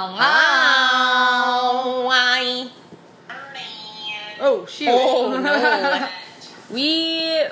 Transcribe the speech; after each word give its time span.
Hello. 0.00 0.14
Why? 2.06 2.70
Oh 4.38 4.64
shoot. 4.66 4.86
Oh 4.88 5.40
no. 5.42 6.08
we 6.72 7.42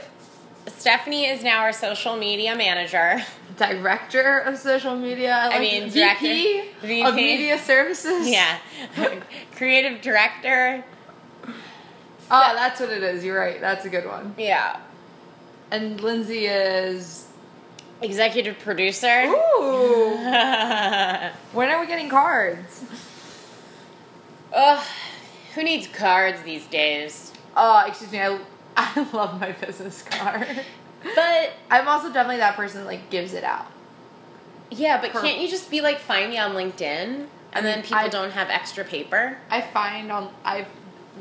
Stephanie 0.69 1.27
is 1.27 1.43
now 1.43 1.63
our 1.63 1.73
social 1.73 2.17
media 2.17 2.55
manager. 2.55 3.21
Director 3.57 4.39
of 4.39 4.59
social 4.59 4.95
media. 4.95 5.35
I, 5.35 5.49
like 5.49 5.61
mean, 5.61 5.91
VP, 5.91 5.99
director- 5.99 6.87
VP. 6.87 7.03
of 7.03 7.15
media 7.17 7.59
services. 7.59 8.29
Yeah. 8.31 8.59
Creative 9.57 10.01
director. 10.01 10.85
Oh, 12.31 12.53
that's 12.55 12.79
what 12.79 12.91
it 12.91 13.03
is. 13.03 13.25
You're 13.25 13.41
right. 13.41 13.61
That's 13.61 13.87
a 13.87 13.89
good 13.89 14.07
one. 14.07 14.37
Yeah. 14.39 14.79
And 15.73 16.01
Lindsay 16.01 16.47
is. 16.47 17.26
Executive 18.03 18.59
producer. 18.59 19.25
Ooh. 19.27 20.17
When 21.53 21.71
are 21.71 21.81
we 21.81 21.87
getting 21.87 22.09
cards? 22.11 22.85
Who 25.55 25.63
needs 25.63 25.87
cards 25.87 26.43
these 26.43 26.67
days? 26.67 27.33
Oh, 27.57 27.85
excuse 27.87 28.13
me. 28.13 28.21
I, 28.21 28.39
I 28.77 29.07
love 29.13 29.41
my 29.41 29.53
business 29.53 30.03
card. 30.03 30.47
But 31.15 31.53
I'm 31.71 31.89
also 31.89 32.09
definitely 32.13 32.39
that 32.39 32.57
person 32.57 32.81
that 32.83 32.87
like 32.87 33.09
gives 33.11 33.33
it 33.33 33.45
out. 33.45 33.67
yeah, 34.71 35.01
but 35.01 35.13
Per- 35.13 35.21
can't 35.23 35.41
you 35.41 35.49
just 35.49 35.71
be 35.71 35.81
like 35.81 35.99
find 35.99 36.31
me 36.31 36.39
on 36.39 36.53
LinkedIn 36.53 37.27
and 37.53 37.65
then 37.67 37.83
people 37.83 37.99
I- 37.99 38.09
don't 38.09 38.33
have 38.33 38.51
extra 38.51 38.85
paper? 38.85 39.39
I 39.51 39.61
find 39.63 40.11
on 40.13 40.31
I 40.45 40.67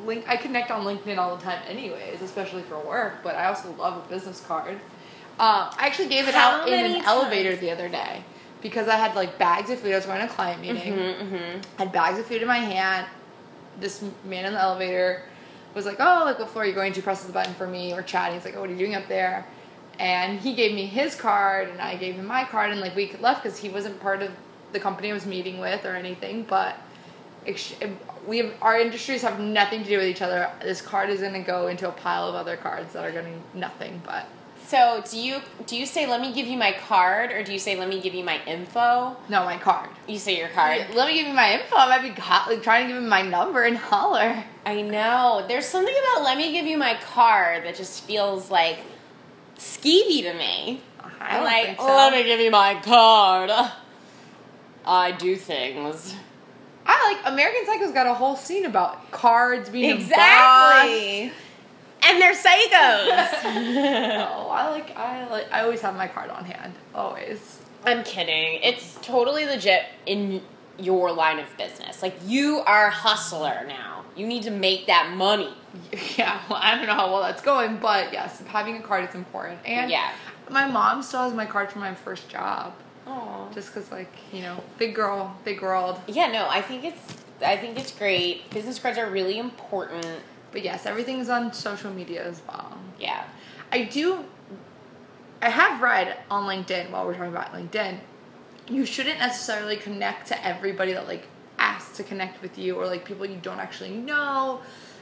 link 0.06 0.26
I 0.28 0.36
connect 0.38 0.72
on 0.72 0.84
LinkedIn 0.84 1.18
all 1.18 1.36
the 1.38 1.44
time, 1.44 1.62
anyways, 1.68 2.22
especially 2.22 2.64
for 2.64 2.78
work. 2.80 3.24
But 3.24 3.36
I 3.36 3.46
also 3.46 3.72
love 3.74 4.04
a 4.06 4.10
business 4.10 4.42
card. 4.42 4.80
Um, 5.38 5.70
I 5.78 5.88
actually 5.88 6.08
gave 6.08 6.28
it 6.28 6.34
How 6.34 6.62
out 6.62 6.68
in 6.70 6.96
an 6.96 7.04
elevator 7.04 7.56
the 7.58 7.70
other 7.70 7.90
day 7.90 8.24
because 8.62 8.88
I 8.88 8.96
had 8.96 9.16
like 9.16 9.38
bags 9.38 9.70
of 9.70 9.80
food. 9.80 9.92
I 9.92 9.98
was 9.98 10.06
going 10.06 10.20
to 10.20 10.26
a 10.26 10.30
client 10.30 10.62
meeting. 10.62 10.94
Mm-hmm. 10.94 11.60
Had 11.78 11.92
bags 11.92 12.18
of 12.18 12.26
food 12.26 12.42
in 12.42 12.48
my 12.48 12.60
hand. 12.60 13.06
This 13.80 14.04
man 14.24 14.46
in 14.46 14.54
the 14.54 14.62
elevator 14.62 15.24
was 15.74 15.86
like, 15.86 15.98
"Oh, 16.00 16.24
like 16.24 16.40
what 16.40 16.50
floor 16.50 16.64
are 16.64 16.68
you 16.68 16.74
going 16.74 16.94
to?" 16.94 17.02
Presses 17.02 17.28
the 17.28 17.34
button 17.34 17.54
for 17.56 17.68
me. 17.68 17.94
We're 17.94 18.02
chatting. 18.02 18.36
He's 18.36 18.46
like, 18.46 18.56
"Oh, 18.56 18.62
what 18.62 18.70
are 18.70 18.74
you 18.74 18.80
doing 18.80 18.96
up 18.96 19.10
there?" 19.10 19.46
And 20.00 20.40
he 20.40 20.56
gave 20.56 20.74
me 20.74 20.86
his 20.86 21.16
card, 21.16 21.70
and 21.70 21.82
I 21.82 21.98
gave 21.98 22.16
him 22.16 22.26
my 22.26 22.46
card, 22.46 22.72
and 22.72 22.80
like 22.80 22.96
we 22.96 23.14
left 23.20 23.44
because 23.44 23.58
he 23.58 23.68
wasn't 23.68 24.00
part 24.00 24.22
of 24.22 24.32
the 24.72 24.80
company 24.80 25.12
I 25.12 25.14
was 25.14 25.26
meeting 25.26 25.60
with 25.60 25.86
or 25.86 25.96
anything. 25.96 26.44
But 26.44 26.78
we 28.26 28.38
have, 28.40 28.54
our 28.62 28.80
industries 28.80 29.22
have 29.22 29.40
nothing 29.40 29.84
to 29.84 29.90
do 29.90 29.98
with 29.98 30.08
each 30.08 30.22
other. 30.22 30.50
This 30.62 30.82
card 30.82 31.10
is 31.10 31.20
going 31.20 31.34
to 31.34 31.40
go 31.40 31.68
into 31.68 31.88
a 31.88 31.92
pile 31.92 32.28
of 32.28 32.36
other 32.36 32.58
cards 32.58 32.94
that 32.94 33.04
are 33.04 33.12
going 33.12 33.26
to 33.26 33.58
nothing 33.58 34.02
but. 34.06 34.28
So 34.68 35.04
do 35.10 35.20
you 35.20 35.42
do 35.68 35.76
you 35.78 35.86
say 35.86 36.08
let 36.08 36.22
me 36.22 36.34
give 36.34 36.48
you 36.48 36.58
my 36.58 36.72
card 36.72 37.32
or 37.32 37.44
do 37.44 37.54
you 37.54 37.60
say 37.60 37.78
let 37.78 37.88
me 37.88 38.02
give 38.02 38.16
you 38.16 38.24
my 38.24 38.44
info? 38.46 39.16
No, 39.30 39.46
my 39.46 39.58
card. 39.58 39.90
You 40.08 40.18
say 40.18 40.38
your 40.38 40.50
card. 40.50 40.88
Let 40.94 41.08
me 41.08 41.14
give 41.16 41.28
you 41.28 41.34
my 41.34 41.54
info. 41.54 41.76
I 41.76 41.88
might 41.88 42.02
be 42.02 42.20
ho- 42.20 42.52
like 42.52 42.64
trying 42.64 42.88
to 42.88 42.94
give 42.94 43.02
him 43.02 43.10
my 43.10 43.22
number 43.22 43.64
and 43.64 43.78
holler. 43.78 44.44
I 44.66 44.82
know. 44.82 45.46
There's 45.48 45.66
something 45.68 45.94
about 45.94 46.24
let 46.24 46.38
me 46.38 46.52
give 46.52 46.66
you 46.66 46.78
my 46.78 46.96
card 46.96 47.66
that 47.66 47.76
just 47.76 48.04
feels 48.06 48.50
like 48.50 48.80
skeevy 49.58 50.24
to 50.24 50.34
me. 50.34 50.82
I 51.20 51.44
like, 51.44 51.80
so. 51.80 51.86
let 51.86 52.14
me 52.14 52.24
give 52.24 52.40
you 52.40 52.52
my 52.52 52.80
card. 52.82 53.52
I 54.86 55.12
do 55.12 55.36
things. 55.36 56.16
I 56.86 57.14
like 57.14 57.34
American 57.34 57.66
Psycho's 57.66 57.92
got 57.92 58.06
a 58.06 58.14
whole 58.14 58.36
scene 58.36 58.66
about 58.66 59.12
cards 59.12 59.70
being 59.70 59.90
Exactly. 59.96 61.32
And 62.08 62.22
they're 62.22 62.34
psychos. 62.34 63.08
boss. 63.10 63.44
Oh, 63.46 64.50
I 64.50 64.70
like 64.70 64.96
I 64.98 65.28
like 65.30 65.52
I 65.52 65.62
always 65.62 65.82
have 65.82 65.96
my 65.96 66.08
card 66.08 66.30
on 66.30 66.46
hand. 66.46 66.74
Always. 66.94 67.62
I'm 67.86 68.04
kidding. 68.04 68.60
It's 68.64 68.98
totally 69.02 69.46
legit 69.46 69.84
in 70.06 70.42
your 70.80 71.12
line 71.12 71.40
of 71.40 71.46
business. 71.58 72.02
Like 72.02 72.16
you 72.26 72.60
are 72.66 72.88
a 72.88 72.92
hustler 72.92 73.64
now. 73.68 74.04
You 74.16 74.26
need 74.28 74.44
to 74.44 74.52
make 74.52 74.88
that 74.88 75.12
money. 75.16 75.54
Yeah, 76.18 76.40
well, 76.50 76.60
I 76.62 76.76
don't 76.78 76.88
know 76.88 76.94
how 76.94 77.12
well 77.12 77.22
that's 77.22 77.42
going, 77.42 77.78
but 77.78 78.14
yes, 78.14 78.42
having 78.48 78.78
a 78.78 78.82
card 78.82 79.10
is 79.10 79.14
important. 79.16 79.60
And 79.66 79.92
Yeah. 79.92 80.10
my 80.50 80.66
mom 80.66 81.04
still 81.04 81.24
has 81.24 81.34
my 81.34 81.46
card 81.46 81.70
from 81.70 81.82
my 81.82 81.94
first 81.94 82.30
job, 82.30 82.74
Oh. 83.06 83.50
just 83.54 83.74
because 83.74 83.92
like 83.92 84.14
you 84.32 84.42
know, 84.42 84.64
big 84.78 84.96
girl, 84.96 85.36
big 85.44 85.62
world. 85.62 86.00
Yeah, 86.08 86.28
no, 86.32 86.48
I 86.50 86.62
think 86.62 86.86
it's 86.86 87.02
I 87.46 87.58
think 87.58 87.78
it's 87.78 87.92
great. 87.92 88.50
Business 88.52 88.80
cards 88.80 88.98
are 88.98 89.10
really 89.10 89.38
important. 89.38 90.08
But 90.56 90.64
yes, 90.64 90.86
everything's 90.86 91.28
on 91.28 91.52
social 91.52 91.92
media 91.92 92.26
as 92.26 92.42
well. 92.48 92.78
Yeah. 92.98 93.26
I 93.74 93.84
do. 93.84 94.24
I 95.42 95.50
have 95.50 95.82
read 95.82 96.18
on 96.32 96.48
LinkedIn 96.48 96.92
while 96.92 97.06
we're 97.06 97.14
talking 97.14 97.34
about 97.34 97.52
LinkedIn. 97.52 98.00
You 98.70 98.86
shouldn't 98.86 99.20
necessarily 99.20 99.76
connect 99.76 100.30
to 100.30 100.48
everybody 100.48 100.94
that 100.94 101.10
like 101.10 101.28
asks 101.60 101.98
to 101.98 102.04
connect 102.04 102.42
with 102.42 102.58
you 102.58 102.78
or 102.78 102.86
like 102.86 103.04
people 103.04 103.26
you 103.26 103.38
don't 103.42 103.60
actually 103.60 103.90
know 103.90 104.62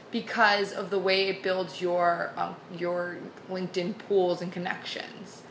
because 0.10 0.74
of 0.74 0.90
the 0.90 0.98
way 0.98 1.28
it 1.28 1.44
builds 1.44 1.80
your 1.80 2.32
um, 2.36 2.56
your 2.76 3.20
LinkedIn 3.48 3.96
pools 4.00 4.42
and 4.42 4.52
connections. 4.52 5.44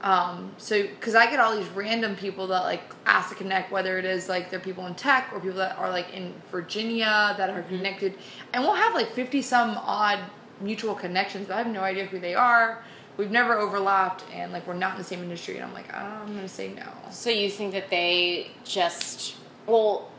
Um, 0.00 0.52
so, 0.58 0.82
because 0.82 1.14
I 1.16 1.28
get 1.28 1.40
all 1.40 1.56
these 1.56 1.68
random 1.70 2.14
people 2.14 2.46
that 2.48 2.62
like 2.64 2.82
ask 3.04 3.30
to 3.30 3.34
connect, 3.34 3.72
whether 3.72 3.98
it 3.98 4.04
is 4.04 4.28
like 4.28 4.48
they're 4.50 4.60
people 4.60 4.86
in 4.86 4.94
tech 4.94 5.30
or 5.32 5.40
people 5.40 5.56
that 5.58 5.76
are 5.76 5.90
like 5.90 6.12
in 6.14 6.32
Virginia 6.52 7.34
that 7.36 7.50
are 7.50 7.62
connected, 7.62 8.14
and 8.52 8.62
we'll 8.62 8.74
have 8.74 8.94
like 8.94 9.10
50 9.10 9.42
some 9.42 9.70
odd 9.78 10.20
mutual 10.60 10.94
connections, 10.94 11.48
but 11.48 11.54
I 11.54 11.58
have 11.58 11.66
no 11.66 11.80
idea 11.80 12.04
who 12.06 12.20
they 12.20 12.34
are. 12.34 12.82
We've 13.16 13.30
never 13.32 13.58
overlapped, 13.58 14.22
and 14.32 14.52
like 14.52 14.66
we're 14.68 14.74
not 14.74 14.92
in 14.92 14.98
the 14.98 15.04
same 15.04 15.20
industry, 15.22 15.56
and 15.56 15.64
I'm 15.64 15.74
like, 15.74 15.86
oh, 15.92 15.96
I'm 15.96 16.32
gonna 16.34 16.48
say 16.48 16.68
no. 16.72 16.86
So 17.10 17.30
you 17.30 17.50
think 17.50 17.72
that 17.72 17.90
they 17.90 18.52
just 18.64 19.34
well 19.66 20.10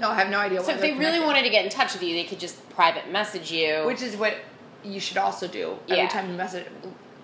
No, 0.00 0.08
I 0.10 0.14
have 0.14 0.30
no 0.30 0.38
idea. 0.38 0.62
so 0.64 0.72
if 0.72 0.80
they're 0.80 0.96
really 0.98 1.20
wanted 1.20 1.42
to 1.42 1.50
get 1.50 1.64
in 1.66 1.70
touch 1.70 1.92
with 1.92 2.02
you, 2.02 2.14
they 2.14 2.24
could 2.24 2.40
just 2.40 2.66
private 2.70 3.10
message 3.10 3.50
you. 3.52 3.82
which 3.84 4.00
is 4.00 4.16
what 4.16 4.34
you 4.84 5.00
should 5.00 5.18
also 5.18 5.46
do 5.48 5.76
every 5.88 5.96
Yeah. 6.04 6.08
time 6.08 6.30
you 6.30 6.36
message 6.36 6.64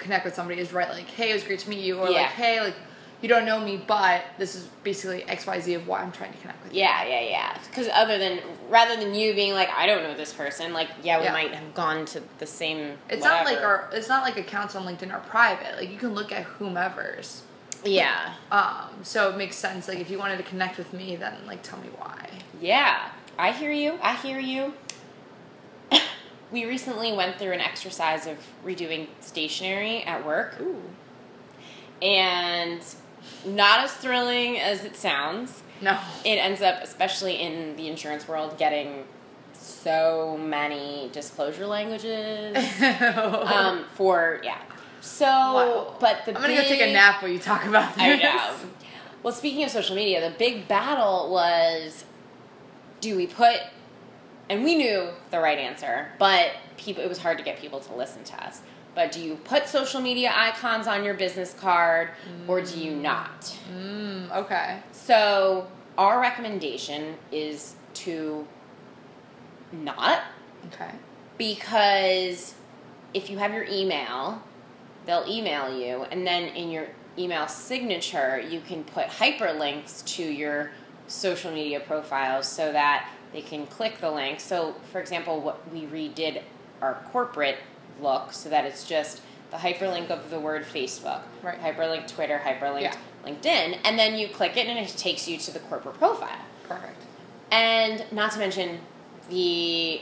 connect 0.05 0.25
with 0.25 0.35
somebody 0.35 0.61
is 0.61 0.73
write 0.73 0.91
like 0.91 1.09
hey 1.09 1.31
it 1.31 1.35
was 1.35 1.43
great 1.45 1.59
to 1.59 1.69
meet 1.69 1.81
you 1.85 1.99
or 1.99 2.09
Yeah. 2.11 2.23
like 2.23 2.31
hey 2.33 2.61
like 2.61 2.77
you 3.23 3.29
don't 3.29 3.47
know 3.47 3.59
me 3.59 3.83
but 3.87 4.23
this 4.39 4.55
is 4.55 4.65
basically 4.83 5.23
xyz 5.23 5.77
of 5.77 5.89
why 5.89 6.01
i'm 6.03 6.13
trying 6.13 6.33
to 6.33 6.39
connect 6.41 6.63
with 6.63 6.73
you 6.75 6.81
yeah, 6.81 7.05
yeah, 7.05 7.21
yeah. 7.21 7.59
Because 7.69 7.89
other 7.93 8.19
than 8.19 8.41
rather 8.69 8.97
than 8.97 9.15
you 9.15 9.35
being 9.35 9.55
like, 9.55 9.71
I 9.71 9.87
don't 9.87 10.03
know 10.03 10.15
this 10.15 10.33
person, 10.33 10.73
like, 10.73 10.89
yeah, 11.03 11.19
we 11.19 11.25
Yeah. 11.25 11.33
might 11.33 11.53
have 11.55 11.73
gone 11.75 12.05
to 12.07 12.23
the 12.39 12.47
same. 12.47 12.99
it's 13.09 13.25
not 13.25 13.45
like 13.47 13.59
our 13.63 13.89
it's 13.93 14.09
not 14.09 14.23
like 14.25 14.37
accounts 14.37 14.75
on 14.77 14.85
linkedin 14.85 15.13
are 15.13 15.21
private 15.21 15.77
like 15.79 15.91
you 15.91 15.99
can 15.99 16.13
look 16.15 16.31
at 16.33 16.43
whomever's 16.45 17.43
yeah, 17.85 18.35
um 18.51 18.91
so 19.03 19.31
it 19.31 19.37
makes 19.37 19.57
sense 19.57 19.89
like 19.89 19.99
if 20.01 20.11
you 20.11 20.19
wanted 20.19 20.37
to 20.39 20.43
connect 20.45 20.77
with 20.79 20.93
me 20.93 21.17
then 21.17 21.35
like 21.47 21.63
tell 21.63 21.79
me 21.81 21.89
why 21.99 22.29
yeah. 22.61 23.09
I 23.39 23.51
hear 23.53 23.73
you. 23.73 23.99
I 24.03 24.15
hear 24.15 24.39
you. 24.39 24.75
We 26.55 26.65
recently 26.65 27.13
went 27.13 27.37
through 27.39 27.53
an 27.53 27.61
exercise 27.61 28.27
of 28.27 28.39
redoing 28.65 29.09
stationery 29.21 30.03
at 30.05 30.25
work, 30.25 30.57
ooh 30.61 30.81
and 32.03 32.81
not 33.47 33.81
as 33.81 33.93
thrilling 33.93 34.59
as 34.59 34.85
it 34.85 34.97
sounds. 34.97 35.63
no 35.81 35.99
it 36.25 36.37
ends 36.37 36.61
up, 36.63 36.83
especially 36.83 37.35
in 37.37 37.77
the 37.77 37.89
insurance 37.89 38.27
world, 38.29 38.57
getting 38.59 39.05
so 39.53 40.37
many 40.41 41.09
disclosure 41.13 41.67
languages 41.67 42.57
um, 43.47 43.85
for 43.95 44.41
yeah. 44.43 44.59
So, 45.01 45.27
Wow. 45.27 45.97
but 46.01 46.25
the 46.25 46.35
i'm 46.35 46.41
gonna 46.43 46.55
go 46.55 46.63
take 46.63 46.81
a 46.81 46.93
nap 46.93 47.21
while 47.23 47.31
you 47.31 47.39
talk 47.39 47.65
about 47.67 47.95
this 47.95 48.03
I 48.03 48.17
know. 48.17 48.55
Well, 49.23 49.33
speaking 49.35 49.65
of 49.65 49.71
social 49.71 49.97
media, 49.97 50.21
the 50.31 50.37
big 50.37 50.67
battle 50.69 51.31
was: 51.31 52.05
do 53.01 53.17
we 53.17 53.27
put? 53.27 53.57
And 54.49 54.62
we 54.62 54.75
knew 54.75 55.09
the 55.31 55.41
right 55.41 55.59
answer, 55.59 56.09
but 56.19 56.50
people 56.77 57.03
it 57.03 57.09
was 57.09 57.19
hard 57.19 57.38
to 57.38 57.44
get 57.44 57.59
people 57.59 57.81
to 57.81 57.94
listen 57.94 58.25
to 58.25 58.44
us. 58.44 58.60
But 58.94 59.10
do 59.10 59.21
you 59.21 59.37
put 59.37 59.66
social 59.66 60.00
media 60.00 60.32
icons 60.34 60.87
on 60.87 61.03
your 61.03 61.15
business 61.15 61.55
card, 61.55 62.10
or 62.47 62.60
do 62.60 62.78
you 62.78 62.94
not? 62.94 63.56
mm, 63.75 64.31
okay 64.37 64.81
So 64.93 65.66
our 65.99 66.21
recommendation 66.21 67.16
is 67.32 67.75
to 67.94 68.46
not 69.73 70.23
okay 70.67 70.90
because 71.38 72.55
if 73.12 73.31
you 73.31 73.38
have 73.38 73.52
your 73.52 73.64
email, 73.64 74.43
they'll 75.06 75.25
email 75.29 75.76
you, 75.76 76.05
and 76.11 76.26
then 76.26 76.44
in 76.49 76.70
your 76.70 76.88
email 77.19 77.47
signature, 77.47 78.40
you 78.40 78.61
can 78.61 78.85
put 78.85 79.06
hyperlinks 79.06 80.05
to 80.17 80.23
your 80.23 80.70
social 81.06 81.52
media 81.52 81.81
profiles 81.81 82.47
so 82.49 82.73
that 82.73 83.08
they 83.35 83.43
can 83.43 83.67
click 83.67 83.99
the 84.01 84.11
link. 84.11 84.41
So, 84.41 84.75
for 84.91 85.01
example, 85.01 85.41
what 85.43 85.71
we 85.71 85.83
redid 85.83 86.41
our 86.81 86.95
corporate 87.13 87.59
look 88.01 88.33
so 88.33 88.49
that 88.49 88.65
it's 88.65 88.87
just 88.89 89.21
the 89.51 89.57
hyperlink 89.59 90.09
of 90.11 90.31
the 90.31 90.41
word 90.41 90.65
Facebook, 90.65 91.21
Right. 91.43 91.61
hyperlink 91.61 92.07
Twitter, 92.09 92.41
hyperlink 92.43 92.81
Yeah. 92.83 92.97
LinkedIn, 93.27 93.79
and 93.85 93.99
then 93.99 94.17
you 94.17 94.29
click 94.29 94.57
it 94.57 94.67
and 94.69 94.79
it 94.79 94.89
takes 94.97 95.29
you 95.29 95.37
to 95.39 95.51
the 95.51 95.59
corporate 95.61 95.99
profile. 95.99 96.39
perfect 96.69 97.03
And 97.51 98.05
not 98.13 98.33
to 98.33 98.39
mention 98.39 98.79
the 99.29 100.01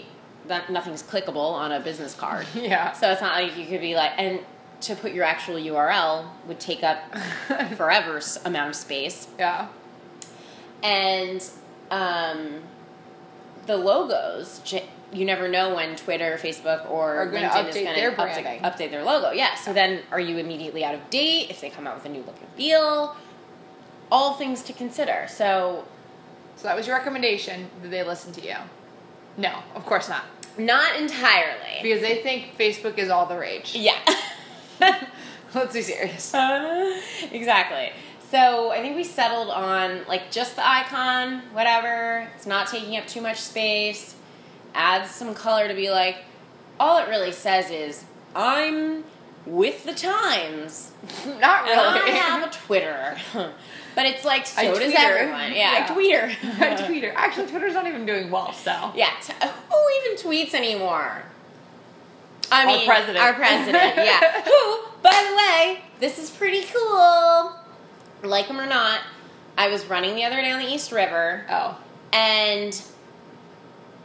that 0.49 0.71
nothing's 0.71 1.03
clickable 1.03 1.53
on 1.53 1.71
a 1.73 1.81
business 1.81 2.15
card. 2.15 2.47
yeah 2.55 2.93
So 2.93 3.11
it's 3.13 3.21
not 3.21 3.35
like 3.41 3.57
you 3.57 3.65
could 3.67 3.81
be 3.81 3.95
like 3.95 4.13
and 4.19 4.41
to 4.83 4.97
put 4.97 5.13
your 5.13 5.25
actual 5.25 5.55
URL 5.55 6.27
would 6.49 6.59
take 6.61 6.83
up 6.83 6.99
forever 7.77 8.21
amount 8.45 8.71
of 8.71 8.77
space. 8.77 9.29
yeah 9.39 9.69
And 10.83 11.49
um, 11.91 12.63
the 13.67 13.77
logos 13.77 14.61
you 15.13 15.25
never 15.25 15.49
know 15.49 15.75
when 15.75 15.95
Twitter, 15.97 16.39
Facebook, 16.41 16.91
or 16.91 17.17
Are 17.17 17.27
LinkedIn 17.27 17.69
is 17.69 17.75
going 17.75 17.95
to 17.95 18.17
update, 18.17 18.61
update 18.63 18.91
their 18.91 19.05
logo. 19.05 19.31
Yeah. 19.31 19.55
So 19.57 19.73
then, 19.73 20.01
are 20.11 20.21
you 20.21 20.39
immediately 20.39 20.85
out 20.85 20.95
of 20.95 21.11
date 21.11 21.51
if 21.51 21.61
they 21.61 21.71
come 21.71 21.87
out 21.87 21.95
with 21.95 22.07
a 22.07 22.09
new 22.09 22.23
look 22.23 22.37
and 22.41 22.49
feel? 22.57 23.17
All 24.11 24.35
things 24.35 24.63
to 24.63 24.73
consider. 24.73 25.27
So 25.29 25.85
So 26.57 26.65
that 26.65 26.77
was 26.77 26.87
your 26.87 26.97
recommendation. 26.97 27.69
Did 27.83 27.91
they 27.91 28.03
listen 28.03 28.33
to 28.35 28.43
you? 28.43 28.57
No, 29.37 29.59
of 29.75 29.85
course 29.87 30.09
not. 30.09 30.25
not 30.59 30.97
entirely. 31.01 31.81
Because 31.83 32.03
they 32.03 32.23
think 32.23 32.57
Facebook 32.59 32.99
is 32.99 33.09
all 33.09 33.27
the 33.27 33.39
rage. 33.39 33.75
Yeah. 33.75 33.99
Let's 35.55 35.75
be 35.75 35.83
serious. 35.83 36.33
exactly. 37.33 37.93
So 38.33 38.71
I 38.73 38.81
think 38.81 38.97
we 38.97 39.05
settled 39.05 39.51
on 39.51 40.07
like 40.09 40.31
just 40.31 40.57
the 40.57 40.67
icon, 40.67 41.43
whatever. 41.53 42.27
It's 42.35 42.47
not 42.47 42.67
taking 42.67 42.97
up 42.97 43.07
too 43.07 43.21
much 43.21 43.37
space. 43.37 44.15
Adds 44.75 45.11
some 45.11 45.35
color 45.35 45.69
to 45.69 45.75
be 45.75 45.91
like, 45.91 46.17
all 46.81 46.97
it 46.97 47.11
really 47.11 47.33
says 47.33 47.71
is, 47.71 48.07
I'm 48.35 49.05
with 49.45 49.85
the 49.85 49.93
times. 49.93 50.93
Not 51.27 51.69
And 51.69 51.79
I 51.79 52.09
have 52.09 52.49
a 52.49 52.51
Twitter. 52.51 53.19
but 53.35 54.07
it's 54.07 54.25
like, 54.25 54.47
so 54.47 54.63
I 54.63 54.65
does 54.69 54.79
tweeter. 54.79 54.95
everyone. 54.97 55.53
Yeah, 55.53 55.73
Yeah. 55.73 55.87
I 55.87 55.95
tweeter. 55.95 56.61
I 56.63 56.87
Twitter. 56.87 57.13
Actually, 57.15 57.49
Twitter's 57.49 57.75
not 57.75 57.87
even 57.87 58.07
doing 58.07 58.31
well, 58.31 58.55
so. 58.55 58.93
Yeah, 58.97 59.11
t- 59.21 59.35
who 59.43 60.07
even 60.07 60.17
tweets 60.25 60.55
anymore? 60.55 61.23
I 62.51 62.63
Our 62.63 62.67
mean, 62.67 62.87
president. 62.87 63.19
Our 63.19 63.35
president, 63.35 63.97
yeah. 63.97 64.41
who, 64.43 64.79
by 65.03 65.11
the 65.29 65.37
way, 65.37 65.81
this 66.01 66.19
is 66.19 66.31
pretty 66.31 66.63
cool. 66.73 67.57
Like 68.23 68.47
him 68.47 68.61
or 68.61 68.67
not, 68.67 69.01
I 69.59 69.69
was 69.69 69.85
running 69.87 70.15
the 70.15 70.25
other 70.25 70.37
day 70.37 70.51
on 70.51 70.61
the 70.61 70.69
East 70.73 70.93
River, 70.93 71.45
Oh. 71.51 71.77
and 72.13 72.81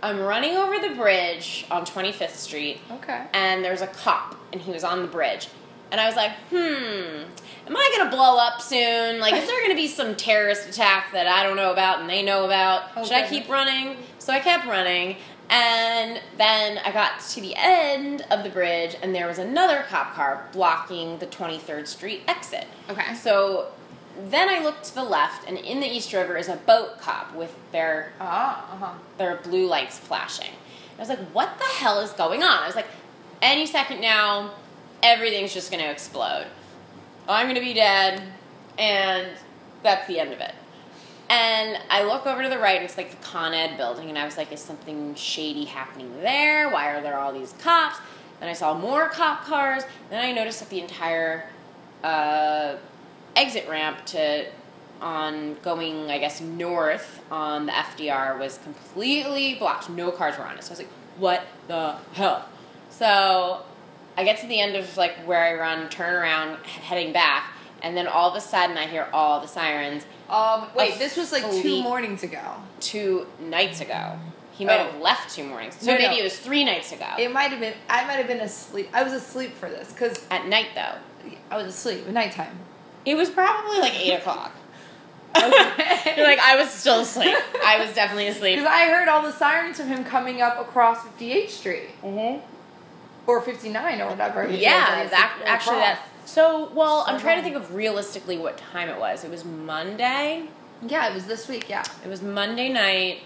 I'm 0.01 0.19
running 0.19 0.55
over 0.57 0.79
the 0.79 0.95
bridge 0.95 1.65
on 1.71 1.85
25th 1.85 2.35
Street, 2.35 2.79
Okay. 2.91 3.21
and 3.33 3.63
there's 3.63 3.81
a 3.81 3.87
cop, 3.87 4.35
and 4.51 4.61
he 4.61 4.71
was 4.71 4.83
on 4.83 5.01
the 5.01 5.07
bridge. 5.07 5.47
And 5.91 6.01
I 6.01 6.05
was 6.07 6.15
like, 6.15 6.31
hmm, 6.49 7.23
am 7.67 7.77
I 7.77 7.93
gonna 7.97 8.09
blow 8.09 8.37
up 8.37 8.61
soon? 8.61 9.19
Like, 9.19 9.33
is 9.35 9.47
there 9.47 9.61
gonna 9.61 9.75
be 9.75 9.87
some 9.87 10.15
terrorist 10.15 10.67
attack 10.67 11.13
that 11.13 11.27
I 11.27 11.43
don't 11.43 11.55
know 11.55 11.71
about 11.71 12.01
and 12.01 12.09
they 12.09 12.23
know 12.23 12.43
about? 12.45 12.93
Should 13.05 13.13
I 13.15 13.25
keep 13.27 13.47
running? 13.47 13.97
So 14.19 14.33
I 14.33 14.39
kept 14.39 14.65
running, 14.67 15.15
and 15.49 16.19
then 16.37 16.77
I 16.79 16.91
got 16.91 17.21
to 17.21 17.39
the 17.41 17.53
end 17.55 18.25
of 18.29 18.43
the 18.43 18.49
bridge, 18.49 18.95
and 19.01 19.15
there 19.15 19.27
was 19.27 19.37
another 19.37 19.85
cop 19.89 20.13
car 20.13 20.47
blocking 20.51 21.19
the 21.19 21.25
23rd 21.27 21.87
Street 21.87 22.23
exit. 22.27 22.65
Okay. 22.89 23.13
So 23.15 23.67
then 24.25 24.49
I 24.49 24.63
looked 24.63 24.85
to 24.85 24.95
the 24.95 25.03
left, 25.03 25.47
and 25.47 25.57
in 25.57 25.79
the 25.79 25.87
East 25.87 26.13
River 26.13 26.37
is 26.37 26.47
a 26.47 26.55
boat 26.55 26.99
cop 26.99 27.35
with 27.35 27.55
their 27.71 28.13
Ah, 28.19 28.73
uh-huh. 28.73 28.93
there 29.17 29.31
are 29.31 29.37
blue 29.37 29.67
lights 29.67 29.97
flashing. 29.97 30.51
I 30.97 30.99
was 30.99 31.09
like, 31.09 31.19
what 31.31 31.57
the 31.59 31.65
hell 31.77 31.99
is 31.99 32.11
going 32.11 32.41
on? 32.41 32.63
I 32.63 32.65
was 32.65 32.75
like, 32.75 32.87
any 33.41 33.67
second 33.67 34.01
now, 34.01 34.51
everything's 35.03 35.53
just 35.53 35.71
going 35.71 35.83
to 35.83 35.91
explode. 35.91 36.47
I'm 37.29 37.45
going 37.45 37.55
to 37.55 37.61
be 37.61 37.73
dead, 37.73 38.23
and 38.79 39.27
that's 39.83 40.07
the 40.07 40.19
end 40.19 40.33
of 40.33 40.39
it. 40.39 40.53
And 41.29 41.77
I 41.89 42.03
look 42.03 42.25
over 42.25 42.41
to 42.41 42.49
the 42.49 42.57
right, 42.57 42.77
and 42.77 42.85
it's 42.85 42.97
like 42.97 43.11
the 43.11 43.17
Con 43.17 43.53
Ed 43.53 43.77
building, 43.77 44.09
and 44.09 44.17
I 44.17 44.25
was 44.25 44.37
like, 44.37 44.51
is 44.51 44.61
something 44.61 45.13
shady 45.15 45.65
happening 45.65 46.21
there? 46.21 46.69
Why 46.69 46.91
are 46.91 47.01
there 47.01 47.19
all 47.19 47.33
these 47.33 47.53
cops? 47.59 47.97
Then 48.39 48.49
I 48.49 48.53
saw 48.53 48.73
more 48.73 49.09
cop 49.09 49.43
cars. 49.43 49.83
Then 50.09 50.23
I 50.23 50.31
noticed 50.31 50.59
that 50.59 50.69
the 50.69 50.79
entire 50.79 51.49
uh, 52.03 52.75
exit 53.35 53.67
ramp 53.69 54.05
to 54.07 54.45
on 54.99 55.55
going, 55.61 56.09
I 56.09 56.17
guess, 56.17 56.41
north 56.41 57.21
on 57.31 57.67
the 57.67 57.71
FDR 57.71 58.39
was 58.39 58.57
completely 58.59 59.53
blocked. 59.55 59.89
No 59.89 60.09
cars 60.11 60.37
were 60.37 60.43
on 60.45 60.57
it. 60.57 60.63
So 60.63 60.69
I 60.69 60.71
was 60.71 60.79
like, 60.79 60.89
what 61.17 61.43
the 61.67 61.95
hell? 62.13 62.45
So 62.89 63.61
I 64.17 64.23
get 64.23 64.39
to 64.41 64.47
the 64.47 64.59
end 64.59 64.75
of 64.75 64.97
like 64.97 65.13
where 65.27 65.43
I 65.43 65.53
run, 65.53 65.89
turn 65.89 66.13
around, 66.15 66.57
he- 66.65 66.81
heading 66.81 67.13
back, 67.13 67.51
and 67.83 67.95
then 67.95 68.07
all 68.07 68.29
of 68.31 68.35
a 68.35 68.41
sudden 68.41 68.75
I 68.77 68.87
hear 68.87 69.07
all 69.13 69.39
the 69.39 69.47
sirens 69.47 70.05
Um, 70.29 70.67
wait, 70.75 70.97
this 70.97 71.15
was 71.15 71.31
like 71.31 71.43
two 71.61 71.81
mornings 71.83 72.23
ago. 72.23 72.41
two 72.79 73.27
nights 73.39 73.81
ago. 73.81 74.19
He 74.51 74.65
might 74.65 74.79
Oh. 74.81 74.91
have 74.91 74.99
left 75.01 75.35
two 75.35 75.43
mornings. 75.43 75.77
So 75.79 75.85
No, 75.91 75.93
maybe 75.99 76.15
no. 76.15 76.21
it 76.21 76.23
was 76.23 76.39
three 76.39 76.63
nights 76.63 76.91
ago. 76.91 77.05
It 77.19 77.31
might 77.31 77.51
have 77.51 77.59
been. 77.59 77.75
I 77.87 78.03
might 78.05 78.13
have 78.13 78.25
been 78.27 78.39
asleep. 78.39 78.89
I 78.91 79.03
was 79.03 79.13
asleep 79.13 79.55
for 79.55 79.69
this 79.69 79.91
because 79.93 80.25
At 80.31 80.47
night 80.47 80.69
though. 80.73 80.95
I 81.51 81.57
was 81.57 81.67
asleep 81.67 82.05
at 82.07 82.13
nighttime. 82.13 82.57
It 83.07 83.15
was 83.15 83.29
probably 83.29 83.79
like 83.79 83.95
eight 83.99 84.13
o'clock. 84.15 84.51
You're 85.35 85.47
You're 86.17 86.25
like, 86.27 86.39
I 86.39 86.55
was 86.57 86.69
still 86.69 87.01
asleep. 87.01 87.35
I 87.63 87.79
was 87.83 87.93
definitely 87.95 88.27
asleep. 88.27 88.57
because 88.57 88.69
I 88.71 88.87
heard 88.89 89.07
all 89.07 89.21
the 89.21 89.31
sirens 89.31 89.77
from 89.77 89.87
him 89.87 90.03
coming 90.03 90.41
up 90.41 90.59
across 90.59 90.99
58th 90.99 91.49
Street 91.49 91.89
Mm-hmm. 92.03 92.43
or 93.27 93.41
59 93.41 94.01
or 94.01 94.09
whatever. 94.09 94.47
Yeah, 94.49 95.03
that 95.05 95.11
that, 95.11 95.41
actually 95.45 95.77
across. 95.77 95.97
that. 95.99 96.09
So, 96.25 96.69
well, 96.73 97.05
I'm 97.07 97.17
So 97.17 97.21
trying 97.23 97.37
to 97.37 97.43
think 97.43 97.55
of 97.55 97.73
realistically 97.73 98.37
what 98.37 98.57
time 98.57 98.89
it 98.89 98.99
was. 98.99 99.23
It 99.23 99.31
was 99.31 99.45
Monday. 99.45 100.47
Yeah, 100.85 101.09
it 101.09 101.13
was 101.13 101.25
this 101.27 101.47
week. 101.47 101.69
Yeah. 101.69 101.83
It 102.03 102.09
was 102.09 102.21
Monday 102.21 102.67
night. 102.69 103.19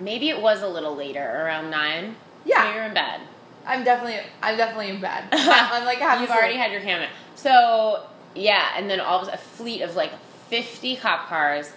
Maybe 0.00 0.30
it 0.30 0.40
was 0.40 0.62
a 0.62 0.68
little 0.68 0.94
later, 0.96 1.20
around 1.44 1.70
nine. 1.70 2.16
Yeah. 2.46 2.62
So 2.70 2.74
you're 2.74 2.84
in 2.84 2.94
bed. 2.94 3.20
I'm 3.66 3.84
definitely. 3.84 4.20
I'm 4.42 4.56
definitely 4.56 4.88
in 4.90 5.00
bed. 5.00 5.24
I'm 5.32 5.84
like 5.84 5.98
You've 6.20 6.30
already 6.30 6.54
had 6.56 6.72
your 6.72 6.80
cam 6.80 7.02
in. 7.02 7.08
So 7.34 8.06
yeah, 8.38 8.72
and 8.76 8.88
then 8.90 9.00
all 9.00 9.20
of 9.20 9.28
a, 9.28 9.32
a 9.32 9.36
fleet 9.36 9.82
of 9.82 9.94
like 9.96 10.12
50 10.48 10.96
cop 10.96 11.26
cars. 11.28 11.72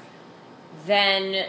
Then, 0.85 1.45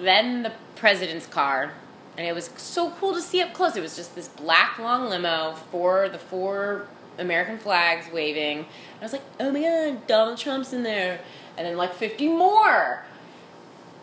then 0.00 0.42
the 0.42 0.52
president's 0.76 1.26
car, 1.26 1.72
and 2.16 2.26
it 2.26 2.34
was 2.34 2.50
so 2.56 2.90
cool 2.92 3.14
to 3.14 3.22
see 3.22 3.40
up 3.40 3.52
close. 3.52 3.76
It 3.76 3.80
was 3.80 3.96
just 3.96 4.14
this 4.14 4.28
black 4.28 4.78
long 4.78 5.08
limo 5.08 5.54
for 5.70 6.08
the 6.08 6.18
four 6.18 6.86
American 7.18 7.58
flags 7.58 8.06
waving. 8.12 8.58
And 8.58 8.66
I 9.00 9.04
was 9.04 9.12
like, 9.12 9.22
oh 9.40 9.50
my 9.52 9.60
god, 9.60 10.06
Donald 10.06 10.38
Trump's 10.38 10.72
in 10.72 10.82
there, 10.82 11.20
and 11.56 11.66
then 11.66 11.76
like 11.76 11.94
50 11.94 12.28
more, 12.28 13.02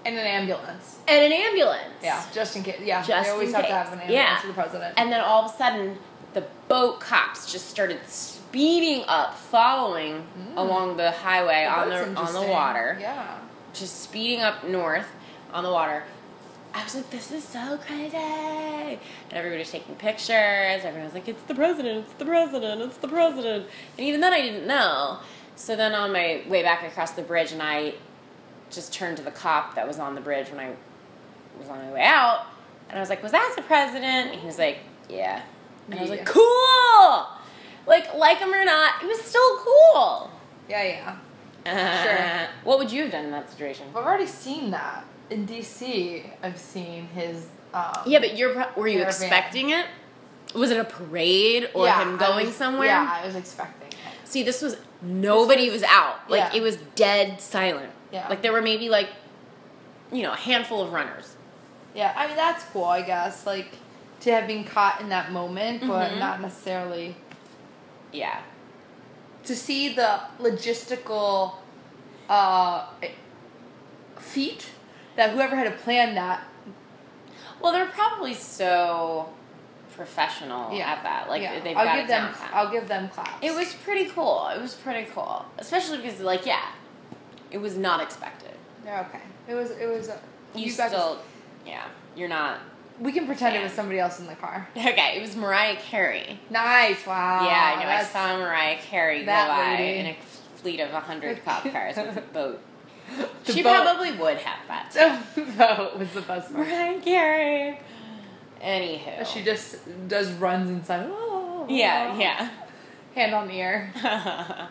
in 0.06 0.13
an 0.13 0.19
ambulance. 0.19 0.98
and 1.07 1.24
an 1.24 1.31
ambulance. 1.31 1.94
Yeah, 2.04 2.24
just 2.33 2.56
in 2.56 2.63
case. 2.63 2.80
Yeah, 2.83 3.04
Just 3.04 3.25
they 3.27 3.31
always 3.31 3.51
have 3.54 3.62
case. 3.62 3.69
to 3.72 3.75
have 3.75 3.88
an 3.94 4.00
ambulance 4.00 4.12
Yeah. 4.13 4.39
for 4.42 4.48
the 4.48 4.54
president. 4.54 4.94
And 4.98 5.12
then 5.12 5.22
all 5.22 5.45
of 5.45 5.51
a 5.54 5.57
sudden, 5.57 5.98
the 6.33 6.45
boat 6.68 7.00
cops 7.00 7.51
just 7.51 7.69
started 7.69 8.00
speeding 8.56 9.04
up, 9.10 9.38
following 9.38 10.13
mm. 10.13 10.56
along 10.56 10.96
the 10.96 11.12
highway 11.12 11.66
on 11.66 11.90
the 11.90 12.18
on 12.18 12.34
the 12.34 12.42
water, 12.42 12.98
Yeah. 13.02 13.38
just 13.74 14.02
speeding 14.02 14.40
up 14.40 14.63
north 14.63 15.07
on 15.52 15.66
the 15.66 15.69
water. 15.69 16.04
I 16.74 16.81
was 16.81 16.96
like, 16.96 17.10
"This 17.10 17.32
is 17.32 17.44
so 17.44 17.77
crazy!" 17.86 18.15
And 18.15 19.00
everybody's 19.34 19.72
taking 19.72 19.96
pictures. 19.96 20.86
Everyone's 20.86 21.13
like, 21.13 21.27
"It's 21.27 21.44
the 21.44 21.56
president! 21.56 22.06
It's 22.06 22.13
the 22.13 22.24
president! 22.24 22.82
It's 22.82 22.98
the 22.98 23.10
president!" 23.10 23.68
And 23.98 24.08
even 24.08 24.22
then, 24.22 24.32
I 24.32 24.39
didn't 24.39 24.68
know. 24.68 25.20
So 25.58 25.75
then, 25.75 25.94
on 25.94 26.13
my 26.13 26.44
way 26.48 26.63
back 26.63 26.84
across 26.84 27.12
the 27.12 27.24
bridge, 27.24 27.51
and 27.51 27.62
I 27.62 27.96
just 28.72 28.94
turned 28.94 29.18
to 29.18 29.24
the 29.24 29.32
cop 29.32 29.75
that 29.75 29.86
was 29.86 30.00
on 30.00 30.15
the 30.15 30.22
bridge 30.22 30.50
when 30.50 30.62
I 30.62 30.72
was 31.60 31.68
on 31.68 31.77
my 31.80 31.91
way 31.91 32.03
out, 32.03 32.46
and 32.88 32.98
I 32.98 33.01
was 33.01 33.10
like, 33.10 33.22
"Was 33.22 33.34
that 33.34 33.53
the 33.58 33.63
president?" 33.63 34.32
And 34.32 34.39
he 34.39 34.46
was 34.48 34.58
like, 34.58 34.80
"Yeah." 35.10 35.41
And 35.89 36.00
I 36.00 36.01
was 36.01 36.10
like, 36.10 36.25
"Cool!" 36.25 37.35
Like, 37.88 38.13
like 38.15 38.39
him 38.39 38.54
or 38.54 38.65
not, 38.65 39.01
it 39.04 39.08
was 39.08 39.22
still 39.22 39.58
cool. 39.60 40.32
Yeah, 40.70 40.84
yeah. 40.84 41.15
Uh, 41.65 42.46
What 42.63 42.77
would 42.77 42.92
you 42.92 43.04
have 43.04 43.12
done 43.12 43.25
in 43.25 43.32
that 43.32 43.50
situation? 43.50 43.88
I've 43.89 44.06
already 44.06 44.27
seen 44.27 44.70
that 44.72 45.04
in 45.32 45.48
DC. 45.48 46.24
I've 46.44 46.60
seen 46.60 47.08
his. 47.08 47.48
Um, 47.74 47.92
Yeah, 48.06 48.20
but 48.20 48.38
you're 48.38 48.54
pro- 48.54 48.72
were 48.80 48.88
you 48.88 49.00
Caravan. 49.00 49.08
expecting 49.24 49.70
it? 49.72 49.88
Was 50.54 50.70
it 50.70 50.77
a 50.77 50.84
parade 50.84 51.70
or 51.74 51.86
yeah, 51.88 52.04
him 52.04 52.18
going 52.18 52.46
was- 52.48 52.56
somewhere? 52.56 52.88
Yeah, 52.88 53.20
I 53.22 53.25
was 53.25 53.36
expecting 53.36 53.88
it. 53.89 53.96
See, 54.25 54.44
this 54.44 54.62
was 54.62 54.77
nobody 55.01 55.72
was 55.72 55.82
out. 55.84 56.30
Like 56.30 56.54
Yeah. 56.54 56.60
it 56.60 56.62
was 56.62 56.77
dead 56.96 57.42
silent. 57.42 57.92
Yeah. 58.12 58.27
Like 58.30 58.44
there 58.44 58.54
were 58.54 58.62
maybe 58.62 58.88
like 58.89 59.10
you 60.12 60.22
know, 60.22 60.34
a 60.34 60.38
handful 60.38 60.82
of 60.84 60.94
runners. 60.94 61.36
Yeah, 61.96 62.13
I 62.15 62.27
mean 62.27 62.36
that's 62.36 62.63
cool. 62.65 62.86
I 62.86 63.01
guess 63.01 63.48
like 63.48 63.70
to 64.22 64.32
have 64.32 64.46
been 64.46 64.63
caught 64.63 65.01
in 65.01 65.10
that 65.10 65.32
moment, 65.32 65.82
but 65.88 66.12
Mhm. 66.12 66.20
not 66.20 66.42
necessarily 66.42 67.15
Yeah. 68.15 68.39
to 69.43 69.55
see 69.55 69.93
the 69.93 70.22
logistical 70.39 71.55
uh, 72.29 72.88
feat 74.17 74.67
that 75.15 75.31
whoever 75.31 75.55
had 75.55 75.65
to 75.65 75.77
plan 75.84 76.15
that. 76.15 76.43
Well, 77.62 77.72
they're 77.72 77.86
probably 77.88 78.34
so 78.34 79.29
professional 79.95 80.75
Yeah, 80.75 80.91
at 80.93 81.03
that. 81.03 81.29
Like 81.29 81.41
yeah. 81.41 81.60
they've 81.62 81.77
I'll 81.77 81.86
got 81.86 81.95
give 81.95 82.05
it 82.05 82.07
them. 82.10 82.31
down. 82.34 82.50
I'll 82.53 82.72
give 82.72 82.88
them 82.88 83.10
claps. 83.10 83.31
It 83.41 83.53
was 83.55 83.74
pretty 83.74 84.10
cool. 84.10 84.48
It 84.55 84.62
was 84.62 84.74
pretty 84.74 85.10
cool, 85.12 85.45
especially 85.57 85.98
because 85.98 86.19
like 86.19 86.45
yeah, 86.45 86.65
it 87.51 87.57
was 87.60 87.77
not 87.77 88.01
expected. 88.01 88.51
Yeah, 88.84 89.05
okay. 89.10 89.22
It 89.48 89.55
was. 89.55 89.72
It 89.72 89.88
was. 89.88 90.10
Uh, 90.10 90.17
You, 90.53 90.65
guys- 90.75 90.89
still, 90.89 91.19
yeah, 91.65 91.86
you're 92.15 92.29
not. 92.29 92.60
We 93.00 93.12
can 93.12 93.25
pretend 93.25 93.56
it 93.56 93.64
was 93.64 93.74
somebody 93.74 94.00
else 94.00 94.20
in 94.20 94.28
the 94.28 94.36
car. 94.36 94.68
Okay, 94.75 95.18
it 95.18 95.22
was 95.22 95.36
Mariah 95.36 95.75
Carey. 95.75 96.40
Nice. 96.50 97.06
Wow. 97.06 97.46
yeah, 97.46 97.75
I 97.78 97.84
know. 97.84 97.90
I 97.90 98.04
saw 98.04 98.38
Mariah 98.38 98.78
Carey 98.78 99.20
go 99.20 99.25
by 99.25 99.75
in 99.80 100.06
a 100.08 100.18
fleet 100.56 100.80
of 100.80 100.90
hundred 100.92 101.44
cop 101.44 101.64
cars 101.72 101.98
with 101.98 102.18
a 102.18 102.22
boat. 102.22 102.62
The 103.44 103.52
she 103.54 103.62
boat- 103.62 103.84
probably 103.84 104.14
would 104.18 104.38
have 104.38 104.68
that. 104.68 105.22
The 105.36 105.42
boat 105.58 105.98
was 105.98 106.12
the 106.14 106.22
best 106.22 106.54
part. 106.54 106.68
Mariah 106.68 107.02
Carey. 107.02 107.80
Anywho. 108.64 109.25
She 109.25 109.44
just 109.44 109.78
does 110.08 110.32
runs 110.32 110.70
inside. 110.70 111.08
Yeah, 111.68 112.18
yeah. 112.18 112.50
Hand 113.14 113.34
on 113.36 113.48
the 113.48 113.56
ear. 113.56 113.92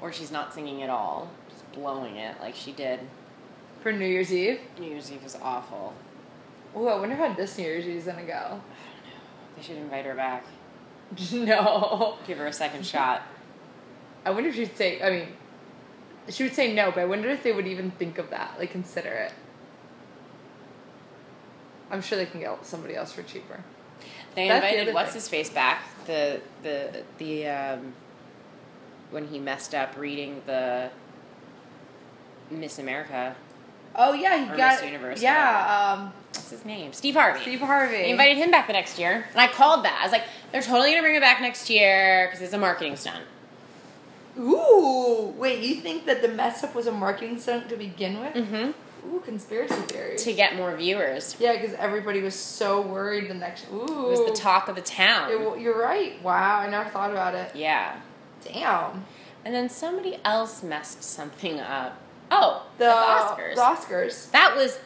or 0.00 0.12
she's 0.12 0.30
not 0.30 0.52
singing 0.54 0.82
at 0.82 0.90
all. 0.90 1.30
Just 1.48 1.72
blowing 1.72 2.16
it 2.16 2.36
like 2.40 2.54
she 2.54 2.72
did. 2.72 3.00
For 3.82 3.90
New 3.92 4.06
Year's 4.06 4.32
Eve. 4.32 4.60
New 4.78 4.88
Year's 4.88 5.10
Eve 5.10 5.22
was 5.22 5.36
awful. 5.42 5.94
Oh, 6.74 6.86
I 6.88 6.98
wonder 6.98 7.14
how 7.14 7.32
this 7.32 7.56
New 7.58 7.64
Year's 7.64 7.86
is 7.86 8.04
gonna 8.04 8.24
go. 8.24 8.32
I 8.32 8.38
don't 8.48 8.50
know. 8.58 8.62
They 9.56 9.62
should 9.62 9.76
invite 9.76 10.04
her 10.06 10.14
back. 10.14 10.44
no. 11.32 12.16
Give 12.26 12.38
her 12.38 12.46
a 12.46 12.52
second 12.52 12.84
shot. 12.84 13.22
I 14.24 14.30
wonder 14.30 14.48
if 14.48 14.56
she'd 14.56 14.76
say, 14.76 15.00
I 15.02 15.10
mean, 15.10 15.28
she 16.28 16.42
would 16.44 16.54
say 16.54 16.72
no, 16.74 16.90
but 16.90 17.00
I 17.00 17.04
wonder 17.04 17.28
if 17.28 17.42
they 17.42 17.52
would 17.52 17.66
even 17.66 17.90
think 17.92 18.18
of 18.18 18.30
that, 18.30 18.54
like 18.58 18.70
consider 18.70 19.10
it. 19.10 19.32
I'm 21.90 22.00
sure 22.00 22.16
they 22.18 22.26
can 22.26 22.40
get 22.40 22.64
somebody 22.64 22.96
else 22.96 23.12
for 23.12 23.22
cheaper. 23.22 23.62
They 24.34 24.48
That's 24.48 24.64
invited 24.64 24.88
other 24.88 24.94
what's 24.94 25.10
thing. 25.10 25.20
his 25.20 25.28
face 25.28 25.50
back. 25.50 25.82
The 26.06 26.40
the 26.62 27.02
the 27.18 27.46
um 27.48 27.92
when 29.10 29.28
he 29.28 29.38
messed 29.38 29.74
up 29.74 29.96
reading 29.96 30.42
the 30.46 30.90
Miss 32.50 32.78
America. 32.78 33.36
Oh 33.94 34.12
yeah, 34.12 34.38
he 34.38 34.56
got 34.56 34.80
Miss 34.80 34.84
Universe, 34.84 35.22
Yeah, 35.22 35.96
um, 36.00 36.12
What's 36.44 36.50
his 36.52 36.66
name? 36.66 36.92
Steve 36.92 37.14
Harvey. 37.14 37.40
Steve 37.40 37.60
Harvey. 37.60 37.96
They 37.96 38.10
invited 38.10 38.36
him 38.36 38.50
back 38.50 38.66
the 38.66 38.74
next 38.74 38.98
year, 38.98 39.24
and 39.32 39.40
I 39.40 39.46
called 39.46 39.82
that. 39.86 39.96
I 39.98 40.04
was 40.04 40.12
like, 40.12 40.24
"They're 40.52 40.60
totally 40.60 40.90
gonna 40.90 41.00
bring 41.00 41.14
him 41.14 41.22
back 41.22 41.40
next 41.40 41.70
year 41.70 42.26
because 42.26 42.42
it's 42.42 42.52
a 42.52 42.58
marketing 42.58 42.96
stunt." 42.96 43.24
Ooh, 44.38 45.32
wait, 45.38 45.60
you 45.60 45.76
think 45.76 46.04
that 46.04 46.20
the 46.20 46.28
mess 46.28 46.62
up 46.62 46.74
was 46.74 46.86
a 46.86 46.92
marketing 46.92 47.40
stunt 47.40 47.70
to 47.70 47.76
begin 47.78 48.20
with? 48.20 48.34
Mm-hmm. 48.34 49.14
Ooh, 49.14 49.20
conspiracy 49.20 49.74
theories. 49.74 50.22
To 50.24 50.34
get 50.34 50.54
more 50.54 50.76
viewers, 50.76 51.34
yeah, 51.38 51.52
because 51.58 51.72
everybody 51.78 52.20
was 52.20 52.34
so 52.34 52.82
worried 52.82 53.30
the 53.30 53.34
next. 53.34 53.64
Ooh, 53.72 53.82
it 53.86 54.10
was 54.10 54.30
the 54.30 54.36
talk 54.36 54.68
of 54.68 54.76
the 54.76 54.82
town. 54.82 55.30
It 55.32 55.60
you're 55.62 55.80
right. 55.80 56.22
Wow, 56.22 56.58
I 56.58 56.68
never 56.68 56.90
thought 56.90 57.10
about 57.10 57.34
it. 57.34 57.56
yeah, 57.56 58.00
Damn. 58.44 59.06
and 59.46 59.54
then 59.54 59.70
somebody 59.70 60.18
else 60.26 60.62
messed 60.62 61.02
something 61.02 61.58
up. 61.58 61.96
Oh, 62.30 62.66
The, 62.76 62.84
the 62.84 62.90
Oscars. 62.90 63.54
The 63.54 63.60
Oscars. 63.62 64.30
that 64.32 64.54
was 64.54 64.78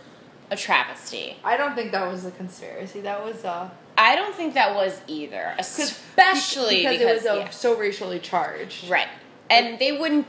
a 0.50 0.56
travesty. 0.56 1.36
I 1.44 1.56
don't 1.56 1.74
think 1.74 1.92
that 1.92 2.10
was 2.10 2.24
a 2.24 2.30
conspiracy. 2.30 3.00
That 3.00 3.24
was 3.24 3.44
a. 3.44 3.70
I 3.96 4.14
don't 4.14 4.34
think 4.34 4.54
that 4.54 4.74
was 4.74 5.00
either, 5.06 5.54
especially 5.58 6.78
because, 6.78 6.98
because, 6.98 7.00
it 7.00 7.14
was 7.14 7.26
uh, 7.26 7.38
yeah. 7.40 7.50
so 7.50 7.76
racially 7.76 8.20
charged. 8.20 8.88
right, 8.88 9.08
and 9.50 9.78
they 9.78 9.92
wouldn't 9.92 10.26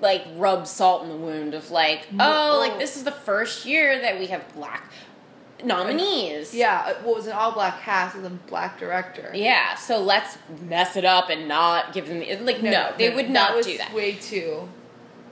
like 0.00 0.24
rub 0.36 0.66
salt 0.66 1.02
in 1.02 1.08
the 1.08 1.16
wound 1.16 1.54
of 1.54 1.70
like, 1.70 2.12
No, 2.12 2.52
oh, 2.54 2.58
like 2.58 2.78
this 2.78 2.96
is 2.96 3.04
the 3.04 3.12
first 3.12 3.64
year 3.64 4.00
that 4.00 4.18
we 4.18 4.26
have 4.26 4.44
black 4.54 4.92
nominees. 5.64 6.54
Yeah, 6.54 6.84
uh, 6.86 6.94
well, 7.02 7.12
it 7.12 7.16
was 7.16 7.26
an 7.26 7.32
all 7.32 7.52
black 7.52 7.80
cast 7.80 8.16
with 8.16 8.26
a 8.26 8.30
black 8.30 8.78
director. 8.78 9.30
Yeah, 9.34 9.74
so 9.74 10.00
let's 10.00 10.38
mess 10.62 10.96
it 10.96 11.04
up 11.04 11.30
and 11.30 11.48
not 11.48 11.92
give 11.92 12.08
them 12.08 12.20
like 12.44 12.62
no, 12.62 12.92
they 12.96 13.14
would 13.14 13.26
that 13.26 13.32
not 13.32 13.64
do 13.64 13.78
that. 13.78 13.92
Way 13.92 14.14
too. 14.14 14.68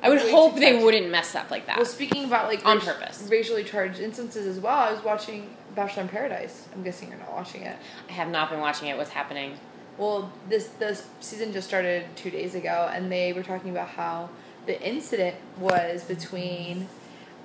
I 0.03 0.09
would 0.11 0.21
hope 0.21 0.57
they 0.57 0.83
wouldn't 0.83 1.11
mess 1.11 1.35
up 1.35 1.51
like 1.51 1.67
that. 1.67 1.77
Well, 1.77 1.87
speaking 1.87 2.25
about 2.25 2.47
like 2.49 2.65
On 2.67 2.79
raci- 2.79 2.85
purpose. 2.85 3.27
racially 3.31 3.65
charged 3.65 3.99
instances 4.01 4.47
as 4.47 4.61
well, 4.63 4.77
I 4.77 4.93
was 4.93 5.03
watching 5.03 5.57
Bachelor 5.75 6.03
in 6.05 6.09
Paradise. 6.09 6.67
I'm 6.75 6.83
guessing 6.83 7.09
you're 7.09 7.19
not 7.19 7.33
watching 7.33 7.63
it. 7.63 7.77
I 8.09 8.13
have 8.13 8.29
not 8.29 8.51
been 8.51 8.61
watching 8.61 8.89
it. 8.89 8.97
What's 8.97 9.11
happening? 9.11 9.59
Well, 9.99 10.31
this 10.49 10.67
this 10.79 11.07
season 11.21 11.53
just 11.53 11.67
started 11.67 12.05
two 12.17 12.31
days 12.31 12.55
ago, 12.55 12.91
and 12.93 13.11
they 13.11 13.33
were 13.33 13.43
talking 13.43 13.71
about 13.71 13.89
how 13.89 14.29
the 14.67 14.81
incident 14.87 15.37
was 15.59 16.05
between 16.05 16.89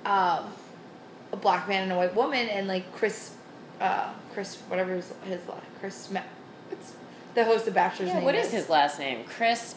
um, 0.04 0.52
a 1.32 1.36
black 1.40 1.66
man 1.68 1.84
and 1.84 1.92
a 1.92 1.96
white 1.96 2.14
woman, 2.14 2.48
and 2.48 2.68
like 2.68 2.92
Chris, 2.94 3.34
uh, 3.80 4.12
Chris, 4.34 4.56
whatever 4.68 4.94
his 4.94 5.12
his 5.24 5.40
la- 5.48 5.54
Chris, 5.80 6.10
Ma- 6.10 6.20
what's 6.68 6.92
the 7.34 7.44
host 7.44 7.66
of 7.66 7.74
Bachelor's 7.74 8.08
Yeah, 8.08 8.16
name? 8.16 8.24
what 8.24 8.34
is 8.34 8.50
his 8.50 8.68
last 8.68 8.98
name? 8.98 9.24
Chris. 9.24 9.74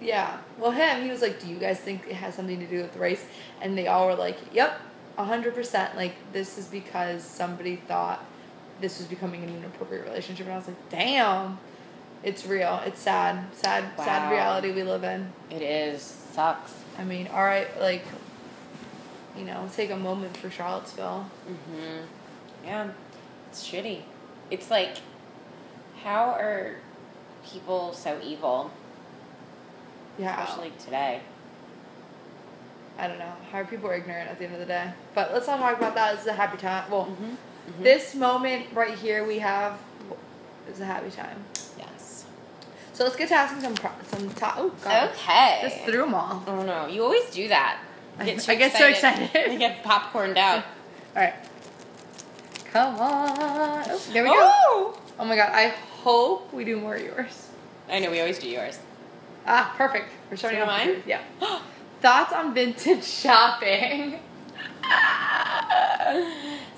Yeah, 0.00 0.38
well, 0.58 0.70
him, 0.70 1.02
he 1.02 1.10
was 1.10 1.22
like, 1.22 1.40
"Do 1.40 1.48
you 1.48 1.58
guys 1.58 1.78
think 1.80 2.06
it 2.08 2.14
has 2.14 2.34
something 2.34 2.58
to 2.60 2.66
do 2.66 2.82
with 2.82 2.96
race?" 2.96 3.24
And 3.60 3.76
they 3.76 3.88
all 3.88 4.06
were 4.06 4.14
like, 4.14 4.38
"Yep, 4.52 4.80
hundred 5.16 5.54
percent. 5.54 5.96
Like 5.96 6.14
this 6.32 6.56
is 6.58 6.66
because 6.66 7.24
somebody 7.24 7.76
thought 7.76 8.24
this 8.80 8.98
was 8.98 9.08
becoming 9.08 9.42
an 9.42 9.50
inappropriate 9.56 10.04
relationship." 10.04 10.46
And 10.46 10.54
I 10.54 10.58
was 10.58 10.68
like, 10.68 10.88
"Damn." 10.88 11.58
It's 12.22 12.44
real. 12.46 12.80
It's 12.84 13.00
sad. 13.00 13.44
Sad, 13.54 13.84
sad 13.96 14.32
reality 14.32 14.72
we 14.72 14.82
live 14.82 15.04
in. 15.04 15.32
It 15.50 15.62
is 15.62 16.02
sucks. 16.02 16.74
I 16.98 17.04
mean, 17.04 17.28
all 17.28 17.44
right, 17.44 17.68
like, 17.80 18.04
you 19.36 19.44
know, 19.44 19.68
take 19.74 19.90
a 19.90 19.96
moment 19.96 20.36
for 20.36 20.50
Charlottesville. 20.50 21.30
Mm-hmm. 21.48 22.06
Yeah, 22.64 22.90
it's 23.48 23.64
shitty. 23.64 24.00
It's 24.50 24.68
like, 24.68 24.96
how 26.02 26.30
are 26.30 26.76
people 27.46 27.92
so 27.92 28.20
evil, 28.22 28.72
Yeah, 30.18 30.42
especially 30.42 30.72
today? 30.84 31.20
I 32.98 33.06
don't 33.06 33.18
know. 33.18 33.32
How 33.52 33.62
people 33.64 33.88
are 33.88 33.94
ignorant 33.94 34.28
at 34.28 34.38
the 34.38 34.44
end 34.46 34.54
of 34.54 34.60
the 34.60 34.66
day. 34.66 34.90
But 35.14 35.32
let's 35.32 35.46
not 35.46 35.58
talk 35.60 35.78
about 35.78 35.94
that. 35.94 36.12
This 36.12 36.22
is 36.22 36.26
a 36.26 36.32
happy 36.32 36.58
time. 36.58 36.90
Well, 36.90 37.06
Mm-hmm. 37.06 37.82
this 37.82 38.14
moment 38.14 38.66
right 38.72 38.94
here 38.96 39.26
we 39.26 39.40
have 39.40 39.78
is 40.72 40.80
a 40.80 40.86
happy 40.86 41.10
time. 41.10 41.36
Yes. 41.76 42.24
So 42.94 43.04
let's 43.04 43.14
get 43.14 43.28
to 43.28 43.34
asking 43.34 43.60
some 43.60 43.74
pro- 43.74 43.90
some 44.06 44.30
to- 44.30 44.54
oh 44.56 44.70
god, 44.82 45.10
Okay. 45.10 45.58
just 45.62 45.80
threw 45.84 45.98
them 46.00 46.14
all. 46.14 46.42
Oh 46.46 46.62
no, 46.62 46.86
you 46.86 47.02
always 47.04 47.26
do 47.30 47.46
that. 47.48 47.78
Too 48.20 48.24
I 48.48 48.54
get 48.54 48.72
so 48.72 48.86
excited. 48.88 49.30
You 49.52 49.58
get 49.58 49.84
popcorned 49.84 50.38
out. 50.38 50.64
All 51.14 51.22
right, 51.22 51.34
come 52.72 52.94
on. 52.98 53.84
Oh, 53.86 54.02
there 54.14 54.22
we 54.22 54.30
go. 54.30 54.34
Oh! 54.38 54.98
Oh 55.18 55.24
my 55.26 55.36
god, 55.36 55.50
I 55.52 55.68
hope 55.68 56.50
we 56.54 56.64
do 56.64 56.80
more 56.80 56.94
of 56.96 57.02
yours. 57.02 57.48
I 57.90 57.98
know 57.98 58.10
we 58.10 58.20
always 58.20 58.38
do 58.38 58.48
yours. 58.48 58.78
Ah, 59.50 59.74
perfect. 59.78 60.10
We're 60.30 60.36
starting 60.36 60.60
So 60.60 60.66
mine? 60.66 61.02
Yeah. 61.06 61.22
Thoughts 62.02 62.34
on 62.34 62.52
vintage 62.52 63.02
shopping? 63.22 64.20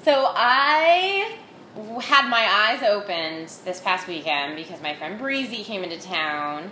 so 0.05 0.33
I 0.37 1.37
had 2.00 2.31
my 2.31 2.47
eyes 2.49 2.83
opened 2.85 3.49
this 3.65 3.81
past 3.81 4.07
weekend 4.07 4.55
because 4.55 4.81
my 4.81 4.95
friend 4.95 5.19
Breezy 5.19 5.65
came 5.65 5.83
into 5.83 6.00
town, 6.00 6.71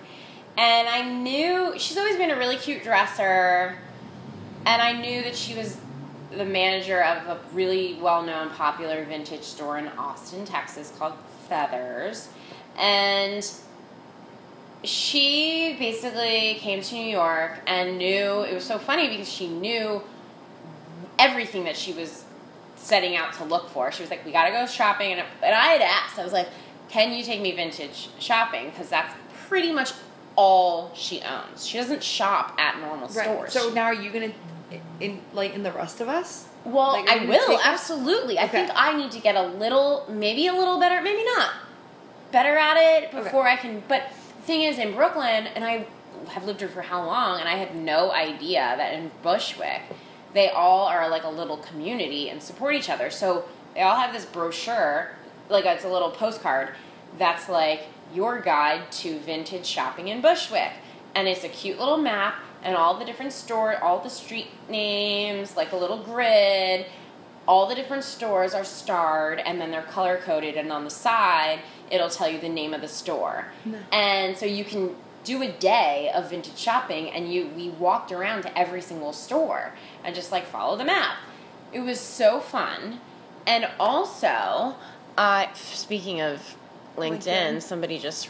and 0.57 0.88
I 0.88 1.02
knew 1.02 1.76
she's 1.78 1.97
always 1.97 2.17
been 2.17 2.31
a 2.31 2.38
really 2.38 2.57
cute 2.57 2.85
dresser, 2.85 3.76
and 4.67 4.81
I 4.81 4.93
knew 4.93 5.23
that 5.23 5.35
she 5.35 5.57
was 5.57 5.78
the 6.31 6.45
manager 6.45 7.02
of 7.02 7.26
a 7.26 7.40
really 7.52 7.99
well-known 8.00 8.50
popular 8.50 9.05
vintage 9.05 9.43
store 9.43 9.78
in 9.78 9.88
Austin, 9.88 10.45
Texas 10.45 10.93
called 10.97 11.14
Feathers, 11.49 12.28
and 12.78 13.50
she 14.85 15.76
basically 15.78 16.54
came 16.61 16.82
to 16.82 16.94
New 16.94 17.11
York 17.11 17.58
and 17.66 17.99
knew 17.99 18.42
it 18.42 18.54
was 18.54 18.64
so 18.64 18.78
funny 18.78 19.08
because 19.08 19.30
she 19.30 19.49
knew 19.49 20.02
everything 21.18 21.64
that 21.64 21.76
she 21.76 21.92
was 21.92 22.25
setting 22.76 23.16
out 23.16 23.32
to 23.35 23.44
look 23.44 23.68
for. 23.70 23.90
She 23.90 24.02
was 24.02 24.11
like, 24.11 24.25
"We 24.25 24.32
got 24.32 24.44
to 24.47 24.50
go 24.52 24.66
shopping," 24.66 25.12
and, 25.12 25.20
and 25.42 25.54
I 25.54 25.66
had 25.68 25.82
asked, 25.82 26.18
I 26.18 26.25
was 26.25 26.32
like, 26.32 26.49
"Can 26.88 27.12
you 27.12 27.25
take 27.25 27.40
me 27.40 27.52
vintage 27.52 28.08
shopping?" 28.18 28.70
Because 28.70 28.88
that's 28.88 29.12
pretty 29.49 29.73
much 29.73 29.92
all 30.37 30.92
she 30.94 31.20
owns. 31.23 31.66
She 31.66 31.76
doesn't 31.78 32.02
shop 32.04 32.54
at 32.58 32.78
normal 32.80 33.08
stores. 33.08 33.52
So 33.52 33.70
now 33.70 33.85
are 33.85 33.94
you 33.94 34.11
gonna 34.11 34.32
in 35.00 35.20
like 35.32 35.54
in 35.54 35.62
the 35.64 35.73
rest 35.73 36.00
of 36.00 36.08
us? 36.08 36.47
Well, 36.64 36.92
Like, 36.92 37.08
I 37.08 37.25
will 37.25 37.47
take- 37.47 37.66
absolutely. 37.66 38.38
I 38.38 38.47
think 38.47 38.70
I 38.75 38.94
need 38.97 39.11
to 39.12 39.20
get 39.20 39.35
a 39.37 39.42
little, 39.42 40.04
maybe 40.08 40.47
a 40.49 40.52
little 40.52 40.78
better, 40.78 41.00
maybe 41.00 41.25
not 41.25 41.50
better 42.30 42.56
at 42.58 42.76
it 42.76 43.11
before 43.11 43.47
I 43.49 43.56
can. 43.56 43.82
But 43.88 44.02
thing 44.49 44.62
is, 44.62 44.78
in 44.78 44.95
Brooklyn, 44.95 45.47
and 45.47 45.62
I 45.62 45.87
have 46.31 46.45
lived 46.45 46.61
here 46.61 46.69
for 46.69 46.83
how 46.83 47.05
long, 47.05 47.38
and 47.38 47.49
I 47.49 47.57
had 47.57 47.76
no 47.76 48.11
idea 48.11 48.75
that 48.76 48.95
in 48.95 49.12
Bushwick, 49.23 49.83
they 50.33 50.49
all 50.49 50.87
are 50.87 51.09
like 51.09 51.23
a 51.23 51.28
little 51.28 51.59
community 51.59 52.31
and 52.31 52.43
support 52.43 52.75
each 52.75 52.88
other. 52.90 53.11
So 53.11 53.45
they 53.75 53.83
all 53.83 53.97
have 53.97 54.12
this 54.12 54.25
brochure, 54.25 55.12
like 55.49 55.67
it's 55.67 55.85
a 55.85 55.88
little 55.88 56.11
postcard 56.11 56.71
that's 57.19 57.49
like 57.49 57.83
your 58.14 58.40
guide 58.40 58.90
to 58.90 59.19
vintage 59.21 59.67
shopping 59.67 60.09
in 60.09 60.21
Bushwick, 60.23 60.73
and 61.14 61.28
it's 61.28 61.45
a 61.45 61.49
cute 61.49 61.78
little 61.78 61.99
map 61.99 62.35
and 62.62 62.75
all 62.75 62.99
the 62.99 63.05
different 63.05 63.33
store, 63.33 63.76
all 63.76 64.00
the 64.00 64.11
street 64.11 64.49
names, 64.69 65.57
like 65.57 65.73
a 65.73 65.76
little 65.76 66.02
grid. 66.02 66.87
All 67.47 67.67
the 67.67 67.75
different 67.75 68.05
stores 68.05 68.52
are 68.52 68.64
starred 68.64 69.38
and 69.38 69.59
then 69.61 69.71
they're 69.71 69.83
color 69.83 70.19
coded, 70.19 70.57
and 70.57 70.73
on 70.73 70.85
the 70.85 70.90
side 70.90 71.61
it'll 71.90 72.11
tell 72.11 72.28
you 72.28 72.40
the 72.40 72.49
name 72.49 72.75
of 72.75 72.80
the 72.80 72.88
store. 72.88 73.47
Nice. 73.64 73.80
And 73.92 74.37
so 74.37 74.47
you 74.47 74.64
can 74.64 74.97
do 75.25 75.42
a 75.42 75.50
day 75.50 76.11
of 76.14 76.30
vintage 76.30 76.57
shopping, 76.57 77.11
and 77.11 77.33
you 77.33 77.50
we 77.57 77.68
walked 77.71 78.12
around 78.12 78.42
to 78.42 78.59
every 78.59 78.80
single 78.80 79.12
store 79.12 79.73
and 80.04 80.14
just 80.14 80.33
like 80.33 80.47
follow 80.47 80.76
the 80.76 80.85
map. 80.85 81.16
It 81.73 81.80
was 81.80 82.00
so 82.00 82.40
fun, 82.40 83.00
and 83.47 83.68
also, 83.78 84.76
uh, 85.16 85.47
speaking 85.54 86.21
of 86.21 86.57
LinkedIn, 86.97 87.57
LinkedIn. 87.57 87.62
somebody 87.62 87.99
just 87.99 88.28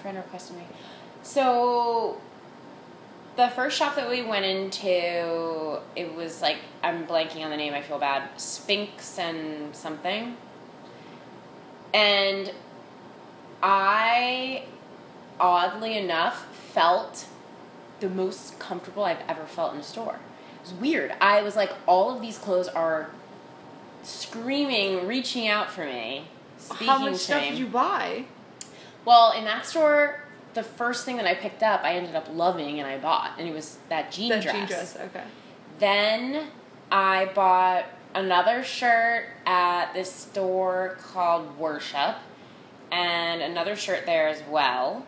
friend 0.00 0.16
requested 0.16 0.56
me. 0.56 0.64
So 1.22 2.20
the 3.36 3.48
first 3.48 3.76
shop 3.76 3.94
that 3.96 4.08
we 4.08 4.22
went 4.22 4.44
into, 4.44 5.80
it 5.96 6.14
was 6.14 6.42
like 6.42 6.58
I'm 6.82 7.06
blanking 7.06 7.44
on 7.44 7.50
the 7.50 7.56
name. 7.56 7.74
I 7.74 7.82
feel 7.82 7.98
bad. 7.98 8.28
Sphinx 8.40 9.18
and 9.18 9.74
something. 9.74 10.36
And 11.92 12.52
I, 13.62 14.64
oddly 15.38 15.96
enough, 15.98 16.46
felt 16.54 17.26
the 18.00 18.08
most 18.08 18.58
comfortable 18.58 19.04
I've 19.04 19.20
ever 19.28 19.44
felt 19.44 19.74
in 19.74 19.80
a 19.80 19.82
store. 19.82 20.18
It 20.56 20.62
was 20.70 20.72
weird. 20.74 21.14
I 21.20 21.42
was 21.42 21.56
like, 21.56 21.70
all 21.86 22.14
of 22.14 22.20
these 22.20 22.38
clothes 22.38 22.68
are 22.68 23.10
screaming, 24.02 25.06
reaching 25.06 25.48
out 25.48 25.70
for 25.70 25.84
me, 25.84 26.24
speaking 26.58 26.86
How 26.86 26.98
much 26.98 27.16
stuff 27.16 27.42
me. 27.42 27.50
did 27.50 27.58
you 27.58 27.66
buy? 27.66 28.24
Well, 29.04 29.32
in 29.32 29.44
that 29.44 29.66
store, 29.66 30.20
the 30.54 30.62
first 30.62 31.04
thing 31.04 31.16
that 31.16 31.26
I 31.26 31.34
picked 31.34 31.62
up, 31.62 31.82
I 31.84 31.94
ended 31.94 32.14
up 32.14 32.28
loving 32.32 32.78
and 32.80 32.88
I 32.88 32.98
bought, 32.98 33.32
and 33.38 33.48
it 33.48 33.54
was 33.54 33.78
that 33.88 34.10
jean 34.12 34.30
That 34.30 34.42
dress. 34.42 34.54
jean 34.56 34.66
dress. 34.66 34.96
Okay. 34.96 35.24
Then 35.78 36.48
I 36.90 37.26
bought 37.34 37.84
another 38.14 38.62
shirt 38.62 39.26
at 39.46 39.92
this 39.94 40.12
store 40.12 40.98
called 41.02 41.56
Worship, 41.58 42.16
and 42.90 43.42
another 43.42 43.76
shirt 43.76 44.06
there 44.06 44.28
as 44.28 44.42
well. 44.48 45.04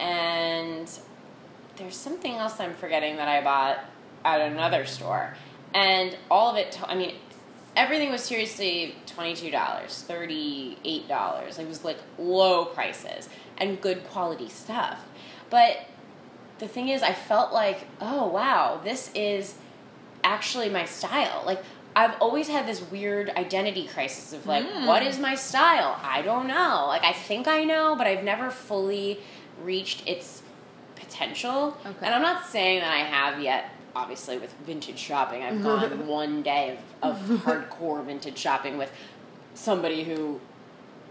And 0.00 0.88
there's 1.76 1.96
something 1.96 2.34
else 2.34 2.60
I'm 2.60 2.74
forgetting 2.74 3.16
that 3.16 3.28
I 3.28 3.42
bought 3.42 3.78
at 4.24 4.40
another 4.40 4.86
store. 4.86 5.34
And 5.74 6.16
all 6.30 6.50
of 6.50 6.56
it, 6.56 6.72
to- 6.72 6.88
I 6.88 6.94
mean, 6.94 7.14
everything 7.76 8.10
was 8.10 8.22
seriously 8.22 8.96
$22, 9.06 9.52
$38. 9.52 11.58
It 11.58 11.68
was 11.68 11.84
like 11.84 11.98
low 12.18 12.66
prices 12.66 13.28
and 13.56 13.80
good 13.80 14.04
quality 14.08 14.48
stuff. 14.48 15.04
But 15.50 15.86
the 16.58 16.68
thing 16.68 16.88
is, 16.88 17.02
I 17.02 17.12
felt 17.12 17.52
like, 17.52 17.86
oh 18.00 18.26
wow, 18.26 18.80
this 18.82 19.10
is 19.14 19.54
actually 20.24 20.68
my 20.68 20.84
style. 20.84 21.42
Like, 21.46 21.62
I've 21.96 22.14
always 22.20 22.48
had 22.48 22.66
this 22.66 22.80
weird 22.80 23.30
identity 23.30 23.86
crisis 23.88 24.32
of 24.32 24.46
like, 24.46 24.64
Mm. 24.64 24.86
what 24.86 25.02
is 25.02 25.18
my 25.18 25.34
style? 25.34 25.98
I 26.02 26.22
don't 26.22 26.46
know. 26.46 26.84
Like, 26.86 27.02
I 27.02 27.12
think 27.12 27.48
I 27.48 27.64
know, 27.64 27.96
but 27.96 28.06
I've 28.06 28.22
never 28.22 28.50
fully 28.50 29.20
reached 29.62 30.06
its 30.06 30.42
potential. 30.94 31.76
Okay. 31.84 32.06
And 32.06 32.14
I'm 32.14 32.22
not 32.22 32.46
saying 32.46 32.80
that 32.80 32.92
I 32.92 32.98
have 32.98 33.40
yet. 33.42 33.70
Obviously, 33.96 34.38
with 34.38 34.52
vintage 34.64 34.98
shopping, 34.98 35.42
I've 35.42 35.60
gone 35.62 36.06
one 36.06 36.42
day 36.42 36.78
of, 37.02 37.18
of 37.30 37.40
hardcore 37.40 38.04
vintage 38.04 38.38
shopping 38.38 38.78
with 38.78 38.92
somebody 39.54 40.04
who 40.04 40.40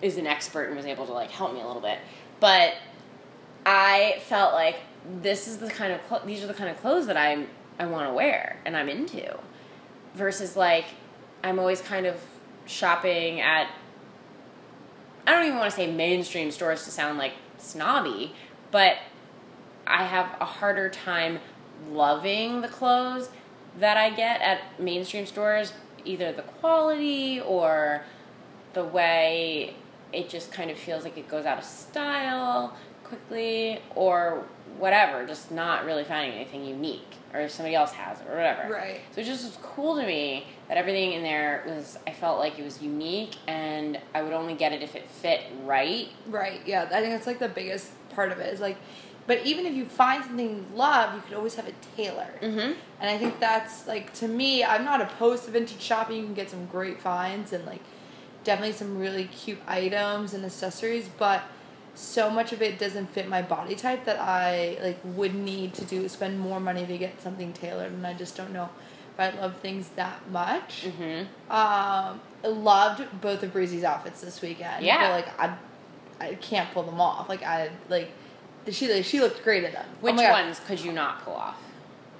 is 0.01 0.15
an 0.17 0.25
expert 0.27 0.67
and 0.67 0.77
was 0.77 0.85
able 0.85 1.05
to 1.07 1.11
like 1.11 1.31
help 1.31 1.53
me 1.53 1.59
a 1.59 1.67
little 1.67 1.81
bit. 1.81 1.99
But 2.39 2.75
I 3.65 4.21
felt 4.27 4.53
like 4.53 4.77
this 5.21 5.47
is 5.47 5.57
the 5.57 5.69
kind 5.69 5.91
of 5.91 6.01
clo- 6.07 6.21
these 6.25 6.43
are 6.43 6.47
the 6.47 6.53
kind 6.53 6.69
of 6.69 6.79
clothes 6.79 7.07
that 7.07 7.17
I'm 7.17 7.47
I 7.79 7.85
want 7.87 8.07
to 8.09 8.13
wear 8.13 8.57
and 8.65 8.77
I'm 8.77 8.87
into. 8.89 9.37
Versus 10.17 10.55
like 10.55 10.85
I'm 11.43 11.59
always 11.59 11.79
kind 11.79 12.07
of 12.07 12.19
shopping 12.65 13.39
at 13.39 13.69
I 15.27 15.31
don't 15.31 15.45
even 15.45 15.57
want 15.59 15.69
to 15.69 15.75
say 15.75 15.91
mainstream 15.91 16.49
stores 16.49 16.85
to 16.85 16.89
sound 16.89 17.19
like 17.19 17.33
snobby, 17.59 18.33
but 18.71 18.97
I 19.85 20.05
have 20.05 20.35
a 20.41 20.45
harder 20.45 20.89
time 20.89 21.39
loving 21.91 22.61
the 22.61 22.67
clothes 22.67 23.29
that 23.79 23.95
I 23.95 24.09
get 24.09 24.41
at 24.41 24.79
mainstream 24.79 25.27
stores, 25.27 25.73
either 26.03 26.31
the 26.31 26.41
quality 26.41 27.39
or 27.41 28.03
the 28.73 28.85
way 28.85 29.75
it 30.11 30.29
just 30.29 30.51
kind 30.51 30.71
of 30.71 30.79
feels 30.79 31.03
like 31.03 31.17
it 31.17 31.27
goes 31.27 31.45
out 31.45 31.59
of 31.59 31.63
style 31.63 32.75
quickly 33.03 33.81
or 33.93 34.45
whatever, 34.79 35.27
just 35.27 35.51
not 35.51 35.85
really 35.85 36.03
finding 36.03 36.35
anything 36.39 36.65
unique 36.65 37.16
or 37.37 37.41
if 37.41 37.51
somebody 37.51 37.75
else 37.75 37.91
has 37.91 38.19
it 38.19 38.27
or 38.27 38.35
whatever. 38.35 38.73
Right. 38.73 39.01
So 39.13 39.21
it 39.21 39.25
just 39.25 39.45
was 39.45 39.57
cool 39.61 39.95
to 39.95 40.05
me 40.05 40.47
that 40.67 40.77
everything 40.77 41.13
in 41.13 41.21
there 41.21 41.63
was 41.67 41.97
I 42.07 42.11
felt 42.11 42.39
like 42.39 42.57
it 42.57 42.63
was 42.63 42.81
unique 42.81 43.35
and 43.47 43.99
I 44.15 44.23
would 44.23 44.33
only 44.33 44.55
get 44.55 44.73
it 44.73 44.81
if 44.81 44.95
it 44.95 45.07
fit 45.07 45.41
right. 45.63 46.09
Right. 46.27 46.61
Yeah. 46.65 46.89
I 46.91 47.01
think 47.01 47.13
that's 47.13 47.27
like 47.27 47.39
the 47.39 47.49
biggest 47.49 47.91
part 48.09 48.31
of 48.31 48.39
it 48.39 48.51
is 48.51 48.59
like, 48.59 48.77
but 49.27 49.45
even 49.45 49.65
if 49.65 49.75
you 49.75 49.85
find 49.85 50.23
something 50.23 50.49
you 50.49 50.65
love, 50.73 51.13
you 51.13 51.21
could 51.21 51.33
always 51.33 51.55
have 51.55 51.67
it 51.67 51.75
tailored. 51.95 52.41
Mm-hmm. 52.41 52.73
And 52.99 53.09
I 53.09 53.17
think 53.17 53.39
that's 53.39 53.87
like 53.87 54.13
to 54.15 54.27
me, 54.27 54.63
I'm 54.63 54.83
not 54.83 55.01
opposed 55.01 55.45
to 55.45 55.51
vintage 55.51 55.81
shopping. 55.81 56.17
You 56.17 56.23
can 56.23 56.33
get 56.33 56.49
some 56.49 56.65
great 56.65 56.99
finds 56.99 57.53
and 57.53 57.65
like 57.65 57.81
definitely 58.43 58.73
some 58.73 58.97
really 58.97 59.25
cute 59.25 59.59
items 59.67 60.33
and 60.33 60.43
accessories, 60.43 61.09
but 61.17 61.43
so 61.97 62.29
much 62.29 62.53
of 62.53 62.61
it 62.61 62.77
doesn't 62.77 63.07
fit 63.07 63.27
my 63.27 63.41
body 63.41 63.73
type 63.73 64.05
that 64.05 64.19
I 64.19 64.77
like 64.83 64.99
would 65.03 65.33
need 65.33 65.73
to 65.73 65.85
do 65.85 66.07
spend 66.07 66.39
more 66.39 66.59
money 66.59 66.85
to 66.85 66.97
get 66.97 67.19
something 67.19 67.53
tailored 67.53 67.91
and 67.91 68.05
I 68.05 68.13
just 68.13 68.37
don't 68.37 68.53
know 68.53 68.69
if 69.13 69.19
I 69.19 69.31
love 69.39 69.57
things 69.57 69.89
that 69.95 70.29
much. 70.29 70.85
Mm-hmm. 70.85 71.51
Um 71.51 72.21
loved 72.43 73.19
both 73.19 73.41
of 73.41 73.51
Breezy's 73.51 73.83
outfits 73.83 74.21
this 74.21 74.43
weekend. 74.43 74.85
Yeah. 74.85 75.07
But 75.07 75.11
like 75.11 75.39
I 75.39 75.57
I 76.19 76.35
can't 76.35 76.71
pull 76.71 76.83
them 76.83 77.01
off. 77.01 77.29
Like 77.29 77.41
I 77.41 77.71
like 77.89 78.11
she 78.69 78.93
like, 78.93 79.03
she 79.03 79.19
looked 79.19 79.43
great 79.43 79.63
in 79.63 79.73
them. 79.73 79.85
Oh 79.87 80.05
Which 80.05 80.17
God. 80.17 80.43
ones 80.43 80.61
could 80.67 80.79
you 80.79 80.91
not 80.91 81.23
pull 81.25 81.33
off? 81.33 81.57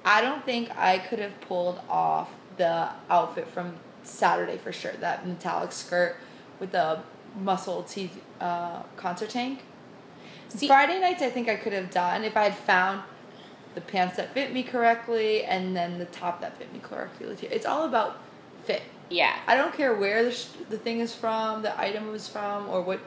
I 0.04 0.22
don't 0.22 0.44
think 0.44 0.76
I 0.76 0.98
could 0.98 1.20
have 1.20 1.40
pulled 1.42 1.80
off 1.88 2.32
the 2.58 2.90
outfit 3.12 3.48
from 3.48 3.76
Saturday 4.02 4.58
for 4.58 4.72
sure. 4.72 4.94
That 5.02 5.28
metallic 5.28 5.72
skirt 5.72 6.18
with 6.60 6.72
the 6.72 7.00
muscle 7.38 7.84
T 7.84 8.10
uh, 8.42 8.84
concert 8.96 9.30
tank. 9.30 9.60
See- 10.50 10.68
Friday 10.68 11.00
nights, 11.00 11.22
I 11.22 11.30
think 11.30 11.50
I 11.50 11.56
could 11.56 11.74
have 11.74 11.90
done 11.92 12.24
if 12.24 12.36
I 12.38 12.44
had 12.46 12.56
found 12.56 13.02
the 13.76 13.82
pants 13.82 14.18
that 14.18 14.34
fit 14.34 14.54
me 14.54 14.64
correctly 14.64 15.44
and 15.44 15.76
then 15.76 16.00
the 16.00 16.06
top 16.06 16.42
that 16.42 16.58
fit 16.58 16.72
me 16.74 16.80
correctly. 16.80 17.36
too. 17.36 17.48
It's 17.52 17.66
all 17.66 17.86
about 17.86 18.18
fit. 18.66 18.82
Yeah. 19.10 19.36
I 19.46 19.56
don't 19.56 19.74
care 19.74 19.94
where 19.96 20.24
the, 20.24 20.32
sh- 20.32 20.48
the 20.70 20.78
thing 20.78 21.00
is 21.00 21.14
from, 21.14 21.62
the 21.62 21.80
item 21.80 22.08
was 22.12 22.28
from, 22.28 22.68
or 22.70 22.82
what 22.82 23.00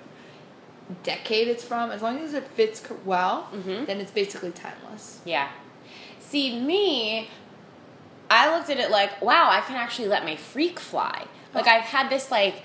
decade 1.03 1.49
it's 1.49 1.64
from. 1.64 1.90
As 1.90 2.03
long 2.03 2.19
as 2.19 2.35
it 2.35 2.47
fits 2.49 2.81
co- 2.81 2.99
well, 3.05 3.49
Mhm. 3.53 3.87
then 3.87 4.01
it's 4.01 4.11
basically 4.12 4.51
timeless. 4.53 5.21
Yeah. 5.25 5.49
See, 6.21 6.61
me, 6.61 7.29
I 8.31 8.55
looked 8.55 8.71
at 8.71 8.79
it 8.79 8.90
like, 8.90 9.21
wow, 9.21 9.49
I 9.51 9.61
can 9.62 9.77
actually 9.77 10.09
let 10.09 10.25
my 10.25 10.37
freak 10.37 10.79
fly. 10.79 11.27
Like 11.55 11.66
I've 11.66 11.83
had 11.83 12.11
this 12.11 12.31
like 12.31 12.62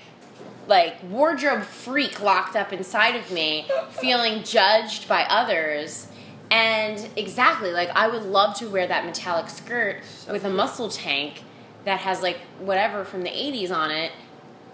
like 0.66 1.02
wardrobe 1.04 1.62
freak 1.62 2.20
locked 2.20 2.56
up 2.56 2.72
inside 2.72 3.16
of 3.16 3.30
me, 3.30 3.68
feeling 3.90 4.42
judged 4.42 5.08
by 5.08 5.22
others. 5.22 6.08
And 6.50 7.08
exactly, 7.16 7.72
like 7.72 7.90
I 7.90 8.08
would 8.08 8.22
love 8.22 8.56
to 8.58 8.68
wear 8.68 8.86
that 8.86 9.04
metallic 9.04 9.48
skirt 9.48 10.02
with 10.30 10.44
a 10.44 10.50
muscle 10.50 10.88
tank 10.88 11.42
that 11.84 12.00
has 12.00 12.22
like 12.22 12.38
whatever 12.58 13.04
from 13.04 13.22
the 13.22 13.30
80s 13.30 13.70
on 13.70 13.90
it 13.90 14.12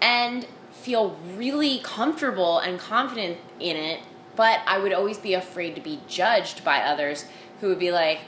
and 0.01 0.45
feel 0.71 1.17
really 1.35 1.79
comfortable 1.79 2.59
and 2.59 2.79
confident 2.79 3.37
in 3.59 3.77
it, 3.77 4.01
but 4.35 4.59
I 4.67 4.79
would 4.79 4.91
always 4.93 5.17
be 5.17 5.33
afraid 5.33 5.75
to 5.75 5.81
be 5.81 5.99
judged 6.07 6.63
by 6.65 6.81
others 6.81 7.25
who 7.61 7.67
would 7.69 7.79
be 7.79 7.91
like, 7.91 8.19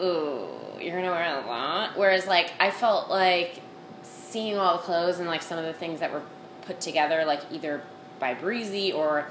"Ooh, 0.00 0.48
you're 0.80 0.96
gonna 0.96 1.12
wear 1.12 1.44
a 1.44 1.46
lot." 1.46 1.96
Whereas, 1.96 2.26
like, 2.26 2.52
I 2.58 2.70
felt 2.70 3.08
like 3.08 3.60
seeing 4.02 4.58
all 4.58 4.78
the 4.78 4.82
clothes 4.82 5.18
and 5.18 5.28
like 5.28 5.42
some 5.42 5.58
of 5.58 5.64
the 5.64 5.72
things 5.72 6.00
that 6.00 6.12
were 6.12 6.22
put 6.66 6.80
together, 6.80 7.24
like 7.24 7.40
either 7.50 7.82
by 8.18 8.34
Breezy 8.34 8.92
or 8.92 9.26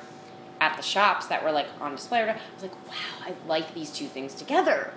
at 0.61 0.75
the 0.77 0.83
shops 0.83 1.27
that 1.27 1.43
were 1.43 1.51
like 1.51 1.67
on 1.81 1.91
display. 1.95 2.21
I 2.21 2.33
was 2.53 2.63
like, 2.63 2.87
"Wow, 2.87 2.93
I 3.27 3.33
like 3.47 3.73
these 3.73 3.89
two 3.91 4.07
things 4.07 4.33
together. 4.33 4.93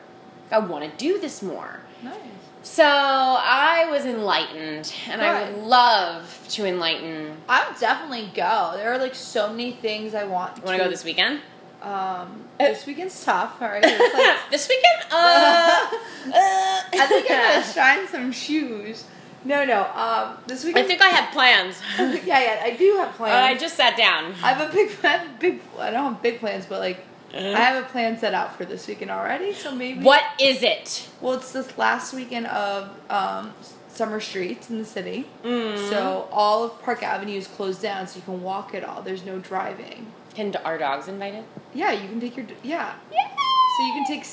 I 0.51 0.59
want 0.59 0.85
to 0.85 0.90
do 0.96 1.18
this 1.18 1.42
more." 1.42 1.81
Nice. 2.03 2.14
So 2.62 2.85
I 2.85 3.88
was 3.90 4.05
enlightened, 4.05 4.92
and 5.09 5.22
I 5.22 5.51
would 5.51 5.62
love 5.62 6.44
to 6.51 6.66
enlighten. 6.66 7.37
I 7.48 7.68
would 7.68 7.79
definitely 7.81 8.31
go. 8.35 8.72
There 8.77 8.92
are 8.92 8.98
like 8.98 9.14
so 9.14 9.51
many 9.51 9.72
things 9.72 10.14
I 10.14 10.24
want. 10.24 10.57
You 10.59 10.62
want 10.64 10.79
to 10.79 10.85
go 10.85 10.90
this 10.90 11.05
weekend? 11.05 11.40
Um, 11.81 12.44
this 12.59 12.85
weekend's 12.87 13.24
tough. 13.24 13.62
All 13.62 13.68
right, 13.68 13.83
like- 13.83 14.37
this 14.51 14.68
weekend? 14.68 15.12
Uh, 15.12 15.87
uh, 15.87 15.90
I 16.35 17.07
think 17.09 17.31
I'm 17.31 17.55
gonna 17.62 17.66
shine 17.72 18.09
some 18.09 18.33
shoes. 18.33 19.05
No, 19.44 19.64
no. 19.64 19.85
Um, 19.94 20.38
this 20.46 20.64
I 20.64 20.83
think 20.83 21.01
I 21.01 21.09
have 21.09 21.33
plans. 21.33 21.81
yeah, 22.27 22.40
yeah. 22.40 22.61
I 22.64 22.77
do 22.77 22.96
have 22.98 23.09
Uh, 23.09 23.12
plans. 23.12 23.35
I 23.35 23.61
just 23.61 23.77
sat 23.77 23.96
down. 23.96 24.35
I 24.42 24.53
have 24.53 24.68
a 24.68 24.72
big, 24.72 24.90
I 25.03 25.09
have 25.09 25.29
a 25.29 25.38
big. 25.38 25.61
I 25.79 25.90
don't 25.90 26.12
have 26.14 26.22
big 26.22 26.40
plans, 26.40 26.66
but 26.66 26.81
like, 26.81 27.05
I 27.33 27.38
have 27.61 27.85
a 27.85 27.87
plan 27.88 28.18
set 28.18 28.35
out 28.35 28.57
for 28.57 28.64
this 28.64 28.87
weekend 28.87 29.11
already. 29.11 29.53
So 29.55 29.74
maybe. 29.74 30.03
What 30.03 30.24
is 30.40 30.62
it? 30.62 31.09
Well, 31.20 31.35
it's 31.35 31.53
this 31.53 31.77
last 31.79 32.12
weekend 32.14 32.46
of 32.46 32.90
um, 33.11 33.55
summer 33.88 34.20
streets 34.20 34.70
in 34.70 34.79
the 34.79 34.85
city. 34.85 35.27
Mm. 35.44 35.90
So 35.90 36.29
all 36.33 36.64
of 36.64 36.83
Park 36.83 37.03
Avenue 37.03 37.37
is 37.37 37.46
closed 37.46 37.83
down, 37.83 38.07
so 38.07 38.16
you 38.16 38.22
can 38.22 38.42
walk 38.42 38.74
it 38.74 38.85
all. 38.85 39.03
There's 39.03 39.24
no 39.24 39.38
driving. 39.38 40.12
Can 40.35 40.55
our 40.64 40.79
dogs 40.79 41.09
invited? 41.09 41.44
Yeah, 41.74 41.92
you 41.92 42.09
can 42.09 42.20
take 42.20 42.37
your 42.37 42.46
yeah. 42.62 42.94
Yeah. 43.12 43.29
So 43.29 43.87
you 43.87 43.92
can 43.92 44.07
take 44.07 44.27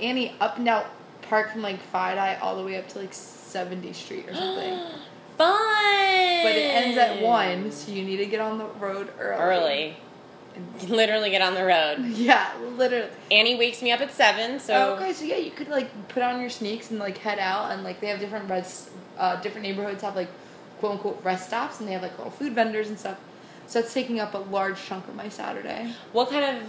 Annie 0.00 0.34
up 0.40 0.58
and 0.58 0.68
out 0.68 0.86
park 1.22 1.52
from 1.52 1.62
like 1.62 1.80
Five 1.80 2.18
Eye 2.18 2.36
all 2.40 2.56
the 2.56 2.64
way 2.64 2.76
up 2.76 2.88
to 2.88 2.98
like 2.98 3.12
70th 3.54 3.94
Street 3.94 4.28
or 4.28 4.34
something. 4.42 4.78
Fun. 5.38 6.42
but 6.44 6.52
it 6.52 6.74
ends 6.74 6.98
at 6.98 7.22
one, 7.22 7.72
so 7.72 7.90
you 7.92 8.02
need 8.02 8.18
to 8.18 8.26
get 8.26 8.40
on 8.40 8.58
the 8.58 8.66
road 8.66 9.08
early. 9.18 9.40
Early. 9.40 9.96
and 10.54 10.90
Literally 10.90 11.30
get 11.30 11.40
on 11.40 11.54
the 11.54 11.64
road. 11.64 12.04
yeah, 12.14 12.50
literally. 12.76 13.08
Annie 13.30 13.56
wakes 13.56 13.80
me 13.82 13.90
up 13.90 14.00
at 14.00 14.10
seven, 14.12 14.60
so 14.60 14.94
okay, 14.96 15.12
so 15.14 15.24
yeah, 15.24 15.36
you 15.36 15.50
could 15.50 15.68
like 15.68 16.08
put 16.08 16.22
on 16.22 16.40
your 16.40 16.50
sneaks 16.50 16.90
and 16.90 16.98
like 17.00 17.16
head 17.18 17.38
out, 17.38 17.72
and 17.72 17.82
like 17.84 18.00
they 18.00 18.08
have 18.08 18.20
different 18.20 18.50
rest, 18.50 18.90
uh, 19.18 19.36
different 19.40 19.66
neighborhoods 19.66 20.02
have 20.02 20.14
like 20.14 20.28
quote 20.78 20.92
unquote 20.92 21.24
rest 21.24 21.46
stops, 21.48 21.80
and 21.80 21.88
they 21.88 21.92
have 21.92 22.02
like 22.02 22.16
little 22.18 22.32
food 22.32 22.52
vendors 22.54 22.88
and 22.88 22.98
stuff. 22.98 23.18
So 23.66 23.80
that's 23.80 23.94
taking 23.94 24.20
up 24.20 24.34
a 24.34 24.38
large 24.38 24.82
chunk 24.84 25.08
of 25.08 25.14
my 25.14 25.28
Saturday. 25.30 25.94
what 26.12 26.28
kind 26.28 26.58
of 26.58 26.64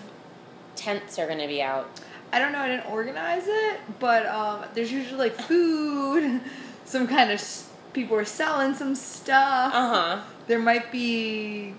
tents 0.77 1.19
are 1.19 1.25
going 1.25 1.39
to 1.39 1.47
be 1.47 1.61
out? 1.61 1.89
I 2.31 2.39
don't 2.39 2.53
know, 2.53 2.59
I 2.59 2.67
didn't 2.69 2.85
organize 2.89 3.43
it, 3.47 3.79
but 3.99 4.25
um, 4.27 4.63
there's 4.75 4.91
usually 4.91 5.17
like 5.17 5.35
food, 5.35 6.39
some 6.91 7.07
kind 7.07 7.31
of 7.31 7.41
people 7.93 8.17
are 8.17 8.25
selling 8.25 8.73
some 8.75 8.95
stuff. 8.95 9.73
Uh 9.73 9.89
huh. 9.95 10.21
There 10.47 10.59
might 10.59 10.91
be 10.91 11.73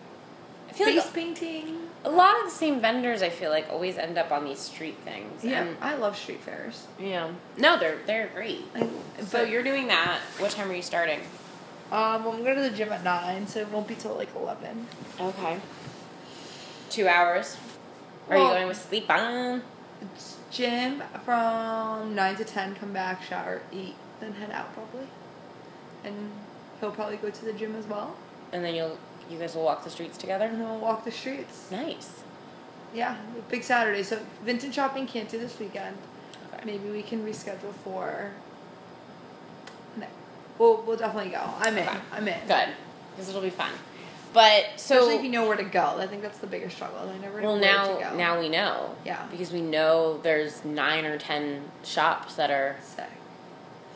I 0.68 0.72
feel 0.72 0.87
face 0.87 1.05
like 1.05 1.12
painting. 1.14 1.79
a 2.05 2.11
lot 2.11 2.38
of 2.38 2.44
the 2.44 2.51
same 2.51 2.81
vendors. 2.81 3.22
I 3.22 3.29
feel 3.29 3.51
like 3.51 3.68
always 3.70 3.98
end 3.98 4.16
up 4.16 4.33
on 4.33 4.44
these 4.44 4.59
street 4.59 4.96
things. 5.05 5.44
Yeah, 5.44 5.62
And, 5.64 5.77
I 5.83 5.94
love 5.96 6.16
street 6.16 6.40
fairs. 6.40 6.87
yeah. 6.98 7.31
No, 7.59 7.79
they're 7.79 7.98
they're 8.07 8.29
great. 8.35 8.64
I, 8.75 8.88
So 9.27 9.42
you're 9.42 9.62
doing 9.62 9.88
that. 9.88 10.18
What 10.38 10.51
time 10.53 10.70
are 10.70 10.75
you 10.75 10.83
starting? 10.83 11.20
um, 11.92 12.25
well, 12.25 12.33
I'm 12.33 12.42
going 12.42 12.57
to 12.57 12.62
the 12.62 12.70
gym 12.75 12.90
at 12.90 13.05
nine, 13.05 13.46
so 13.46 13.61
it 13.61 13.68
won't 13.68 13.87
be 13.87 13.94
till 13.94 14.14
like 14.16 14.35
eleven. 14.35 14.87
Okay. 15.20 15.61
Two 16.88 17.07
hours. 17.07 17.57
Are 18.31 18.38
you 18.38 18.44
going 18.44 18.66
with 18.68 18.79
sleep 18.88 19.11
on? 19.11 19.62
Gym 20.51 21.03
from 21.25 22.14
nine 22.14 22.37
to 22.37 22.44
ten. 22.44 22.75
Come 22.77 22.92
back, 22.92 23.22
shower, 23.22 23.61
eat, 23.72 23.94
then 24.22 24.32
head 24.35 24.50
out 24.50 24.72
probably. 24.74 25.06
And 26.04 26.30
he'll 26.80 26.90
probably 26.92 27.16
go 27.16 27.30
to 27.30 27.44
the 27.44 27.52
gym 27.52 27.74
as 27.76 27.87
well, 27.87 28.16
And 28.52 28.64
then 28.64 28.74
you'll 28.74 28.98
you 29.30 29.38
guys 29.38 29.54
will 29.54 29.62
walk 29.64 29.85
the 29.85 29.90
streets 29.90 30.18
together. 30.18 30.44
and 30.46 30.61
then 30.61 30.68
we'll 30.68 30.80
walk 30.80 31.04
the 31.04 31.11
streets. 31.12 31.70
Nice. 31.70 32.22
Yeah, 32.94 33.16
big 33.48 33.62
Saturday. 33.62 34.02
So 34.02 34.20
vintage 34.44 34.74
shopping 34.74 35.06
can't 35.06 35.28
do 35.28 35.38
this 35.38 35.58
weekend. 35.58 35.96
Okay. 36.52 36.64
Maybe 36.66 36.90
we 36.90 37.02
can 37.02 37.24
reschedule 37.24 37.72
for. 37.85 38.30
No, 39.96 40.06
we'll 40.58 40.82
we'll 40.82 40.96
definitely 40.96 41.30
go. 41.30 41.42
I'm 41.58 41.76
in. 41.78 41.88
Okay. 41.88 41.98
I'm 42.12 42.28
in. 42.28 42.46
Good, 42.46 42.68
because 43.12 43.28
it'll 43.28 43.40
be 43.40 43.50
fun. 43.50 43.70
But 44.35 44.64
so 44.76 44.96
Especially 44.96 45.16
if 45.16 45.24
you 45.24 45.30
know 45.30 45.46
where 45.46 45.56
to 45.58 45.62
go. 45.64 45.96
I 45.98 46.06
think 46.06 46.22
that's 46.22 46.38
the 46.38 46.46
bigger 46.46 46.70
struggle. 46.70 46.98
I 47.08 47.18
never 47.18 47.40
know 47.40 47.48
well 47.52 47.61
where 47.61 47.72
now 47.72 47.96
to 47.98 48.04
go. 48.04 48.16
now 48.16 48.40
we 48.40 48.48
know. 48.48 48.94
Yeah. 49.04 49.24
Because 49.30 49.52
we 49.52 49.61
know 49.61 50.18
there's 50.22 50.64
nine 50.64 51.04
or 51.04 51.18
ten 51.18 51.62
shops 51.85 52.35
that 52.37 52.50
are 52.50 52.76
Sick. 52.82 53.11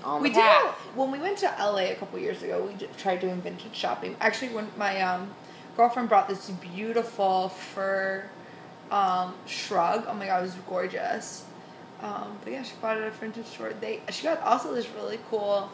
On 0.06 0.22
We 0.22 0.28
the 0.30 0.34
did 0.36 0.42
path. 0.42 0.74
when 0.94 1.10
we 1.10 1.18
went 1.18 1.38
to 1.38 1.46
LA 1.58 1.90
a 1.90 1.94
couple 1.96 2.18
years 2.18 2.42
ago. 2.42 2.64
We 2.66 2.74
did, 2.74 2.96
tried 2.96 3.20
doing 3.20 3.40
vintage 3.42 3.74
shopping. 3.74 4.16
Actually, 4.20 4.54
when 4.54 4.68
my 4.76 5.00
um, 5.02 5.30
girlfriend 5.76 6.08
brought 6.08 6.28
this 6.28 6.48
beautiful 6.50 7.48
fur 7.50 8.24
um, 8.90 9.34
shrug. 9.46 10.04
Oh 10.08 10.14
my 10.14 10.26
god, 10.26 10.38
it 10.38 10.42
was 10.42 10.54
gorgeous. 10.68 11.44
Um, 12.02 12.38
but 12.44 12.52
yeah, 12.52 12.62
she 12.62 12.74
bought 12.80 12.96
it 12.98 13.02
at 13.02 13.08
a 13.08 13.10
vintage 13.10 13.46
store. 13.46 13.72
They 13.80 14.00
she 14.10 14.22
got 14.24 14.40
also 14.42 14.72
this 14.74 14.88
really 14.90 15.18
cool 15.30 15.70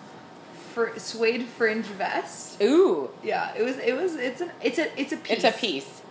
fr- 0.72 0.96
suede 0.98 1.44
fringe 1.46 1.84
vest. 1.86 2.62
Ooh, 2.62 3.10
Yeah, 3.22 3.52
it 3.56 3.62
was 3.62 3.76
it 3.78 3.94
was 3.96 4.14
it's 4.16 4.40
an 4.40 4.50
it's 4.62 4.78
a 4.78 5.00
it's 5.00 5.12
a 5.12 5.16
piece. 5.16 5.30
it's 5.36 5.44
a 5.44 5.52
piece. 5.52 6.02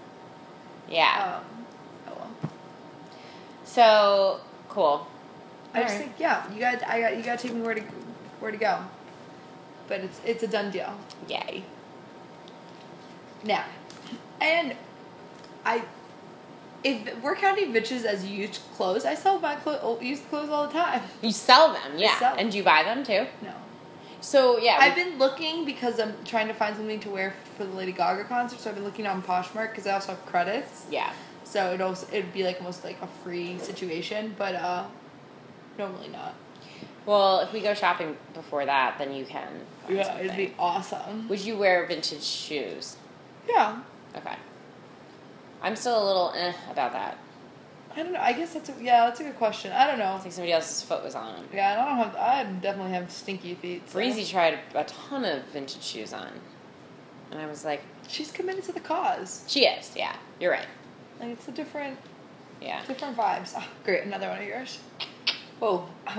Yeah. 0.90 1.40
Um, 1.40 1.66
oh 2.10 2.14
well. 2.18 2.52
so 3.64 4.42
cool. 4.70 5.08
I 5.74 5.84
just 5.84 5.94
Alright. 5.94 6.08
think 6.10 6.20
yeah, 6.20 6.54
you 6.54 6.60
got 6.60 6.84
I 6.88 7.00
got 7.02 7.18
you 7.18 7.24
got 7.24 7.40
to 7.40 7.48
take 7.48 7.56
me 7.56 7.62
where 7.62 7.76
to 7.76 7.82
where 8.42 8.52
to 8.52 8.58
go. 8.58 8.80
But 9.88 10.02
it's 10.02 10.20
it's 10.26 10.44
a 10.44 10.48
done 10.48 10.72
deal. 10.72 10.94
Yay. 11.30 11.64
Now, 13.44 13.66
and 14.40 14.76
I, 15.66 15.84
if 16.84 17.22
we're 17.24 17.36
counting 17.36 17.74
bitches 17.74 18.06
as 18.06 18.26
used 18.26 18.62
clothes, 18.76 19.04
I 19.06 19.16
sell 19.16 19.40
my 19.40 19.56
clo- 19.56 20.00
used 20.02 20.28
clothes 20.30 20.50
all 20.50 20.68
the 20.68 20.74
time. 20.74 21.02
You 21.22 21.32
sell 21.32 21.74
them, 21.74 21.98
yeah. 21.98 22.20
sell 22.20 22.36
And 22.38 22.52
do 22.52 22.58
you 22.58 22.64
buy 22.64 22.84
them 22.84 23.04
too? 23.04 23.26
No, 23.42 23.54
So 24.22 24.60
yeah. 24.60 24.78
I've 24.80 24.96
been 24.96 25.18
looking 25.18 25.66
because 25.66 26.00
I'm 26.00 26.14
trying 26.24 26.48
to 26.50 26.54
find 26.54 26.76
something 26.76 27.00
to 27.00 27.10
wear 27.10 27.34
for 27.58 27.66
the 27.66 27.74
Lady 27.74 27.92
Gaga 27.92 28.26
concert. 28.26 28.60
So 28.60 28.70
I've 28.70 28.76
been 28.76 28.86
looking 28.86 29.08
on 29.08 29.24
Poshmark 29.24 29.72
because 29.72 29.88
I 29.88 29.94
also 29.94 30.10
have 30.14 30.26
credits. 30.28 30.86
yeah. 30.92 31.12
So 31.44 31.74
it 31.74 31.82
also 31.82 32.08
it'd 32.14 32.32
be 32.32 32.44
like 32.46 32.58
almost 32.60 32.84
like 32.86 33.02
a 33.02 33.08
free 33.24 33.58
situation, 33.60 34.36
but 34.38 34.56
uh, 34.56 34.86
normally 35.78 36.08
not. 36.08 36.34
Well, 37.06 37.40
if 37.40 37.52
we 37.52 37.62
go 37.62 37.74
shopping 37.74 38.16
before 38.34 38.66
that, 38.66 38.98
then 38.98 39.14
you 39.14 39.26
can. 39.26 39.48
Yeah, 39.90 40.04
something. 40.04 40.26
it'd 40.26 40.38
be 40.38 40.54
awesome. 40.60 41.28
Would 41.30 41.42
you 41.42 41.58
wear 41.58 41.86
vintage 41.88 42.24
shoes? 42.24 42.98
Yeah, 43.50 43.80
Okay. 44.16 44.36
I'm 45.64 45.76
still 45.76 46.04
a 46.04 46.06
little 46.06 46.34
eh 46.36 46.54
about 46.72 46.92
that. 46.94 47.18
I 47.96 48.04
don't 48.04 48.14
know. 48.14 48.20
I 48.20 48.34
guess 48.34 48.54
that's 48.54 48.70
a, 48.70 48.74
yeah, 48.82 49.06
that's 49.06 49.20
a 49.20 49.24
good 49.24 49.36
question. 49.38 49.72
I 49.72 49.86
don't 49.86 50.00
know. 50.00 50.14
I 50.14 50.18
think 50.20 50.34
somebody 50.34 50.54
else's 50.54 50.82
foot 50.82 51.04
was 51.04 51.14
on 51.14 51.36
them. 51.36 51.46
Yeah, 51.54 51.74
I 51.74 51.76
don't 51.86 51.98
have. 51.98 52.16
I 52.16 52.44
definitely 52.62 52.94
have 52.94 53.12
stinky 53.12 53.54
feet. 53.56 53.88
so- 53.90 53.94
Breezy 53.94 54.26
tried 54.26 54.60
a 54.74 54.84
ton 54.86 55.26
of 55.26 55.44
vintage 55.46 55.84
shoes 55.84 56.14
on, 56.14 56.30
and 57.32 57.40
I 57.40 57.46
was 57.48 57.64
like, 57.66 57.82
She's 58.08 58.32
committed 58.32 58.64
to 58.66 58.72
the 58.74 58.80
cause. 58.80 59.44
"She 59.48 59.66
is, 59.66 59.92
yeah, 59.96 60.16
you're 60.40 60.52
right, 60.52 60.66
Like 61.20 61.30
it's 61.30 61.48
a 61.48 61.52
different, 61.52 61.98
yeah." 62.62 62.84
different 62.86 63.16
vibes. 63.16 63.54
Oh, 63.56 63.66
great, 63.86 64.04
another 64.04 64.28
one 64.30 64.40
of 64.40 64.48
yours. 64.48 64.80
Whoa. 65.60 65.88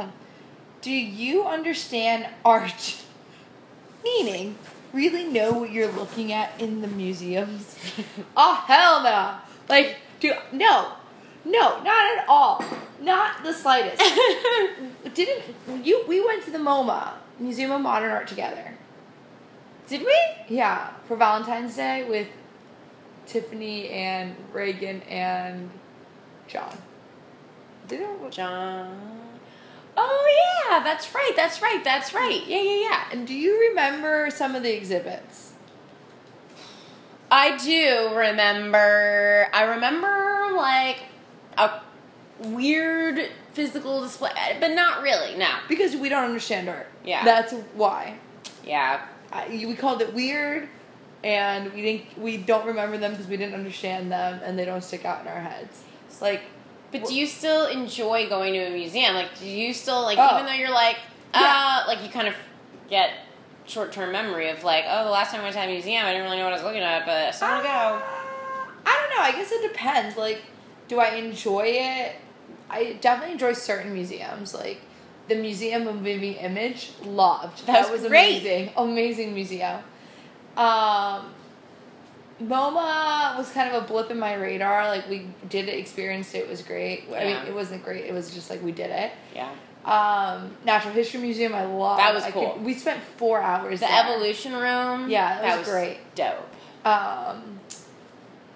Do 0.83 0.91
you 0.91 1.45
understand 1.45 2.27
art? 2.45 3.01
Meaning, 4.03 4.59
really 4.93 5.23
know 5.23 5.53
what 5.53 5.71
you're 5.71 5.93
looking 5.93 6.33
at 6.33 6.61
in 6.61 6.81
the 6.83 6.89
museums? 6.89 7.77
oh 8.37 8.65
hell 8.67 9.05
no! 9.05 9.37
Like, 9.69 9.97
do 10.19 10.33
no, 10.51 10.95
no, 11.45 11.81
not 11.83 12.19
at 12.19 12.25
all, 12.29 12.65
not 13.01 13.45
the 13.45 13.55
slightest. 13.55 14.03
Didn't 15.15 15.45
you? 15.85 16.05
We 16.09 16.25
went 16.25 16.43
to 16.47 16.51
the 16.51 16.59
MoMA 16.59 17.13
Museum 17.39 17.71
of 17.71 17.81
Modern 17.81 18.11
Art 18.11 18.27
together. 18.27 18.77
Did 19.89 20.01
we? 20.01 20.19
Yeah, 20.49 20.91
for 21.07 21.17
Valentine's 21.17 21.77
Day 21.77 22.09
with 22.09 22.27
Tiffany 23.27 23.89
and 23.91 24.35
Reagan 24.53 25.03
and 25.03 25.71
John. 26.49 26.77
Didn't 27.87 28.33
John. 28.33 29.32
Oh 29.97 30.65
yeah, 30.71 30.83
that's 30.83 31.15
right. 31.15 31.33
That's 31.37 31.61
right. 31.61 31.83
That's 31.85 32.15
right. 32.15 32.43
Yeah, 32.47 32.63
yeah, 32.63 32.81
yeah. 32.89 33.05
and 33.13 33.27
do 33.27 33.35
you 33.35 33.69
remember 33.69 34.31
some 34.31 34.55
of 34.55 34.63
the 34.63 34.75
exhibits? 34.75 35.53
I 37.31 37.57
do 37.57 38.15
remember. 38.15 39.49
I 39.53 39.63
remember 39.65 40.57
like 40.57 41.03
a 41.57 41.81
weird 42.39 43.31
physical 43.53 44.03
display, 44.03 44.31
but 44.61 44.73
not 44.73 45.03
really. 45.03 45.37
No. 45.37 45.49
Because 45.69 45.97
we 45.97 46.09
don't 46.09 46.25
understand 46.25 46.69
art. 46.69 46.89
Yeah. 47.05 47.25
that's 47.25 47.53
why. 47.75 48.19
Yeah. 48.65 49.07
I, 49.33 49.49
we 49.49 49.75
called 49.75 50.03
it 50.03 50.13
weird, 50.13 50.69
and 51.25 51.73
we 51.73 51.83
didn't. 51.83 52.19
We 52.19 52.37
don't 52.37 52.67
remember 52.67 52.99
them 52.99 53.13
because 53.13 53.27
we 53.27 53.37
didn't 53.37 53.55
understand 53.55 54.13
them, 54.13 54.41
and 54.45 54.59
they 54.59 54.65
don't 54.65 54.85
stick 54.85 55.05
out 55.05 55.23
in 55.23 55.29
our 55.29 55.41
heads. 55.41 55.83
It's 56.09 56.21
like, 56.21 56.43
But 56.93 57.07
do 57.07 57.15
you 57.15 57.27
still 57.27 57.67
enjoy 57.67 58.29
going 58.29 58.53
to 58.53 58.61
a 58.61 58.71
museum? 58.71 59.15
Like, 59.15 59.39
do 59.39 59.47
you 59.49 59.73
still 59.73 60.03
like, 60.03 60.19
Oh. 60.21 60.35
even 60.35 60.47
though 60.47 60.53
you're 60.53 60.71
like, 60.71 60.97
uh, 61.35 61.41
Yeah. 61.41 61.85
like 61.87 62.03
you 62.03 62.09
kind 62.11 62.29
of 62.29 62.35
get 62.91 63.11
short 63.67 63.93
term 63.93 64.13
memory 64.13 64.51
of 64.51 64.63
like, 64.63 64.85
oh, 64.87 65.05
the 65.05 65.11
last 65.11 65.31
time 65.31 65.41
I 65.41 65.45
went 65.45 65.55
to 65.57 65.63
a 65.63 65.67
museum, 65.67 66.05
I 66.05 66.13
didn't 66.13 66.25
really 66.25 66.37
know 66.37 66.45
what 66.45 66.53
I 66.53 66.57
was 66.57 66.65
looking 66.65 66.83
at, 66.83 67.07
but 67.07 67.29
I 67.29 67.31
still 67.31 67.49
want 67.49 67.63
to 67.63 67.69
go. 67.69 67.73
Uh, 67.73 68.03
I 68.85 68.99
don't 69.09 69.17
know. 69.17 69.23
I 69.23 69.33
guess 69.33 69.51
it 69.53 69.63
depends. 69.73 70.17
Like, 70.17 70.43
do 70.89 70.99
I 71.01 71.15
enjoy 71.15 71.65
it? 71.67 72.17
I 72.69 72.95
definitely 73.01 73.33
enjoy 73.33 73.53
certain 73.55 73.93
museums. 73.95 74.53
Like 74.55 74.81
the 75.29 75.37
Museum 75.37 75.87
of 75.87 75.97
Moving 75.97 76.35
Image, 76.35 76.91
loved. 77.05 77.67
That 77.67 77.91
was 77.91 78.01
great. 78.07 78.39
amazing. 78.43 78.71
Amazing 78.77 79.35
museum. 79.35 79.81
Um, 80.57 81.33
MoMA 82.49 83.37
was 83.39 83.51
kind 83.53 83.75
of 83.75 83.83
a 83.83 83.87
blip 83.87 84.11
in 84.11 84.19
my 84.19 84.35
radar. 84.35 84.89
Like 84.89 85.09
we 85.09 85.27
did 85.49 85.69
it, 85.69 85.79
experienced 85.79 86.35
it. 86.35 86.39
It 86.39 86.49
was 86.49 86.63
great. 86.63 87.05
I 87.15 87.25
mean, 87.25 87.37
it 87.47 87.55
wasn't 87.55 87.85
great. 87.85 88.05
It 88.05 88.13
was 88.13 88.33
just 88.35 88.51
like 88.51 88.63
we 88.63 88.73
did 88.73 88.91
it. 88.91 89.13
Yeah. 89.35 89.51
Um, 89.85 90.53
Natural 90.65 90.95
History 90.95 91.21
Museum, 91.21 91.55
I 91.55 91.65
love. 91.65 91.99
That 91.99 92.15
was 92.15 92.25
I 92.25 92.31
cool. 92.31 92.59
we 92.63 92.75
spent 92.75 93.03
four 93.17 93.41
hours. 93.43 93.81
There. 93.81 93.89
The 93.89 93.95
there. 93.95 94.15
evolution 94.15 94.53
room. 94.53 95.11
Yeah, 95.11 95.35
that 95.35 95.43
that 95.43 95.59
was 95.59 95.67
was 95.67 95.75
great. 95.75 95.99
Dope. 96.15 96.49
um 96.87 97.59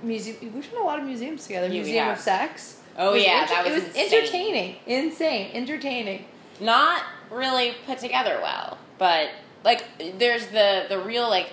museum 0.03 0.37
we've 0.55 0.71
done 0.71 0.83
a 0.83 0.85
lot 0.85 0.99
of 0.99 1.05
museums 1.07 1.47
together 1.47 1.67
Yeah, 1.69 1.73
we 1.73 1.79
museum 1.81 2.09
of 2.09 2.19
sex 2.19 2.81
Oh, 2.99 3.13
was 3.13 3.25
yeah, 3.25 3.43
inter- 3.43 3.55
that 3.55 3.65
was 3.65 3.73
it 3.73 3.87
was 3.87 3.97
insane. 3.97 4.13
entertaining 4.21 4.77
insane 4.87 5.51
entertaining 5.55 6.25
Not 6.61 7.03
really 7.31 7.75
put 7.87 7.99
together 7.99 8.39
well, 8.43 8.79
but 8.99 9.31
like, 9.65 9.85
there's 10.19 10.47
the 10.49 10.85
the 10.89 11.01
real 11.01 11.29
like 11.29 11.49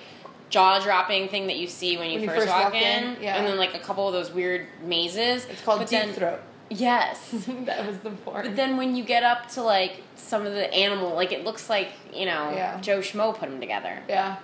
jaw 0.54 0.80
dropping 0.80 1.28
thing 1.30 1.48
that 1.48 1.58
you 1.58 1.68
see 1.68 1.98
when 1.98 2.08
you, 2.12 2.20
When 2.20 2.24
you 2.24 2.28
first, 2.30 2.42
first 2.48 2.50
walk, 2.50 2.74
walk 2.74 2.76
in, 2.82 3.04
in, 3.16 3.22
yeah. 3.24 3.38
and 3.38 3.48
then 3.48 3.58
like 3.58 3.74
a 3.74 3.80
couple 3.80 4.08
of 4.08 4.14
those 4.14 4.32
weird 4.32 4.68
mazes. 4.84 5.46
it's 5.46 5.62
called 5.64 5.80
But 5.80 5.90
deep 5.90 6.00
then- 6.00 6.14
throat 6.14 6.40
Yes. 6.70 7.30
that 7.66 7.86
was 7.86 7.98
the 8.00 8.12
part 8.12 8.46
But 8.46 8.56
then 8.56 8.78
when 8.78 8.96
you 8.96 9.04
get 9.04 9.24
up 9.24 9.48
to 9.56 9.62
like 9.62 10.02
some 10.16 10.46
of 10.46 10.54
the 10.54 10.74
animal, 10.74 11.14
like 11.14 11.32
it 11.32 11.44
looks 11.44 11.70
like 11.70 11.90
you 12.14 12.26
know 12.26 12.52
Yeah. 12.56 12.80
Joe 12.82 13.00
Schmo 13.00 13.36
put 13.38 13.50
them 13.50 13.60
together. 13.60 13.96
yeah 14.08 14.38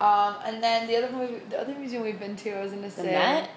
um 0.00 0.34
and 0.44 0.60
then 0.62 0.86
the 0.88 0.96
other 0.96 1.10
movie, 1.16 1.40
the 1.48 1.60
other 1.60 1.74
museum 1.74 2.02
we've 2.02 2.18
been 2.18 2.34
to 2.36 2.50
i 2.50 2.62
was 2.62 2.72
gonna 2.72 2.88
The 2.88 3.02
Met. 3.04 3.50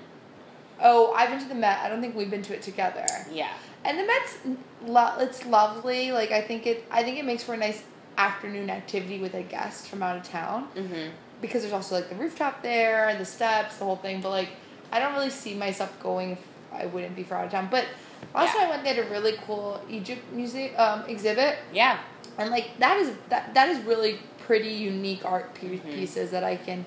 Oh, 0.80 1.12
I've 1.14 1.30
been 1.32 1.40
to 1.40 1.48
the 1.48 1.56
Met. 1.56 1.80
I 1.84 1.90
don't 1.90 2.02
think 2.02 2.16
we've 2.16 2.30
been 2.30 2.44
to 2.44 2.54
it 2.54 2.62
together. 2.62 3.08
Yeah. 3.32 3.52
And 3.84 3.98
the 3.98 4.06
Met's 4.06 4.38
lo- 4.86 5.16
it's 5.20 5.44
lovely. 5.48 6.12
Like 6.12 6.32
I 6.32 6.42
think 6.42 6.68
it 6.68 6.86
I 6.92 7.02
think 7.04 7.18
it 7.18 7.26
makes 7.26 7.42
for 7.44 7.56
a 7.56 7.58
nice 7.58 7.82
afternoon 8.20 8.70
activity 8.70 9.18
with 9.20 9.34
a 9.34 9.42
guest 9.42 9.88
from 9.90 10.02
out 10.04 10.16
of 10.18 10.24
town 10.24 10.68
Mm-hmm. 10.76 11.10
Because 11.42 11.62
there's 11.62 11.74
also 11.74 11.96
like 11.96 12.10
the 12.10 12.16
rooftop 12.16 12.62
there, 12.62 13.16
the 13.18 13.26
steps, 13.26 13.78
the 13.78 13.86
whole 13.86 13.96
thing. 13.98 14.22
But 14.22 14.30
like 14.30 14.50
I 14.92 15.00
don't 15.00 15.14
really 15.14 15.30
see 15.30 15.54
myself 15.54 15.98
going 16.02 16.32
if 16.32 16.40
I 16.74 16.86
wouldn't 16.86 17.16
be 17.16 17.24
for 17.24 17.36
out 17.36 17.46
of 17.46 17.52
town. 17.52 17.68
But 17.70 17.86
last 18.34 18.54
Yeah. 18.54 18.62
time 18.62 18.68
I 18.68 18.70
went, 18.72 18.84
they 18.84 18.94
had 18.94 19.06
a 19.06 19.10
really 19.10 19.34
cool 19.46 19.82
Egypt 19.90 20.22
museum 20.32 20.74
um, 20.78 21.04
exhibit, 21.08 21.58
Yeah. 21.74 22.00
and 22.38 22.50
like 22.50 22.78
that 22.80 22.98
is 22.98 23.12
that 23.30 23.54
that 23.54 23.70
is 23.70 23.80
really 23.80 24.20
pretty 24.40 24.70
unique 24.70 25.26
art 25.26 25.54
Mhm. 25.56 25.84
pieces 25.94 26.32
that 26.32 26.44
I 26.44 26.56
can 26.56 26.86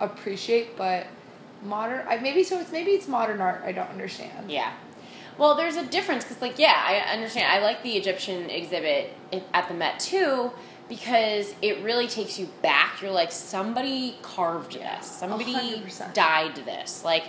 appreciate. 0.00 0.76
But 0.76 1.06
modern, 1.62 2.06
I 2.08 2.18
maybe 2.18 2.42
so 2.44 2.58
it's 2.60 2.72
maybe 2.72 2.92
it's 2.92 3.08
modern 3.08 3.40
art 3.40 3.62
I 3.64 3.72
don't 3.72 3.88
understand. 3.90 4.50
Yeah. 4.50 4.72
Well, 5.38 5.54
there's 5.54 5.76
a 5.76 5.84
difference 5.86 6.24
because, 6.24 6.42
like, 6.42 6.58
yeah, 6.58 6.74
I 6.86 6.96
understand. 7.14 7.50
I 7.50 7.60
like 7.60 7.82
the 7.82 7.96
Egyptian 7.96 8.50
exhibit 8.50 9.14
at 9.54 9.68
the 9.68 9.74
Met 9.74 9.98
too 9.98 10.52
because 10.90 11.54
it 11.62 11.82
really 11.82 12.06
takes 12.08 12.38
you 12.38 12.50
back. 12.60 13.00
You're 13.00 13.10
like, 13.12 13.32
somebody 13.32 14.16
carved 14.20 14.74
this, 14.74 15.06
somebody 15.06 15.54
100%. 15.54 16.12
dyed 16.12 16.56
this, 16.56 17.02
like, 17.04 17.24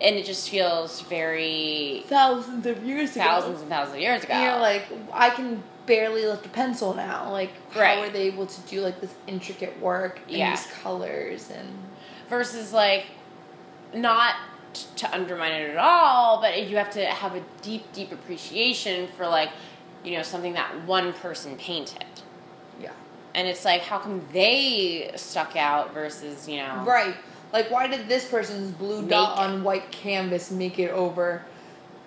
and 0.00 0.16
it 0.16 0.26
just 0.26 0.50
feels 0.50 1.00
very 1.02 2.02
Thousands 2.08 2.66
of 2.66 2.84
years 2.84 3.12
ago. 3.12 3.24
thousands 3.24 3.60
and 3.62 3.70
thousands 3.70 3.94
of 3.94 4.00
years 4.02 4.24
ago. 4.24 4.34
And 4.34 4.42
you're 4.42 4.58
like, 4.60 4.82
I 5.12 5.30
can 5.30 5.62
barely 5.86 6.26
lift 6.26 6.44
a 6.44 6.48
pencil 6.48 6.92
now. 6.94 7.30
Like, 7.30 7.50
how 7.70 7.80
Right. 7.80 7.98
are 8.08 8.10
they 8.10 8.22
able 8.22 8.46
to 8.46 8.60
do 8.62 8.80
like 8.80 9.00
this 9.00 9.14
intricate 9.26 9.80
work 9.80 10.18
and 10.28 10.36
Yeah. 10.36 10.50
these 10.50 10.66
colors 10.82 11.50
and 11.50 11.68
versus 12.28 12.72
like 12.72 13.04
not 13.94 14.34
to 14.96 15.14
undermine 15.14 15.52
it 15.52 15.70
at 15.70 15.76
all 15.76 16.40
but 16.40 16.66
you 16.68 16.76
have 16.76 16.90
to 16.90 17.04
have 17.06 17.36
a 17.36 17.42
deep 17.62 17.84
deep 17.92 18.10
appreciation 18.10 19.06
for 19.16 19.24
like 19.28 19.50
you 20.02 20.16
know 20.16 20.22
something 20.22 20.54
that 20.54 20.84
one 20.84 21.12
person 21.12 21.54
painted 21.56 22.02
yeah, 22.13 22.13
and 23.34 23.48
it's 23.48 23.64
like 23.64 23.82
how 23.82 23.98
come 23.98 24.22
they 24.32 25.10
stuck 25.16 25.56
out 25.56 25.92
versus 25.94 26.48
you 26.48 26.58
know 26.58 26.84
right. 26.86 27.14
Like, 27.52 27.70
why 27.70 27.86
did 27.86 28.08
this 28.08 28.28
person's 28.28 28.72
blue 28.72 29.06
dot 29.06 29.38
it. 29.38 29.40
on 29.40 29.62
white 29.62 29.92
canvas 29.92 30.50
make 30.50 30.80
it 30.80 30.90
over 30.90 31.44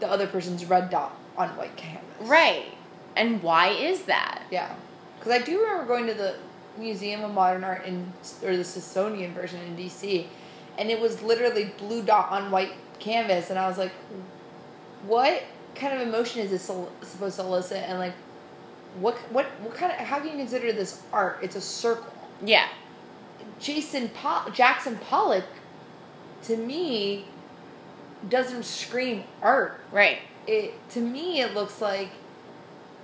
the 0.01 0.07
other 0.07 0.27
person's 0.27 0.65
red 0.65 0.89
dot 0.89 1.15
on 1.37 1.49
white 1.49 1.75
canvas? 1.77 2.03
right 2.21 2.65
and 3.15 3.41
why 3.41 3.69
is 3.69 4.03
that 4.03 4.43
Yeah, 4.51 4.75
because 5.17 5.31
I 5.31 5.39
do 5.43 5.59
remember 5.61 5.85
going 5.85 6.07
to 6.07 6.13
the 6.13 6.35
Museum 6.77 7.23
of 7.23 7.33
Modern 7.33 7.63
Art 7.63 7.85
in 7.85 8.11
or 8.43 8.55
the 8.55 8.63
Smithsonian 8.63 9.33
version 9.33 9.59
in 9.61 9.75
DC, 9.75 10.27
and 10.77 10.89
it 10.89 10.99
was 10.99 11.21
literally 11.21 11.71
blue 11.77 12.03
dot 12.03 12.31
on 12.31 12.51
white 12.51 12.73
canvas, 12.99 13.49
and 13.49 13.59
I 13.59 13.67
was 13.67 13.77
like, 13.77 13.91
what 15.05 15.43
kind 15.75 15.99
of 15.99 16.07
emotion 16.07 16.41
is 16.41 16.51
this 16.51 16.63
supposed 16.63 17.37
to 17.37 17.41
elicit, 17.43 17.83
and 17.87 17.99
like, 17.99 18.13
what 18.99 19.15
what 19.31 19.45
what 19.61 19.73
kind 19.75 19.91
of 19.91 19.97
how 19.99 20.19
can 20.19 20.29
you 20.29 20.37
consider 20.37 20.71
this 20.71 21.01
art? 21.13 21.39
It's 21.41 21.55
a 21.55 21.61
circle. 21.61 22.11
yeah 22.43 22.67
Jason 23.59 24.09
po- 24.09 24.49
Jackson 24.51 24.97
Pollock, 24.97 25.45
to 26.43 26.57
me, 26.57 27.25
doesn't 28.29 28.63
scream 28.63 29.23
art 29.41 29.79
right 29.91 30.19
it 30.47 30.73
to 30.91 30.99
me 30.99 31.41
it 31.41 31.53
looks 31.53 31.81
like 31.81 32.09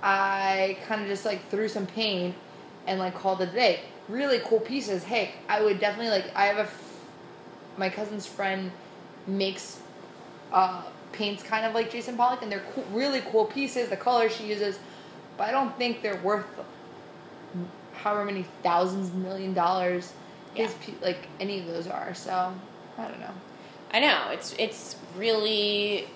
I 0.02 0.76
kind 0.86 1.00
of 1.00 1.08
just 1.08 1.24
like 1.24 1.48
threw 1.48 1.66
some 1.66 1.86
paint 1.86 2.34
and 2.86 2.98
like 2.98 3.14
called 3.14 3.40
it 3.40 3.48
a 3.48 3.52
day. 3.52 3.80
Really 4.08 4.38
cool 4.44 4.60
pieces. 4.60 5.02
Hey, 5.04 5.32
I 5.48 5.62
would 5.62 5.80
definitely 5.80 6.10
like. 6.10 6.26
I 6.36 6.44
have 6.44 6.58
a 6.58 6.62
f- 6.62 7.00
my 7.78 7.88
cousin's 7.88 8.26
friend 8.26 8.70
makes 9.26 9.80
uh, 10.52 10.82
paints 11.12 11.42
kind 11.42 11.64
of 11.64 11.72
like 11.72 11.90
Jason 11.90 12.16
Pollock, 12.18 12.42
and 12.42 12.52
they're 12.52 12.62
cool, 12.74 12.84
really 12.92 13.22
cool 13.32 13.46
pieces. 13.46 13.88
The 13.88 13.96
colors 13.96 14.36
she 14.36 14.44
uses, 14.46 14.78
but 15.36 15.48
I 15.48 15.50
don't 15.50 15.76
think 15.76 16.02
they're 16.02 16.20
worth 16.22 16.46
however 17.94 18.24
many 18.24 18.44
thousands 18.62 19.12
million 19.12 19.54
dollars 19.54 20.12
Yeah. 20.56 20.68
like 21.02 21.28
any 21.40 21.60
of 21.60 21.66
those 21.66 21.86
are. 21.86 22.14
So 22.14 22.52
I 22.98 23.08
don't 23.08 23.20
know. 23.20 23.30
i 23.92 24.00
know 24.00 24.28
it's 24.30 24.54
it's 24.58 24.96
really 25.16 26.06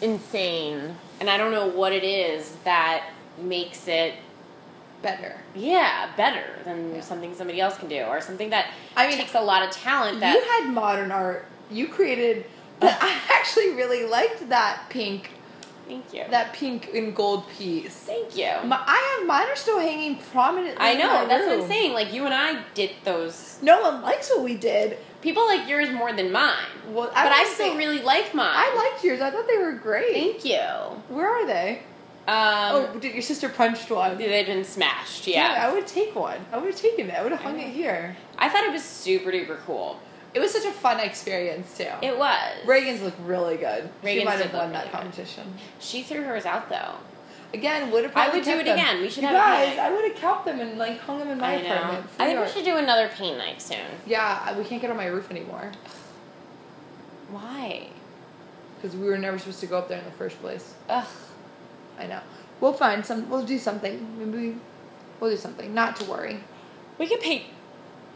insane 0.00 0.94
and 1.20 1.28
i 1.28 1.36
don't 1.36 1.50
know 1.52 1.66
what 1.66 1.92
it 1.92 2.04
is 2.04 2.54
that 2.64 3.04
makes 3.40 3.88
it 3.88 4.14
Better. 5.02 5.36
yeah 5.54 6.10
better 6.16 6.44
than 6.64 6.94
Yeah. 6.96 7.00
something 7.02 7.34
somebody 7.34 7.60
else 7.60 7.76
can 7.78 7.88
do 7.88 8.02
or 8.02 8.20
something 8.20 8.50
that 8.50 8.66
I 8.96 9.06
mean, 9.08 9.16
takes 9.16 9.34
a 9.34 9.40
lot 9.40 9.62
of 9.66 9.70
talent 9.70 10.18
that 10.20 10.34
you 10.34 10.42
had 10.64 10.72
modern 10.74 11.12
art. 11.12 11.46
You 11.70 11.86
created. 11.88 12.46
I 12.82 13.16
actually 13.30 13.70
really 13.74 14.04
liked 14.06 14.48
that 14.48 14.82
pink, 14.88 15.30
thank 15.88 16.12
you 16.14 16.24
that 16.30 16.52
pink 16.52 16.90
and 16.94 17.14
gold 17.16 17.48
piece. 17.50 17.94
thank 17.94 18.36
you 18.36 18.50
My, 18.64 18.82
I 18.86 19.16
have 19.18 19.26
mine 19.26 19.46
are 19.48 19.56
still 19.56 19.78
hanging 19.80 20.16
prominently. 20.32 20.76
i 20.78 20.94
know 20.94 21.26
that's 21.26 21.46
what 21.46 21.60
i'm 21.60 21.68
saying 21.68 21.92
like 21.94 22.12
you 22.12 22.24
and 22.24 22.34
i 22.34 22.62
did 22.74 22.90
those 23.04 23.58
No 23.62 23.80
one 23.80 24.02
likes 24.02 24.28
what 24.30 24.42
we 24.44 24.56
did. 24.56 24.98
people 25.22 25.44
like 25.46 25.68
yours 25.68 25.90
more 25.90 26.12
than 26.12 26.30
mine 26.30 26.54
Well, 26.90 27.08
but 27.08 27.32
i 27.32 27.44
still 27.44 27.72
say- 27.72 27.76
really 27.76 28.00
like 28.02 28.34
mine 28.34 28.52
I 28.54 28.74
liked 28.90 29.04
yours. 29.04 29.20
I 29.20 29.30
thought 29.30 29.46
they 29.48 29.58
were 29.58 29.72
great. 29.72 30.12
thank 30.12 30.44
you 30.44 30.58
Where 31.14 31.28
are 31.28 31.46
they? 31.46 31.82
um 32.28 32.34
oh, 32.94 32.98
did 33.00 33.14
your 33.14 33.22
sister 33.22 33.48
punched 33.48 33.90
one? 33.90 34.18
they've 34.18 34.46
been 34.46 34.64
smashed 34.64 35.26
Yeah, 35.26 35.52
yeah 35.54 35.66
I 35.66 35.72
would 35.72 35.86
take 35.86 36.14
one. 36.14 36.38
I 36.52 36.58
would 36.58 36.70
have 36.72 36.80
taken 36.80 37.08
it. 37.08 37.14
I 37.14 37.22
would 37.22 37.32
have 37.32 37.40
hung 37.40 37.58
it 37.58 37.70
here. 37.72 38.16
i 38.38 38.48
thought 38.50 38.64
it 38.64 38.72
was 38.72 38.84
super 38.84 39.30
duper 39.32 39.58
cool 39.64 39.98
It 40.38 40.40
was 40.40 40.52
such 40.52 40.66
a 40.66 40.70
fun 40.70 41.00
experience 41.00 41.76
too. 41.76 41.88
it 42.00 42.16
was 42.16 42.56
Reagan's 42.64 43.02
looked 43.02 43.18
really 43.20 43.56
good. 43.56 43.90
she 44.04 44.24
might 44.24 44.38
have 44.40 44.52
won 44.54 44.72
that 44.72 44.78
really 44.78 44.84
good. 44.84 44.92
competition. 44.92 45.54
she 45.80 46.02
threw 46.04 46.22
hers 46.22 46.46
out 46.46 46.68
though 46.68 46.94
Again, 47.54 47.90
would 47.90 48.04
have. 48.04 48.12
Probably. 48.12 48.30
I 48.30 48.34
would 48.34 48.44
do 48.44 48.58
it 48.58 48.70
again. 48.70 49.00
We 49.00 49.08
should 49.08 49.22
you 49.22 49.28
have 49.30 49.36
guys. 49.36 49.78
I 49.78 49.90
would 49.90 50.04
have 50.04 50.16
kept 50.16 50.44
them 50.44 50.60
and 50.60 50.76
like 50.76 50.98
hung 51.00 51.18
them 51.18 51.30
in 51.30 51.38
my 51.38 51.52
I 51.52 51.52
apartment. 51.54 52.06
I 52.18 52.26
think 52.26 52.40
we 52.40 52.48
should 52.52 52.64
do 52.64 52.76
another 52.76 53.08
paint 53.08 53.38
night 53.38 53.62
soon. 53.62 53.86
Yeah, 54.06 54.56
we 54.58 54.64
can't 54.64 54.82
get 54.82 54.90
on 54.90 54.98
my 54.98 55.06
roof 55.06 55.30
anymore 55.30 55.72
Why? 57.30 57.88
because 58.76 58.96
we 58.96 59.08
were 59.08 59.18
never 59.18 59.38
supposed 59.38 59.60
to 59.60 59.66
go 59.66 59.78
up 59.78 59.88
there 59.88 59.98
in 59.98 60.04
the 60.04 60.10
first 60.12 60.40
place. 60.40 60.74
Ugh. 60.88 61.06
I 61.98 62.06
know. 62.06 62.20
We'll 62.60 62.74
find 62.74 63.04
some. 63.04 63.28
We'll 63.30 63.44
do 63.44 63.58
something. 63.58 64.18
Maybe 64.18 64.56
we'll 65.18 65.30
do 65.30 65.36
something. 65.36 65.72
Not 65.74 65.96
to 65.96 66.04
worry. 66.04 66.40
We 66.98 67.06
could 67.08 67.20
paint 67.20 67.44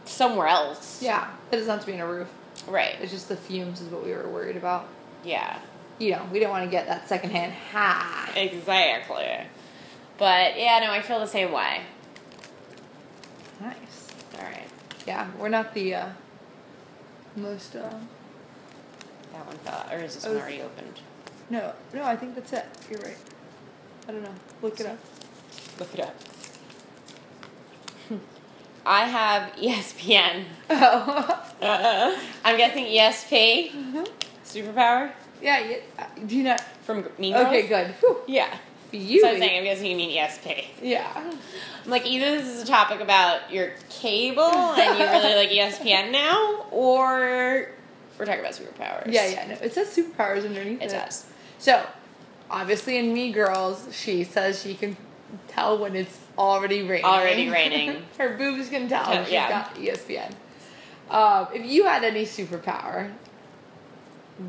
somewhere 0.05 0.47
else. 0.47 1.01
Yeah, 1.01 1.29
it 1.51 1.55
doesn't 1.57 1.69
have 1.69 1.79
to 1.81 1.85
be 1.85 1.93
in 1.93 1.99
a 1.99 2.07
roof. 2.07 2.27
Right. 2.67 2.95
It's 3.01 3.11
just 3.11 3.29
the 3.29 3.35
fumes 3.35 3.81
is 3.81 3.89
what 3.89 4.05
we 4.05 4.11
were 4.11 4.27
worried 4.29 4.57
about. 4.57 4.87
Yeah. 5.23 5.59
You 5.99 6.11
know, 6.11 6.25
we 6.31 6.39
didn't 6.39 6.51
want 6.51 6.65
to 6.65 6.71
get 6.71 6.87
that 6.87 7.07
secondhand 7.07 7.53
ha. 7.71 8.31
Exactly. 8.35 9.27
But 10.17 10.57
yeah, 10.57 10.79
no, 10.79 10.91
I 10.91 11.01
feel 11.01 11.19
the 11.19 11.27
same 11.27 11.51
way. 11.51 11.81
Nice. 13.61 14.07
All 14.35 14.43
right. 14.43 14.67
Yeah, 15.05 15.29
we're 15.37 15.49
not 15.49 15.73
the 15.73 15.95
uh, 15.95 16.09
most. 17.35 17.75
Uh, 17.75 17.89
That 19.33 19.45
one 19.45 19.57
fell 19.57 19.73
out. 19.75 19.93
Or 19.93 19.97
is 19.99 20.15
this 20.15 20.25
one 20.25 20.37
already 20.37 20.61
opened? 20.61 20.99
no, 21.49 21.73
no, 21.93 22.03
I 22.03 22.15
think 22.15 22.35
that's 22.35 22.53
it. 22.53 22.65
You're 22.89 22.99
right. 23.01 23.17
I 24.07 24.11
don't 24.11 24.23
know. 24.23 24.33
Look 24.61 24.79
it 24.79 24.85
up. 24.85 24.97
Look 25.79 25.93
it 25.93 25.99
up. 25.99 26.15
I 28.85 29.05
have 29.05 29.51
ESPN. 29.57 30.45
Oh. 30.69 31.45
uh, 31.61 32.17
I'm 32.43 32.57
guessing 32.57 32.85
ESP. 32.85 34.07
Superpower? 34.45 35.11
yeah. 35.41 35.59
You, 35.59 35.77
uh, 35.99 36.05
do 36.25 36.37
you 36.37 36.43
not? 36.43 36.61
From 36.83 37.05
Mean 37.17 37.33
Girls? 37.33 37.47
Okay, 37.47 37.67
good. 37.67 37.87
Whew. 37.99 38.19
Yeah. 38.27 38.57
You. 38.91 39.21
so 39.21 39.29
I'm 39.29 39.39
saying, 39.39 39.57
I'm 39.57 39.63
guessing 39.63 39.89
you 39.89 39.97
mean 39.97 40.15
ESP. 40.15 40.65
Yeah. 40.81 41.11
I'm 41.15 41.89
like, 41.89 42.05
either 42.05 42.37
this 42.37 42.47
is 42.47 42.61
a 42.61 42.65
topic 42.65 42.99
about 42.99 43.51
your 43.51 43.71
cable 43.89 44.43
and 44.51 44.99
you 44.99 45.05
really 45.05 45.35
like 45.35 45.49
ESPN 45.49 46.11
now, 46.11 46.65
or 46.69 47.69
we're 48.17 48.25
talking 48.25 48.41
about 48.41 48.53
superpowers. 48.53 49.11
Yeah, 49.11 49.27
yeah. 49.27 49.47
No, 49.47 49.53
it 49.55 49.73
says 49.73 49.95
superpowers 49.95 50.45
underneath 50.45 50.81
it. 50.81 50.85
It 50.85 50.89
does. 50.91 51.25
So, 51.57 51.85
obviously, 52.51 52.97
in 52.97 53.13
Mean 53.13 53.31
Girls, 53.31 53.87
she 53.91 54.23
says 54.23 54.61
she 54.61 54.75
can 54.75 54.95
tell 55.47 55.77
when 55.77 55.95
it's 55.95 56.19
already 56.37 56.83
raining. 56.83 57.05
Already 57.05 57.49
raining. 57.51 58.03
Her 58.17 58.37
boobs 58.37 58.69
can 58.69 58.87
tell. 58.87 59.23
She's 59.23 59.33
yeah. 59.33 59.49
got 59.49 59.75
ESPN. 59.75 60.33
Um, 61.09 61.47
if 61.53 61.65
you 61.65 61.85
had 61.85 62.03
any 62.03 62.25
superpower, 62.25 63.11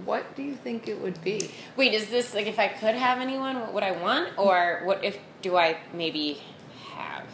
what 0.05 0.35
do 0.35 0.42
you 0.42 0.55
think 0.55 0.88
it 0.88 1.01
would 1.01 1.23
be? 1.23 1.51
Wait, 1.77 1.92
is 1.92 2.09
this 2.09 2.35
like 2.35 2.47
if 2.47 2.59
I 2.59 2.68
could 2.68 2.94
have 2.94 3.18
anyone, 3.18 3.61
what 3.61 3.75
would 3.75 3.83
I 3.83 3.92
want, 3.92 4.31
or 4.38 4.81
what 4.85 5.05
if 5.05 5.18
do 5.42 5.57
I 5.57 5.79
maybe 5.92 6.40
have? 6.92 7.27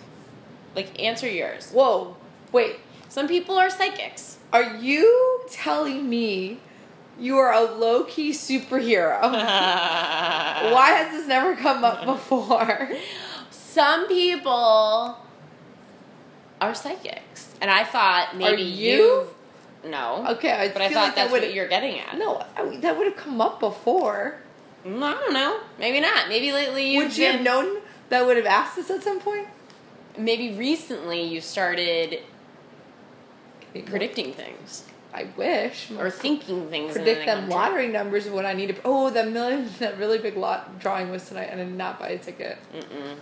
Like, 0.75 1.01
answer 1.03 1.29
yours. 1.29 1.71
Whoa. 1.73 2.17
Wait. 2.53 2.77
Some 3.09 3.27
people 3.27 3.57
are 3.59 3.71
psychics. 3.71 4.39
Are 4.53 4.77
you 4.77 5.41
telling 5.51 6.09
me 6.09 6.61
you 7.19 7.39
are 7.39 7.53
a 7.53 7.63
low 7.63 8.05
key 8.05 8.31
superhero? 8.31 9.21
Why 9.23 10.91
has 10.97 11.13
this 11.13 11.27
never 11.27 11.57
come 11.57 11.85
up 11.85 12.05
before? 12.05 12.91
Some 13.71 14.09
people 14.09 15.17
are 16.61 16.75
psychics, 16.75 17.55
and 17.61 17.71
I 17.71 17.85
thought 17.85 18.37
maybe 18.37 18.63
you? 18.63 18.93
you've 18.93 19.35
No. 19.85 20.27
Okay, 20.31 20.51
I 20.53 20.69
But 20.69 20.83
I 20.83 20.89
thought 20.89 20.95
like 20.95 21.15
that 21.15 21.23
that's 21.23 21.33
would 21.33 21.43
what 21.43 21.55
you're 21.55 21.69
getting 21.69 22.01
at. 22.01 22.19
No, 22.19 22.45
I 22.57 22.65
mean, 22.65 22.81
that 22.81 22.99
would 22.99 23.07
have 23.07 23.17
come 23.17 23.41
up 23.41 23.61
before. 23.61 24.37
Mm, 24.85 25.03
I 25.03 25.13
don't 25.13 25.33
know. 25.33 25.61
Maybe 25.79 26.01
not. 26.01 26.29
Maybe 26.29 26.53
lately 26.53 26.95
you've 26.95 27.09
would 27.09 27.17
you 27.17 27.27
have 27.27 27.43
known 27.43 27.81
that 28.09 28.27
would 28.27 28.37
have 28.37 28.47
asked 28.47 28.77
this 28.77 28.91
at 28.91 29.03
some 29.03 29.21
point? 29.21 29.49
Maybe 30.19 30.55
recently 30.55 31.23
you 31.23 31.41
started 31.41 32.21
predicting 33.87 34.33
things 34.33 34.85
I 35.15 35.29
wish. 35.37 35.91
or 35.93 36.11
thinking 36.11 36.69
things. 36.69 36.93
predict 36.93 37.27
them 37.27 37.27
they 37.27 37.33
come 37.33 37.45
true. 37.45 37.55
lottery 37.55 37.89
numbers 37.89 38.27
of 38.27 38.33
what 38.33 38.47
I 38.47 38.53
need 38.53 38.75
to. 38.75 38.77
Oh, 38.85 39.11
that 39.11 39.31
million, 39.31 39.69
that 39.79 39.99
really 39.99 40.19
big 40.19 40.37
lot 40.37 40.79
drawing 40.79 41.11
was 41.11 41.29
tonight, 41.29 41.49
and 41.51 41.61
I 41.61 41.65
did 41.65 41.75
not 41.75 41.99
buy 41.99 42.09
a 42.09 42.19
ticket. 42.19 42.59
Mm-mm. 42.75 43.17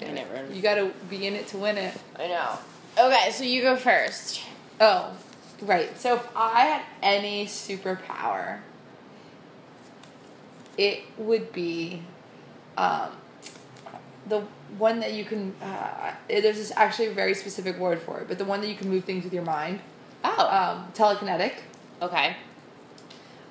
I 0.00 0.10
never- 0.10 0.52
You 0.52 0.62
got 0.62 0.76
to 0.76 0.92
be 1.08 1.26
in 1.26 1.34
it 1.34 1.46
to 1.48 1.58
win 1.58 1.76
it. 1.78 1.94
I 2.18 2.28
know. 2.28 2.58
Okay, 2.98 3.30
so 3.30 3.44
you 3.44 3.62
go 3.62 3.76
first. 3.76 4.42
Oh, 4.80 5.12
right. 5.62 5.96
So 5.98 6.16
if 6.16 6.26
I 6.34 6.60
had 6.62 6.82
any 7.02 7.46
superpower, 7.46 8.60
it 10.78 11.02
would 11.18 11.52
be 11.52 12.02
um, 12.76 13.10
the 14.26 14.40
one 14.78 15.00
that 15.00 15.12
you 15.12 15.24
can. 15.24 15.54
Uh, 15.62 16.12
there's 16.28 16.56
this 16.56 16.72
actually 16.76 17.08
a 17.08 17.12
very 17.12 17.34
specific 17.34 17.78
word 17.78 18.00
for 18.00 18.20
it, 18.20 18.28
but 18.28 18.38
the 18.38 18.44
one 18.44 18.60
that 18.62 18.68
you 18.68 18.76
can 18.76 18.88
move 18.88 19.04
things 19.04 19.24
with 19.24 19.34
your 19.34 19.44
mind. 19.44 19.80
Oh. 20.24 20.48
Um, 20.48 20.92
telekinetic. 20.92 21.54
okay. 22.02 22.36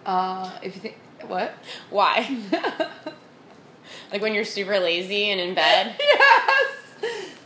Uh, 0.06 0.52
if 0.64 0.76
you 0.76 0.82
think 0.82 0.98
what? 1.28 1.54
Why? 1.90 2.38
like 4.12 4.22
when 4.22 4.34
you're 4.34 4.46
super 4.46 4.80
lazy 4.80 5.30
and 5.30 5.40
in 5.42 5.54
bed. 5.56 5.96
yes. 6.00 6.72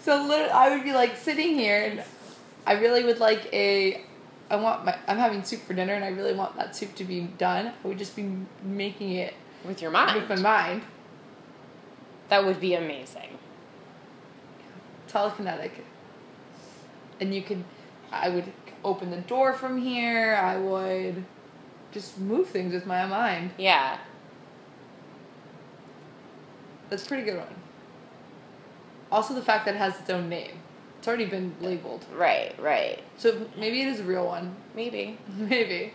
So 0.01 0.25
literally, 0.27 0.51
I 0.51 0.69
would 0.75 0.83
be 0.83 0.93
like 0.93 1.15
sitting 1.15 1.55
here, 1.55 1.81
and 1.83 2.03
I 2.65 2.73
really 2.73 3.03
would 3.03 3.19
like 3.19 3.47
a. 3.53 4.01
I 4.49 4.55
want 4.57 4.85
my. 4.85 4.97
I'm 5.07 5.17
having 5.17 5.43
soup 5.43 5.61
for 5.61 5.73
dinner, 5.73 5.93
and 5.93 6.03
I 6.03 6.09
really 6.09 6.33
want 6.33 6.55
that 6.57 6.75
soup 6.75 6.95
to 6.95 7.03
be 7.05 7.21
done. 7.21 7.67
I 7.83 7.87
would 7.87 7.97
just 7.97 8.15
be 8.15 8.29
making 8.63 9.13
it 9.13 9.33
With 9.65 9.81
your 9.81 9.91
mind. 9.91 10.19
with 10.19 10.29
my 10.29 10.35
mind. 10.35 10.81
That 12.29 12.45
would 12.45 12.59
be 12.59 12.73
amazing. 12.73 13.37
Telekinetic. 15.09 15.71
And 17.19 17.33
you 17.33 17.41
could. 17.41 17.63
I 18.11 18.29
would 18.29 18.51
open 18.83 19.09
the 19.11 19.17
door 19.21 19.53
from 19.53 19.77
here. 19.81 20.35
I 20.35 20.57
would 20.57 21.23
just 21.91 22.19
move 22.19 22.49
things 22.49 22.73
with 22.73 22.85
my 22.85 23.05
mind. 23.05 23.51
Yeah. 23.57 23.97
That's 26.93 27.05
a 27.05 27.07
pretty 27.07 27.23
good 27.23 27.39
one. 27.39 27.55
Also, 29.11 29.33
the 29.33 29.41
fact 29.41 29.65
that 29.65 29.73
it 29.73 29.79
has 29.79 29.99
its 29.99 30.11
own 30.11 30.29
name. 30.29 30.51
It's 30.99 31.07
already 31.07 31.25
been 31.25 31.55
labeled. 31.59 32.05
Right, 32.15 32.53
right. 32.61 33.01
So 33.17 33.47
maybe 33.57 33.81
it 33.81 33.87
is 33.87 34.01
a 34.01 34.03
real 34.03 34.27
one. 34.27 34.55
Maybe. 34.75 35.17
Maybe. 35.35 35.91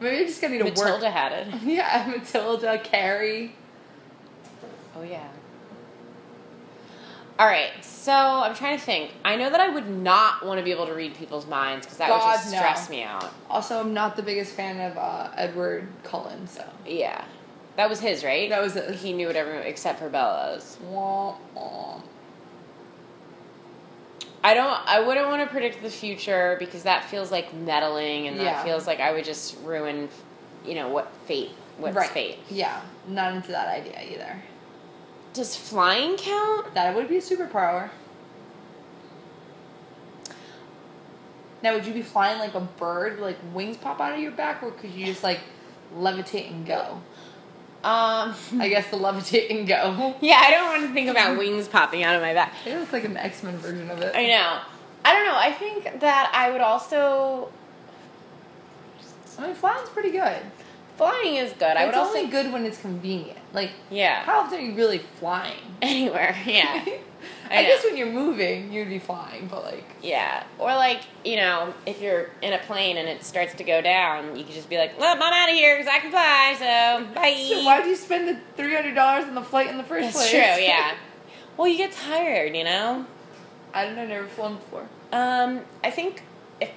Maybe 0.00 0.16
I 0.16 0.24
just 0.24 0.40
gotta 0.40 0.54
need 0.54 0.60
to 0.60 0.64
Matilda 0.64 1.04
work. 1.04 1.12
had 1.12 1.32
it. 1.32 1.54
Yeah, 1.64 2.06
Matilda, 2.08 2.78
Carrie. 2.78 3.54
Oh 4.96 5.02
yeah. 5.02 5.28
All 7.38 7.46
right, 7.46 7.84
so 7.84 8.14
I'm 8.14 8.54
trying 8.54 8.78
to 8.78 8.82
think. 8.82 9.10
I 9.22 9.36
know 9.36 9.50
that 9.50 9.60
I 9.60 9.68
would 9.68 9.90
not 9.90 10.46
want 10.46 10.58
to 10.60 10.64
be 10.64 10.70
able 10.70 10.86
to 10.86 10.94
read 10.94 11.14
people's 11.14 11.46
minds 11.46 11.84
because 11.84 11.98
that 11.98 12.10
would 12.10 12.20
God, 12.20 12.36
just 12.36 12.52
no. 12.52 12.56
stress 12.58 12.88
me 12.88 13.02
out. 13.02 13.32
Also, 13.50 13.78
I'm 13.78 13.92
not 13.92 14.16
the 14.16 14.22
biggest 14.22 14.54
fan 14.54 14.80
of 14.90 14.96
uh, 14.96 15.30
Edward 15.36 15.88
Cullen, 16.04 16.46
so. 16.48 16.64
Yeah, 16.86 17.22
that 17.78 17.88
was 17.88 18.00
his, 18.00 18.24
right? 18.24 18.50
That 18.50 18.60
was 18.60 18.74
it. 18.74 18.96
He 18.96 19.12
knew 19.12 19.28
what 19.28 19.36
everyone 19.36 19.62
except 19.62 20.00
for 20.00 20.08
Bella's. 20.08 20.76
Wah, 20.90 21.36
wah. 21.54 22.00
I 24.42 24.52
don't. 24.54 24.66
I 24.84 24.98
wouldn't 24.98 25.28
want 25.28 25.42
to 25.42 25.46
predict 25.48 25.80
the 25.80 25.88
future 25.88 26.56
because 26.58 26.82
that 26.82 27.04
feels 27.04 27.30
like 27.30 27.54
meddling, 27.54 28.26
and 28.26 28.36
Yeah. 28.36 28.44
that 28.44 28.64
feels 28.64 28.88
like 28.88 28.98
I 28.98 29.12
would 29.12 29.24
just 29.24 29.56
ruin, 29.62 30.08
you 30.66 30.74
know, 30.74 30.88
what 30.88 31.08
fate. 31.26 31.52
What's 31.76 31.94
right. 31.94 32.10
fate? 32.10 32.38
Yeah, 32.50 32.80
not 33.06 33.34
into 33.34 33.52
that 33.52 33.68
idea 33.68 34.00
either. 34.12 34.42
Does 35.32 35.54
flying 35.54 36.16
count? 36.16 36.74
That 36.74 36.96
would 36.96 37.06
be 37.06 37.18
a 37.18 37.20
superpower. 37.20 37.90
Now, 41.62 41.74
would 41.74 41.86
you 41.86 41.94
be 41.94 42.02
flying 42.02 42.40
like 42.40 42.54
a 42.54 42.60
bird, 42.60 43.20
like 43.20 43.36
wings 43.54 43.76
pop 43.76 44.00
out 44.00 44.14
of 44.14 44.18
your 44.18 44.32
back, 44.32 44.64
or 44.64 44.72
could 44.72 44.90
you 44.90 45.06
just 45.06 45.22
like 45.22 45.38
levitate 45.94 46.50
and 46.50 46.66
go? 46.66 47.00
Um. 47.84 48.34
I 48.60 48.68
guess 48.68 48.90
the 48.90 48.96
levitate 48.96 49.50
and 49.56 49.66
go. 49.66 50.14
Yeah, 50.20 50.40
I 50.44 50.50
don't 50.50 50.66
want 50.68 50.88
to 50.88 50.92
think 50.94 51.08
about 51.08 51.38
wings 51.38 51.68
popping 51.68 52.02
out 52.02 52.16
of 52.16 52.22
my 52.22 52.34
back. 52.34 52.52
It 52.66 52.76
looks 52.78 52.92
like 52.92 53.04
an 53.04 53.16
X 53.16 53.42
Men 53.42 53.56
version 53.58 53.90
of 53.90 54.00
it. 54.02 54.14
I 54.14 54.26
know. 54.26 54.60
I 55.04 55.12
don't 55.14 55.24
know. 55.26 55.36
I 55.36 55.52
think 55.52 56.00
that 56.00 56.30
I 56.34 56.50
would 56.50 56.60
also 56.60 57.50
I 59.38 59.46
mean, 59.46 59.54
flying's 59.54 59.88
pretty 59.90 60.10
good. 60.10 60.42
flying 60.96 61.36
is 61.36 61.52
good. 61.52 61.76
I 61.76 61.84
would 61.84 61.90
it's 61.90 61.96
also 61.98 62.18
only 62.18 62.30
good 62.30 62.52
when 62.52 62.64
it's 62.66 62.80
convenient. 62.80 63.38
Like, 63.52 63.70
yeah 63.90 64.24
how 64.24 64.40
often 64.40 64.58
are 64.58 64.62
you 64.62 64.74
really 64.74 64.98
flying? 64.98 65.60
anywhere. 65.80 66.36
Yeah, 66.44 66.84
I, 67.50 67.58
I 67.58 67.62
guess 67.62 67.84
when 67.84 67.96
you're 67.96 68.12
moving, 68.12 68.72
you'd 68.72 68.88
be 68.88 68.98
flying, 68.98 69.46
but 69.48 69.64
like, 69.64 69.84
yeah. 70.02 70.44
Or 70.58 70.74
like 70.74 71.02
you 71.24 71.36
know, 71.36 71.72
if 71.86 72.00
you're 72.00 72.30
in 72.42 72.52
a 72.52 72.58
plane 72.58 72.96
and 72.96 73.08
it 73.08 73.24
starts 73.24 73.54
to 73.54 73.64
go 73.64 73.80
down, 73.80 74.36
you 74.36 74.44
could 74.44 74.54
just 74.54 74.68
be 74.68 74.76
like, 74.76 74.98
"Well, 74.98 75.14
I'm 75.16 75.22
out 75.22 75.48
of 75.48 75.54
here 75.54 75.76
because 75.76 75.92
I 75.92 75.98
can 76.00 76.10
fly." 76.10 76.54
So 76.58 77.14
bye. 77.14 77.46
so 77.48 77.64
why'd 77.64 77.86
you 77.86 77.96
spend 77.96 78.28
the 78.28 78.38
three 78.56 78.74
hundred 78.74 78.94
dollars 78.94 79.24
on 79.24 79.34
the 79.34 79.42
flight 79.42 79.68
in 79.68 79.76
the 79.76 79.84
first 79.84 80.14
That's 80.14 80.16
place? 80.16 80.30
true. 80.30 80.64
Yeah. 80.64 80.94
Well, 81.56 81.66
you 81.66 81.76
get 81.76 81.90
tired, 81.90 82.54
you 82.54 82.62
know. 82.62 83.04
I 83.74 83.84
don't 83.84 83.96
know, 83.96 84.02
I've 84.02 84.08
never 84.08 84.28
flown 84.28 84.54
before. 84.54 84.86
Um, 85.12 85.62
I 85.82 85.90
think 85.90 86.22
if 86.60 86.70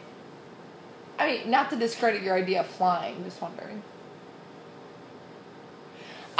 I 1.19 1.27
mean, 1.27 1.51
not 1.51 1.69
to 1.69 1.75
discredit 1.75 2.23
your 2.23 2.35
idea 2.35 2.61
of 2.61 2.65
flying, 2.65 3.23
just 3.23 3.39
wondering. 3.39 3.83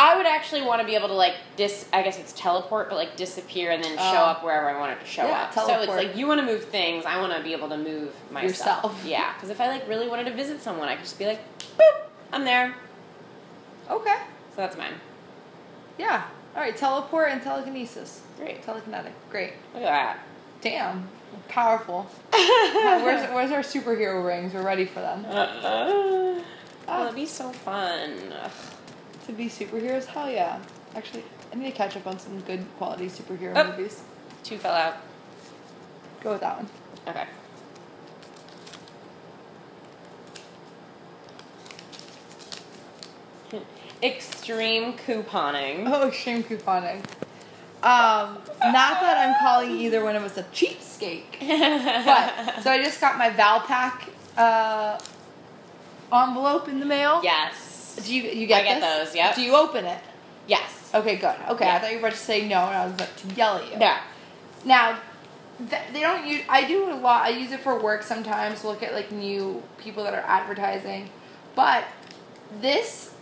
I 0.02 0.18
would 0.18 0.26
actually 0.26 0.64
want 0.64 0.82
to 0.82 0.88
be 0.88 0.96
able 0.96 1.10
to 1.10 1.14
like 1.14 1.36
dis. 1.58 1.86
I 1.94 2.02
guess 2.02 2.18
it's 2.20 2.34
teleport, 2.34 2.90
but 2.90 2.96
like 2.96 3.16
disappear 3.16 3.70
and 3.72 3.84
then 3.84 3.96
show 3.98 4.02
Oh. 4.22 4.32
up 4.32 4.44
wherever 4.44 4.68
I 4.70 4.80
want 4.80 4.94
it 4.94 5.00
to 5.02 5.06
show 5.06 5.28
Yeah, 5.28 5.44
up. 5.44 5.54
So 5.54 5.80
it's 5.82 5.88
like 5.90 6.16
you 6.16 6.26
want 6.28 6.40
to 6.40 6.46
move 6.46 6.66
things, 6.66 7.06
I 7.06 7.20
want 7.20 7.34
to 7.34 7.44
be 7.44 7.54
able 7.54 7.70
to 7.70 7.78
move 7.78 8.12
myself. 8.32 8.50
Yourself. 8.50 9.02
Yeah, 9.06 9.34
because 9.36 9.50
if 9.50 9.62
I 9.62 9.68
like 9.68 9.88
really 9.88 10.08
wanted 10.10 10.26
to 10.26 10.34
visit 10.34 10.62
someone, 10.62 10.88
I 10.90 10.96
could 10.96 11.04
just 11.04 11.20
be 11.20 11.26
like, 11.28 11.40
boop, 11.78 12.02
I'm 12.34 12.44
there. 12.46 12.74
Okay. 13.90 14.16
So 14.52 14.58
that's 14.58 14.76
mine. 14.78 14.94
Yeah. 15.98 16.24
All 16.56 16.62
right. 16.62 16.76
Teleport 16.76 17.30
and 17.30 17.42
telekinesis. 17.42 18.22
Great. 18.40 18.66
Telekinetic. 18.66 19.12
Great. 19.30 19.54
Look 19.74 19.84
at 19.84 19.90
that. 19.90 20.20
Damn. 20.62 21.08
Powerful. 21.48 22.10
where's 22.32 23.30
Where's 23.32 23.52
our 23.52 23.60
superhero 23.62 24.26
rings? 24.26 24.54
We're 24.54 24.64
ready 24.64 24.86
for 24.86 25.00
them. 25.02 25.26
Uh-uh. 25.26 25.62
Ah. 25.64 26.44
oh, 26.88 27.04
that'd 27.04 27.16
be 27.16 27.26
so 27.26 27.52
fun. 27.52 28.34
Ugh. 28.44 28.52
To 29.28 29.32
be 29.34 29.46
superheroes? 29.48 30.06
Hell 30.06 30.30
yeah. 30.30 30.60
Actually, 30.96 31.24
I 31.52 31.56
need 31.56 31.66
to 31.72 31.78
catch 31.78 31.96
up 31.96 32.08
on 32.08 32.20
some 32.20 32.40
good 32.42 32.66
quality 32.78 33.08
superhero 33.08 33.54
Oh. 33.56 33.64
movies. 33.72 34.02
Two 34.44 34.58
fell 34.58 34.74
out. 34.74 34.98
Go 36.22 36.32
with 36.34 36.42
that 36.42 36.58
one. 36.58 36.70
Okay. 37.08 37.26
Extreme 44.04 44.94
couponing. 44.94 45.84
Oh, 45.88 46.08
extreme 46.08 46.44
couponing. 46.44 47.04
Um, 47.84 48.38
not 48.64 49.00
that 49.02 49.18
I'm 49.28 49.36
calling 49.44 49.72
either 49.80 50.04
one 50.04 50.16
of 50.16 50.24
us 50.24 50.38
a 50.38 50.44
cheapskate, 50.44 51.24
but 52.06 52.62
so 52.64 52.70
I 52.72 52.78
just 52.84 53.02
got 53.02 53.18
my 53.18 53.30
Valpak 53.32 54.10
uh, 54.38 55.00
envelope 56.14 56.68
in 56.68 56.80
the 56.80 56.86
mail. 56.86 57.22
yes. 57.24 57.71
Do 57.96 58.14
you 58.16 58.24
you 58.24 58.48
get 58.48 58.62
I 58.62 58.64
get 58.64 58.82
this? 58.82 59.08
those, 59.10 59.16
Yeah. 59.16 59.36
Do 59.36 59.42
you 59.42 59.56
open 59.56 59.86
it? 59.86 60.00
Yes. 60.48 60.92
Okay, 60.94 61.16
good. 61.18 61.36
Okay, 61.50 61.66
Yeah. 61.66 61.76
I 61.76 61.80
thought 61.80 61.92
you 61.92 61.98
were 61.98 62.08
about 62.08 62.14
to 62.14 62.18
say 62.24 62.48
no, 62.48 62.60
and 62.66 62.76
I 62.78 62.86
was 62.86 62.94
about 62.96 63.16
to 63.18 63.28
yell 63.36 63.58
at 63.58 63.66
you. 63.72 63.78
Yeah. 63.80 64.02
Now, 64.66 65.00
th- 65.70 65.82
they 65.94 66.02
don't 66.02 66.26
use. 66.28 66.42
I 66.50 66.66
do 66.66 66.92
a 66.92 66.96
lot. 66.96 67.24
I 67.24 67.30
use 67.30 67.52
it 67.52 67.60
for 67.62 67.80
work 67.80 68.04
sometimes. 68.04 68.64
Look 68.64 68.84
at 68.84 68.94
like 68.94 69.12
new 69.12 69.62
people 69.78 70.04
that 70.04 70.14
are 70.14 70.24
advertising, 70.28 71.10
but 71.56 71.86
this 72.60 73.14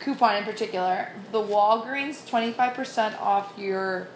coupon 0.00 0.36
in 0.36 0.44
particular, 0.44 1.08
the 1.32 1.38
Walgreens 1.40 2.26
twenty 2.28 2.52
five 2.52 2.74
percent 2.74 3.20
off 3.20 3.52
your 3.56 4.08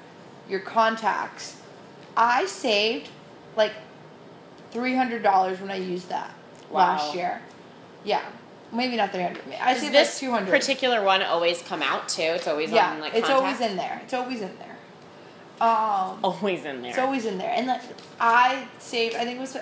your 0.48 0.60
contacts. 0.60 1.56
I 2.16 2.46
saved 2.46 3.10
like 3.56 3.72
three 4.70 4.96
hundred 4.96 5.22
dollars 5.22 5.60
when 5.60 5.70
I 5.70 5.76
used 5.76 6.08
that 6.08 6.30
last 6.70 7.14
year. 7.14 7.40
Yeah, 8.04 8.24
maybe 8.72 8.96
not 8.96 9.12
three 9.12 9.22
hundred. 9.22 9.42
I 9.60 9.72
Does 9.74 9.82
saved 9.82 9.94
this 9.94 10.18
two 10.20 10.30
hundred. 10.30 10.50
particular 10.50 11.02
one 11.02 11.22
always 11.22 11.62
come 11.62 11.82
out 11.82 12.08
too? 12.08 12.22
It's 12.22 12.46
always 12.46 12.70
yeah, 12.70 12.92
on 12.92 13.00
like 13.00 13.14
it's 13.14 13.26
contacts? 13.28 13.60
always 13.60 13.70
in 13.70 13.76
there. 13.76 14.00
It's 14.04 14.14
always 14.14 14.40
in 14.42 14.56
there. 14.58 14.76
Um, 15.60 16.20
Always 16.22 16.64
in 16.64 16.82
there. 16.82 16.90
it's 16.90 16.98
always 17.00 17.24
in 17.24 17.36
there. 17.38 17.50
And 17.52 17.66
like 17.66 17.82
I 18.20 18.68
saved, 18.78 19.16
I 19.16 19.24
think 19.24 19.38
it 19.38 19.40
was 19.40 19.56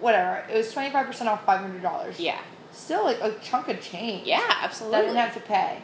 whatever. 0.00 0.42
It 0.50 0.56
was 0.56 0.72
twenty 0.72 0.90
five 0.90 1.06
percent 1.06 1.28
off 1.28 1.44
five 1.44 1.60
hundred 1.60 1.82
dollars. 1.82 2.18
yeah. 2.18 2.38
Still 2.72 3.04
like 3.04 3.20
a 3.20 3.34
chunk 3.42 3.68
of 3.68 3.80
change. 3.82 4.26
Yeah, 4.26 4.38
That 4.40 4.58
I 4.60 4.64
absolutely. 4.64 5.00
didn't 5.00 5.16
have 5.16 5.34
to 5.34 5.40
pay. 5.40 5.78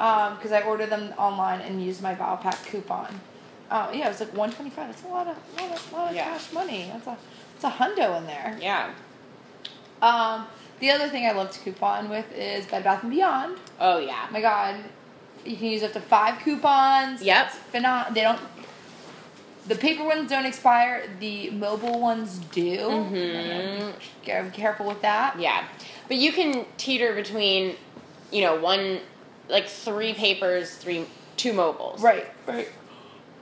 Um, 0.00 0.34
because 0.36 0.52
I 0.52 0.60
ordered 0.62 0.90
them 0.90 1.12
online 1.18 1.60
and 1.60 1.82
used 1.82 2.02
my 2.02 2.14
Valpak 2.14 2.64
coupon. 2.66 3.20
Um, 3.70 3.92
yeah, 3.94 4.06
it 4.06 4.08
was 4.10 4.20
like 4.20 4.34
one 4.34 4.50
twenty 4.52 4.70
five. 4.70 4.88
That's 4.88 5.04
a 5.04 5.08
lot 5.08 5.26
of 5.28 5.36
lot 5.60 5.70
of, 5.72 5.92
lot 5.92 6.10
of 6.10 6.16
Yeah. 6.16 6.24
cash 6.24 6.52
money. 6.52 6.90
That's 6.92 7.06
a 7.06 7.16
that's 7.60 7.64
a 7.64 7.78
hundo 7.78 8.16
in 8.18 8.26
there. 8.26 8.58
yeah. 8.60 8.90
Um, 10.02 10.46
The 10.80 10.90
other 10.90 11.08
thing 11.08 11.26
I 11.26 11.32
love 11.32 11.50
to 11.52 11.60
coupon 11.60 12.08
with 12.08 12.26
is 12.34 12.66
Bed 12.66 12.84
Bath 12.84 13.02
and 13.02 13.10
Beyond. 13.12 13.58
Oh 13.80 13.98
yeah. 13.98 14.26
Oh 14.28 14.32
my 14.32 14.40
god, 14.40 14.76
you 15.44 15.56
can 15.56 15.66
use 15.66 15.82
up 15.82 15.92
to 15.94 16.00
five 16.00 16.40
coupons. 16.42 17.22
Yep. 17.22 17.46
It's 17.46 17.56
phenom- 17.74 18.12
They 18.14 18.20
don't. 18.22 18.40
The 19.66 19.74
paper 19.74 20.04
ones 20.04 20.30
don't 20.30 20.46
expire. 20.46 21.08
The 21.18 21.50
mobile 21.50 22.00
ones 22.00 22.38
do. 22.52 22.78
Mm-hmm. 22.78 24.44
Be 24.48 24.56
careful 24.56 24.86
with 24.86 25.02
that. 25.02 25.40
Yeah. 25.40 25.66
But 26.06 26.18
you 26.18 26.30
can 26.30 26.66
teeter 26.76 27.14
between, 27.14 27.74
you 28.30 28.42
know, 28.42 28.60
one 28.60 29.00
like 29.48 29.66
three 29.66 30.12
papers, 30.14 30.76
three 30.76 31.06
two 31.36 31.52
mobiles. 31.52 32.00
Right. 32.02 32.26
Right. 32.46 32.68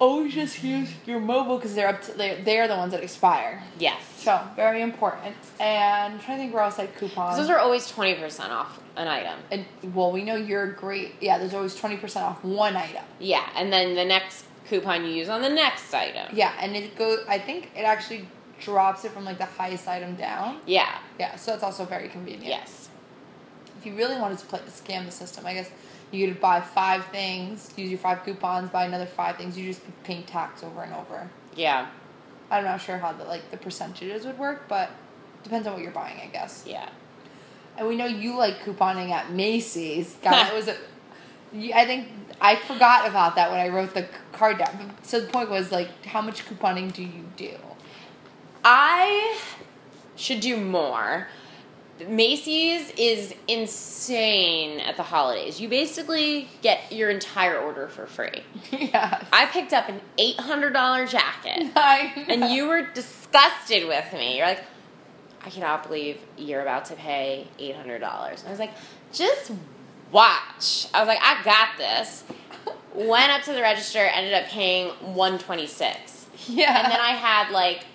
Always 0.01 0.35
just 0.35 0.63
use 0.63 0.91
your 1.07 1.21
mobile 1.21 1.57
because 1.57 1.75
they're 1.75 1.89
up 1.89 2.03
to 2.03 2.13
they're, 2.13 2.43
they're 2.43 2.69
the 2.69 2.77
ones 2.77 2.93
that 2.93 3.03
expire. 3.03 3.63
Yes. 3.79 4.03
So 4.17 4.41
very 4.57 4.83
important. 4.83 5.37
And 5.61 6.15
I'm 6.15 6.21
trying 6.21 6.39
to 6.39 6.43
think 6.43 6.55
where 6.55 6.65
else 6.65 6.79
I 6.79 6.87
coupon. 6.87 7.37
Those 7.37 7.49
are 7.49 7.59
always 7.59 7.89
twenty 7.89 8.15
percent 8.15 8.51
off 8.53 8.81
an 8.97 9.07
item. 9.07 9.39
And 9.53 9.65
well, 9.95 10.11
we 10.11 10.25
know 10.25 10.35
you're 10.35 10.73
great. 10.73 11.15
Yeah, 11.21 11.39
there's 11.39 11.55
always 11.55 11.77
twenty 11.77 11.97
percent 11.97 12.25
off 12.25 12.43
one 12.43 12.77
item. 12.77 13.05
Yeah, 13.21 13.49
and 13.55 13.73
then 13.73 13.95
the 13.95 14.05
next 14.05 14.47
coupon 14.69 15.05
you 15.05 15.11
use 15.11 15.29
on 15.29 15.43
the 15.43 15.49
next 15.49 15.95
item. 15.95 16.27
Yeah, 16.35 16.53
and 16.61 16.75
it 16.75 16.97
goes. 16.97 17.21
I 17.29 17.39
think 17.39 17.71
it 17.77 17.83
actually 17.83 18.27
drops 18.61 19.05
it 19.05 19.13
from 19.13 19.25
like 19.25 19.39
the 19.39 19.45
highest 19.45 19.87
item 19.87 20.17
down. 20.17 20.61
Yeah. 20.67 20.99
Yeah, 21.21 21.37
so 21.37 21.55
it's 21.55 21.63
also 21.63 21.85
very 21.85 22.09
convenient. 22.09 22.47
Yes. 22.47 22.89
If 23.79 23.87
you 23.87 23.95
really 23.95 24.19
wanted 24.19 24.39
to 24.39 24.47
play 24.47 24.61
scam 24.69 25.07
the 25.07 25.13
system, 25.13 25.47
I 25.47 25.55
guess 25.55 25.71
you 26.15 26.29
could 26.29 26.41
buy 26.41 26.61
five 26.61 27.07
things, 27.07 27.73
use 27.77 27.91
your 27.91 27.99
five 27.99 28.25
coupons, 28.25 28.71
buy 28.71 28.85
another 28.85 29.07
five 29.07 29.37
things. 29.37 29.59
You 29.59 29.67
just 29.67 29.83
paying 30.05 30.25
tax 30.25 30.63
over 30.63 30.83
and 30.83 30.95
over. 30.95 31.29
Yeah. 31.57 31.89
I'm 32.51 32.65
not 32.65 32.81
sure 32.81 32.99
how 32.99 33.13
the 33.13 33.25
like 33.25 33.51
the 33.51 33.57
percentages 33.57 34.25
would 34.27 34.39
work, 34.39 34.69
but 34.69 34.91
depends 35.43 35.67
on 35.67 35.75
what 35.75 35.83
you're 35.83 35.93
buying, 35.93 36.21
I 36.21 36.27
guess. 36.27 36.65
Yeah. 36.67 36.89
And 37.77 37.89
we 37.89 37.97
know 37.97 38.07
you 38.07 38.37
like 38.37 38.61
couponing 38.61 39.11
at 39.11 39.33
Macy's. 39.33 40.17
God, 40.23 40.53
it 40.53 40.55
was 40.55 40.69
a. 40.69 40.77
I 41.75 41.85
think 41.87 42.09
I 42.41 42.57
forgot 42.57 43.09
about 43.09 43.37
that 43.37 43.51
when 43.51 43.61
I 43.61 43.69
wrote 43.69 43.95
the 43.95 44.09
card 44.33 44.59
down. 44.59 44.93
So 45.03 45.21
the 45.21 45.29
point 45.29 45.51
was 45.51 45.71
like, 45.71 46.05
how 46.05 46.21
much 46.21 46.45
couponing 46.47 46.93
do 46.93 47.03
you 47.03 47.25
do? 47.37 47.57
I 48.65 49.39
should 50.17 50.41
do 50.41 50.57
more. 50.57 51.29
Macy's 52.01 52.91
is 52.97 53.35
insane 53.47 54.81
at 54.81 54.97
the 54.97 55.03
holidays. 55.03 55.61
You 55.61 55.69
basically 55.69 56.49
get 56.61 56.93
your 56.93 57.11
entire 57.11 57.59
order 57.59 57.89
for 57.89 58.07
free. 58.07 58.43
yes. 58.71 59.25
I 59.33 59.47
picked 59.47 59.73
up 59.73 59.89
an 59.89 60.01
$800 60.19 61.09
jacket 61.09 61.71
and 62.29 62.53
you 62.53 62.67
were 62.67 62.83
disgusted 62.83 63.87
with 63.87 64.13
me. 64.13 64.39
You're 64.39 64.47
like, 64.47 64.65
I 65.45 65.51
cannot 65.51 65.87
believe 65.87 66.19
you're 66.37 66.63
about 66.63 66.87
to 66.87 66.95
pay 66.95 67.47
$800. 67.59 68.03
I 68.03 68.51
was 68.51 68.59
like, 68.59 68.73
just 69.13 69.53
watch. 70.11 70.89
I 70.93 71.01
was 71.01 71.09
like, 71.09 71.21
I 71.21 71.43
got 71.45 71.77
this. 71.79 72.25
Went 72.95 73.31
up 73.31 73.43
to 73.43 73.53
the 73.53 73.61
register, 73.61 73.99
ended 73.99 74.35
up 74.35 74.47
paying 74.47 74.89
126 74.89 76.15
yeah. 76.49 76.83
and 76.83 76.93
then 76.93 77.01
I 77.01 77.13
had 77.13 77.51
like 77.51 77.87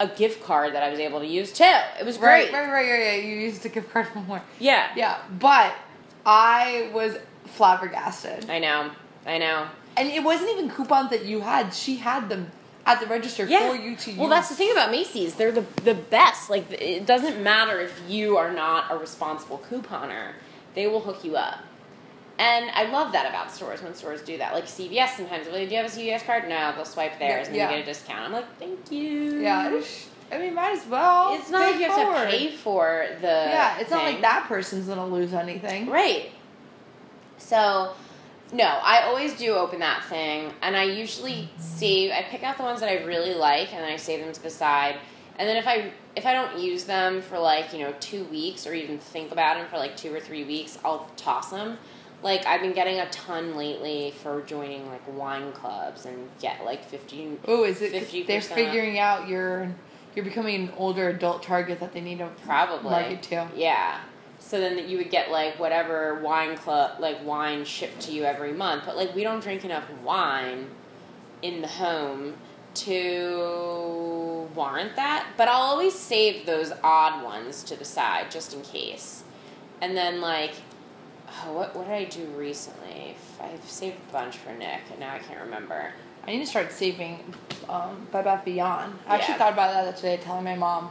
a 0.00 0.08
gift 0.08 0.42
card 0.42 0.74
that 0.74 0.82
I 0.82 0.90
was 0.90 0.98
able 0.98 1.20
to 1.20 1.26
use 1.26 1.52
too. 1.52 1.64
It 2.00 2.04
was 2.04 2.18
Right, 2.18 2.50
great. 2.50 2.58
right, 2.60 2.70
right, 2.72 2.90
right, 2.90 3.06
right. 3.06 3.24
You 3.24 3.36
used 3.36 3.64
a 3.64 3.68
gift 3.68 3.92
card 3.92 4.08
for 4.08 4.18
more. 4.28 4.42
Yeah. 4.58 4.88
Yeah, 4.96 5.18
but 5.38 5.72
I 6.26 6.90
was 6.92 7.16
flabbergasted. 7.46 8.50
I 8.50 8.58
know. 8.58 8.90
I 9.26 9.38
know. 9.38 9.68
And 9.96 10.08
it 10.08 10.22
wasn't 10.22 10.50
even 10.50 10.68
coupons 10.70 11.10
that 11.10 11.24
you 11.24 11.40
had. 11.40 11.72
She 11.72 11.96
had 11.96 12.28
them 12.28 12.50
at 12.86 13.00
the 13.00 13.06
register 13.06 13.46
Yeah. 13.46 13.70
for 13.70 13.76
you 13.76 13.96
to 13.96 14.10
use. 14.10 14.18
Well, 14.18 14.28
that's 14.28 14.48
the 14.48 14.54
thing 14.56 14.70
about 14.72 14.90
Macy's. 14.90 15.36
They're 15.36 15.52
the 15.52 15.64
the 15.84 15.94
best. 15.94 16.50
Like 16.50 16.70
it 16.72 17.06
doesn't 17.06 17.42
matter 17.42 17.80
if 17.80 18.02
you 18.08 18.36
are 18.36 18.52
not 18.52 18.90
a 18.90 18.96
responsible 18.98 19.62
couponer. 19.70 20.32
They 20.74 20.86
will 20.88 21.00
hook 21.00 21.24
you 21.24 21.36
up. 21.36 21.60
And 22.38 22.70
I 22.74 22.90
love 22.90 23.12
that 23.12 23.28
about 23.28 23.52
stores 23.52 23.80
when 23.82 23.94
stores 23.94 24.20
do 24.22 24.38
that. 24.38 24.52
Like 24.54 24.64
CVS 24.64 25.16
sometimes, 25.16 25.46
like, 25.48 25.68
do 25.68 25.74
you 25.74 25.82
have 25.82 25.86
a 25.86 25.94
CVS 25.94 26.24
card? 26.26 26.48
No, 26.48 26.72
they'll 26.74 26.84
swipe 26.84 27.18
theirs 27.18 27.46
and 27.46 27.56
Yeah. 27.56 27.70
you 27.70 27.76
get 27.76 27.82
a 27.82 27.86
discount. 27.86 28.20
I'm 28.20 28.32
like, 28.32 28.58
thank 28.58 28.90
you. 28.90 29.40
Yeah, 29.40 29.80
I 30.32 30.38
mean, 30.38 30.54
might 30.54 30.72
as 30.72 30.84
well. 30.86 31.34
It's 31.38 31.50
not 31.50 31.70
like 31.70 31.80
you 31.80 31.86
have 31.88 31.96
to 32.30 32.36
pay 32.36 32.50
for 32.56 33.06
the. 33.20 33.26
Yeah, 33.26 33.78
it's 33.78 33.90
not 33.90 34.02
like 34.04 34.20
that 34.22 34.46
person's 34.48 34.88
gonna 34.88 35.06
lose 35.06 35.32
anything. 35.32 35.88
Right. 35.88 36.30
So, 37.38 37.92
no, 38.52 38.64
I 38.64 39.02
always 39.04 39.34
do 39.36 39.54
open 39.54 39.80
that 39.80 40.04
thing, 40.04 40.52
and 40.62 40.76
I 40.76 40.84
usually 40.84 41.50
save. 41.58 42.10
I 42.10 42.22
pick 42.22 42.42
out 42.42 42.56
the 42.56 42.62
ones 42.62 42.80
that 42.80 42.88
I 42.88 43.04
really 43.04 43.34
like, 43.34 43.72
and 43.72 43.82
then 43.82 43.92
I 43.92 43.96
save 43.96 44.20
them 44.24 44.32
to 44.32 44.42
the 44.42 44.50
side. 44.50 44.96
And 45.38 45.48
then 45.48 45.56
if 45.56 45.66
I 45.68 45.92
if 46.16 46.26
I 46.26 46.32
don't 46.32 46.58
use 46.58 46.84
them 46.84 47.20
for 47.20 47.38
like 47.38 47.72
you 47.72 47.80
know 47.80 47.94
two 48.00 48.24
weeks, 48.24 48.66
or 48.66 48.74
even 48.74 48.98
think 48.98 49.30
about 49.30 49.56
them 49.56 49.66
for 49.68 49.76
like 49.78 49.96
two 49.96 50.12
or 50.12 50.20
three 50.20 50.44
weeks, 50.44 50.78
I'll 50.84 51.08
toss 51.16 51.50
them. 51.50 51.78
Like 52.24 52.46
I've 52.46 52.62
been 52.62 52.72
getting 52.72 52.98
a 53.00 53.08
ton 53.10 53.54
lately 53.54 54.14
for 54.22 54.40
joining 54.40 54.88
like 54.88 55.02
wine 55.06 55.52
clubs 55.52 56.06
and 56.06 56.30
get 56.40 56.64
like 56.64 56.82
fifteen. 56.82 57.38
Oh, 57.46 57.64
is 57.64 57.82
it? 57.82 57.92
50%. 57.92 58.26
They're 58.26 58.40
figuring 58.40 58.98
out 58.98 59.28
you're 59.28 59.70
you're 60.14 60.24
becoming 60.24 60.54
an 60.54 60.72
older 60.78 61.10
adult 61.10 61.42
target 61.42 61.80
that 61.80 61.92
they 61.92 62.00
need 62.00 62.18
to 62.18 62.30
Probably. 62.46 62.90
market 62.90 63.22
to. 63.24 63.48
Yeah. 63.54 64.00
So 64.38 64.58
then 64.58 64.88
you 64.88 64.96
would 64.96 65.10
get 65.10 65.30
like 65.30 65.58
whatever 65.58 66.20
wine 66.20 66.56
club, 66.56 66.98
like 66.98 67.22
wine 67.24 67.66
shipped 67.66 68.00
to 68.02 68.12
you 68.12 68.24
every 68.24 68.54
month. 68.54 68.84
But 68.86 68.96
like 68.96 69.14
we 69.14 69.22
don't 69.22 69.42
drink 69.42 69.62
enough 69.64 69.84
wine 70.02 70.68
in 71.42 71.60
the 71.60 71.68
home 71.68 72.34
to 72.74 74.48
warrant 74.54 74.96
that. 74.96 75.26
But 75.36 75.48
I'll 75.48 75.60
always 75.60 75.94
save 75.94 76.46
those 76.46 76.72
odd 76.82 77.22
ones 77.22 77.62
to 77.64 77.76
the 77.76 77.84
side 77.84 78.30
just 78.30 78.54
in 78.54 78.62
case. 78.62 79.24
And 79.82 79.94
then 79.94 80.22
like, 80.22 80.54
oh, 81.46 81.52
what 81.52 81.74
what 81.76 81.86
did 81.86 81.94
I 81.94 82.04
do 82.04 82.24
recently? 82.36 83.16
I've 83.40 83.64
saved 83.64 83.96
a 84.08 84.12
bunch 84.12 84.36
for 84.38 84.52
Nick, 84.52 84.80
and 84.90 85.00
now 85.00 85.14
I 85.14 85.18
can't 85.18 85.40
remember. 85.40 85.92
I 86.26 86.30
need 86.30 86.40
to 86.40 86.46
start 86.46 86.72
saving 86.72 87.34
um, 87.68 88.06
Bed 88.10 88.24
Bath 88.24 88.44
Beyond. 88.44 88.98
I 89.06 89.16
actually 89.16 89.34
thought 89.34 89.52
about 89.52 89.84
that 89.84 89.96
today, 89.96 90.16
telling 90.16 90.44
my 90.44 90.54
mom 90.54 90.90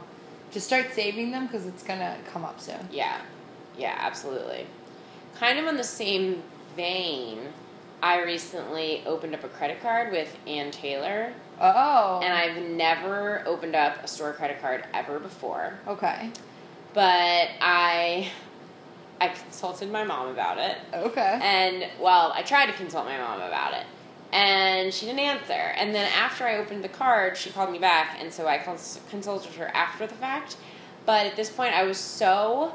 to 0.52 0.60
start 0.60 0.92
saving 0.92 1.32
them 1.32 1.46
because 1.46 1.66
it's 1.66 1.82
gonna 1.82 2.16
come 2.32 2.44
up 2.44 2.60
soon. 2.60 2.88
Yeah, 2.92 3.20
yeah, 3.76 3.96
absolutely. 3.98 4.66
Kind 5.36 5.58
of 5.58 5.66
on 5.66 5.76
the 5.76 5.82
same 5.84 6.42
vein, 6.76 7.48
I 8.02 8.22
recently 8.22 9.02
opened 9.06 9.34
up 9.34 9.42
a 9.42 9.48
credit 9.48 9.80
card 9.82 10.12
with 10.12 10.36
Ann 10.46 10.70
Taylor, 10.70 11.32
Oh. 11.60 12.20
and 12.22 12.32
I've 12.32 12.62
never 12.70 13.42
opened 13.46 13.74
up 13.74 14.04
a 14.04 14.06
store 14.06 14.32
credit 14.32 14.60
card 14.60 14.84
ever 14.94 15.18
before. 15.18 15.74
okay. 15.88 16.30
But 16.92 17.48
I, 17.60 18.30
I 19.24 19.28
consulted 19.34 19.90
my 19.90 20.04
mom 20.04 20.28
about 20.28 20.58
it, 20.58 20.76
Okay. 20.92 21.38
and 21.42 21.86
well, 22.00 22.32
I 22.34 22.42
tried 22.42 22.66
to 22.66 22.72
consult 22.72 23.06
my 23.06 23.18
mom 23.18 23.40
about 23.40 23.74
it, 23.74 23.86
and 24.32 24.92
she 24.92 25.06
didn't 25.06 25.20
answer. 25.20 25.52
And 25.52 25.94
then 25.94 26.10
after 26.12 26.44
I 26.44 26.56
opened 26.56 26.84
the 26.84 26.88
card, 26.88 27.36
she 27.36 27.50
called 27.50 27.70
me 27.70 27.78
back, 27.78 28.16
and 28.20 28.32
so 28.32 28.46
I 28.46 28.58
cons- 28.58 29.00
consulted 29.10 29.54
her 29.54 29.68
after 29.74 30.06
the 30.06 30.14
fact. 30.14 30.56
But 31.06 31.26
at 31.26 31.36
this 31.36 31.50
point, 31.50 31.74
I 31.74 31.84
was 31.84 31.98
so 31.98 32.74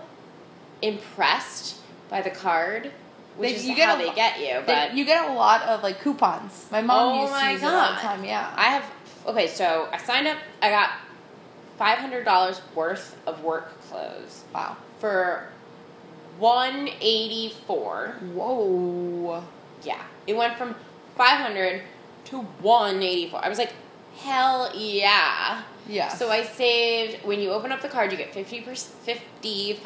impressed 0.81 1.75
by 2.09 2.21
the 2.21 2.29
card, 2.29 2.91
which 3.37 3.49
They- 3.51 3.55
is 3.55 3.65
you 3.65 3.75
get 3.75 3.89
how 3.89 3.95
a 3.95 3.97
they 3.99 4.13
get 4.13 4.39
you. 4.39 4.45
They- 4.65 4.73
But 4.73 4.93
you 4.93 5.05
get 5.05 5.29
a 5.29 5.33
lot 5.33 5.61
of 5.63 5.83
like 5.83 6.01
coupons. 6.01 6.67
My 6.71 6.81
mom 6.81 6.97
Oh 7.13 7.21
used 7.21 7.33
to 7.33 7.39
my 7.39 7.51
use 7.51 7.61
it 7.63 7.65
all 7.65 7.93
the 7.93 7.99
time. 7.99 8.23
Yeah. 8.23 8.51
I 8.55 8.65
have 8.65 8.85
okay. 9.27 9.47
So 9.47 9.87
I 9.91 9.97
signed 9.97 10.27
up. 10.27 10.37
I 10.61 10.69
got 10.69 10.91
five 11.77 11.97
hundred 11.99 12.25
dollars 12.25 12.61
worth 12.75 13.15
of 13.25 13.43
work 13.43 13.71
clothes 13.89 14.43
wow. 14.53 14.75
for 14.99 15.49
one 16.39 16.89
eighty 17.01 17.53
four. 17.67 18.15
Whoa. 18.33 19.43
Yeah, 19.83 20.01
it 20.27 20.35
went 20.35 20.57
from 20.57 20.75
five 21.15 21.39
hundred 21.39 21.81
to 22.25 22.39
one 22.61 23.01
eighty 23.03 23.29
four. 23.29 23.43
I 23.43 23.49
was 23.49 23.57
like, 23.57 23.73
hell 24.17 24.71
yeah. 24.75 25.63
Yeah. 25.87 26.09
So 26.09 26.29
I 26.29 26.43
saved. 26.43 27.25
When 27.25 27.39
you 27.39 27.49
open 27.49 27.71
up 27.71 27.81
the 27.81 27.89
card, 27.89 28.11
you 28.11 28.17
get 28.17 28.31
50 28.33 28.61
50 28.61 29.79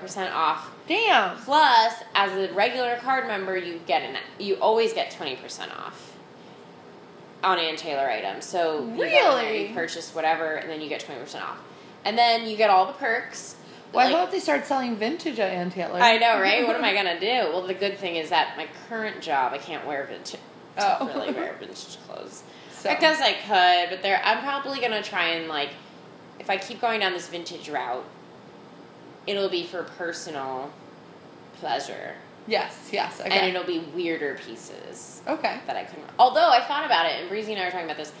percent 0.00 0.34
off. 0.34 0.70
Damn. 0.86 1.36
Plus, 1.38 1.94
as 2.14 2.32
a 2.32 2.52
regular 2.52 2.96
card 2.96 3.26
member, 3.26 3.56
you 3.56 3.80
get 3.86 4.02
an 4.02 4.16
you 4.38 4.56
always 4.56 4.92
get 4.92 5.10
twenty 5.10 5.36
percent 5.36 5.72
off 5.72 6.16
on 7.42 7.58
Ann 7.58 7.76
Taylor 7.76 8.06
items. 8.10 8.44
So 8.44 8.84
you 8.86 9.00
Really? 9.02 9.68
you 9.68 9.74
purchase 9.74 10.14
whatever, 10.14 10.56
and 10.56 10.68
then 10.68 10.80
you 10.82 10.88
get 10.90 11.00
twenty 11.00 11.20
percent 11.20 11.42
off. 11.44 11.58
And 12.04 12.18
then 12.18 12.46
you 12.46 12.56
get 12.56 12.68
all 12.70 12.86
the 12.86 12.92
perks. 12.94 13.56
Well, 13.92 14.06
I 14.06 14.10
Like- 14.10 14.20
hope 14.20 14.30
they 14.30 14.38
start 14.40 14.66
selling 14.66 14.96
vintage 14.96 15.38
at 15.40 15.50
Ann 15.52 15.70
Taylor. 15.70 16.00
I 16.00 16.18
know, 16.18 16.40
right? 16.40 16.66
What 16.66 16.76
am 16.76 16.84
I 16.84 16.94
gonna 17.00 17.18
do? 17.18 17.26
Well, 17.52 17.62
the 17.62 17.74
good 17.74 17.98
thing 17.98 18.16
is 18.16 18.30
that 18.30 18.56
my 18.56 18.68
current 18.88 19.20
job, 19.20 19.52
I 19.52 19.58
can't 19.58 19.86
wear 19.86 20.04
vintage. 20.04 20.40
Oh. 20.78 21.06
really 21.06 21.32
wear 21.32 21.52
vintage 21.58 21.98
clothes. 22.06 22.42
So. 22.72 22.88
I 22.88 22.94
guess 22.94 23.20
I 23.20 23.32
could, 23.34 23.90
but 23.90 24.02
there, 24.02 24.20
I'm 24.24 24.38
probably 24.42 24.80
gonna 24.80 25.02
try 25.02 25.30
and 25.30 25.48
like, 25.48 25.70
if 26.38 26.48
I 26.48 26.56
keep 26.56 26.80
going 26.80 27.00
down 27.00 27.12
this 27.12 27.28
vintage 27.28 27.68
route, 27.68 28.04
it'll 29.26 29.50
be 29.50 29.64
for 29.66 29.82
personal 29.82 30.70
pleasure, 31.58 32.14
Yes. 32.46 32.88
Yes. 32.90 33.20
Okay. 33.20 33.28
and 33.30 33.46
it'll 33.54 33.66
be 33.66 33.80
weirder 33.94 34.38
pieces 34.46 35.20
okay. 35.28 35.58
that 35.66 35.76
I 35.76 35.84
couldn't. 35.84 36.08
Although 36.18 36.48
I 36.48 36.60
thought 36.60 36.86
about 36.86 37.04
it, 37.06 37.20
and 37.20 37.28
Breezy 37.28 37.52
and 37.52 37.60
I 37.60 37.66
were 37.66 37.70
talking 37.70 37.84
about 37.86 37.98
this. 37.98 38.12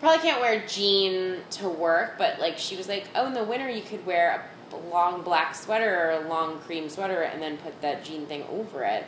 probably 0.00 0.18
can't 0.28 0.40
wear 0.40 0.60
a 0.60 0.66
jean 0.66 1.36
to 1.52 1.68
work, 1.68 2.18
but 2.18 2.40
like 2.40 2.58
she 2.58 2.76
was 2.76 2.88
like, 2.88 3.04
oh, 3.14 3.26
in 3.26 3.32
the 3.34 3.44
winter 3.44 3.68
you 3.70 3.82
could 3.82 4.04
wear 4.04 4.30
a 4.32 4.53
long 4.90 5.22
black 5.22 5.54
sweater 5.54 6.08
or 6.08 6.10
a 6.24 6.28
long 6.28 6.58
cream 6.60 6.88
sweater 6.88 7.22
and 7.22 7.40
then 7.42 7.56
put 7.58 7.80
that 7.82 8.04
jean 8.04 8.26
thing 8.26 8.44
over 8.50 8.82
it. 8.84 9.04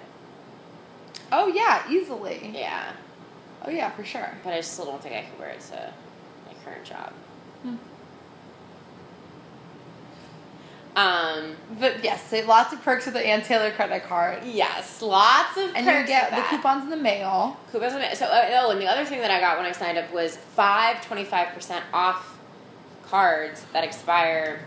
Oh 1.33 1.49
yeah, 1.49 1.89
easily. 1.91 2.53
Yeah, 2.55 2.93
Oh 3.65 3.71
yeah, 3.71 3.91
for 3.91 4.05
sure. 4.05 4.31
but 4.45 4.53
I 4.53 4.61
still 4.61 4.85
don't 4.85 5.03
think 5.03 5.15
I 5.15 5.23
could 5.23 5.39
wear 5.39 5.49
it 5.51 5.61
to 5.61 5.93
my 6.47 6.55
current 6.65 6.85
job. 6.85 7.13
Hmm. 7.63 7.75
Um. 10.95 11.57
But 11.79 12.03
yes, 12.03 12.33
lots 12.47 12.73
of 12.73 12.83
perks 12.83 13.05
with 13.05 13.15
the 13.15 13.27
Ann 13.27 13.43
Taylor 13.43 13.71
credit 13.71 14.05
card. 14.05 14.45
Yes, 14.45 15.03
lots 15.03 15.57
of 15.59 15.75
And 15.75 15.85
you 15.85 16.07
get 16.07 16.31
the 16.31 16.43
coupons 16.49 16.85
in 16.85 16.91
the 16.91 16.97
mail. 16.97 17.59
Coupons 17.71 17.93
in 17.93 17.99
the 17.99 18.07
mail. 18.07 18.17
So, 18.17 18.25
uh, 18.27 18.61
oh, 18.63 18.71
and 18.71 18.81
the 18.81 18.87
other 18.87 19.05
thing 19.05 19.21
that 19.21 19.31
I 19.31 19.39
got 19.39 19.59
when 19.59 19.67
I 19.67 19.73
signed 19.73 19.99
up 19.99 20.11
was 20.11 20.37
five 20.39 20.97
25% 21.05 21.83
off 21.93 22.39
cards 23.09 23.67
that 23.75 23.85
expire 23.85 24.61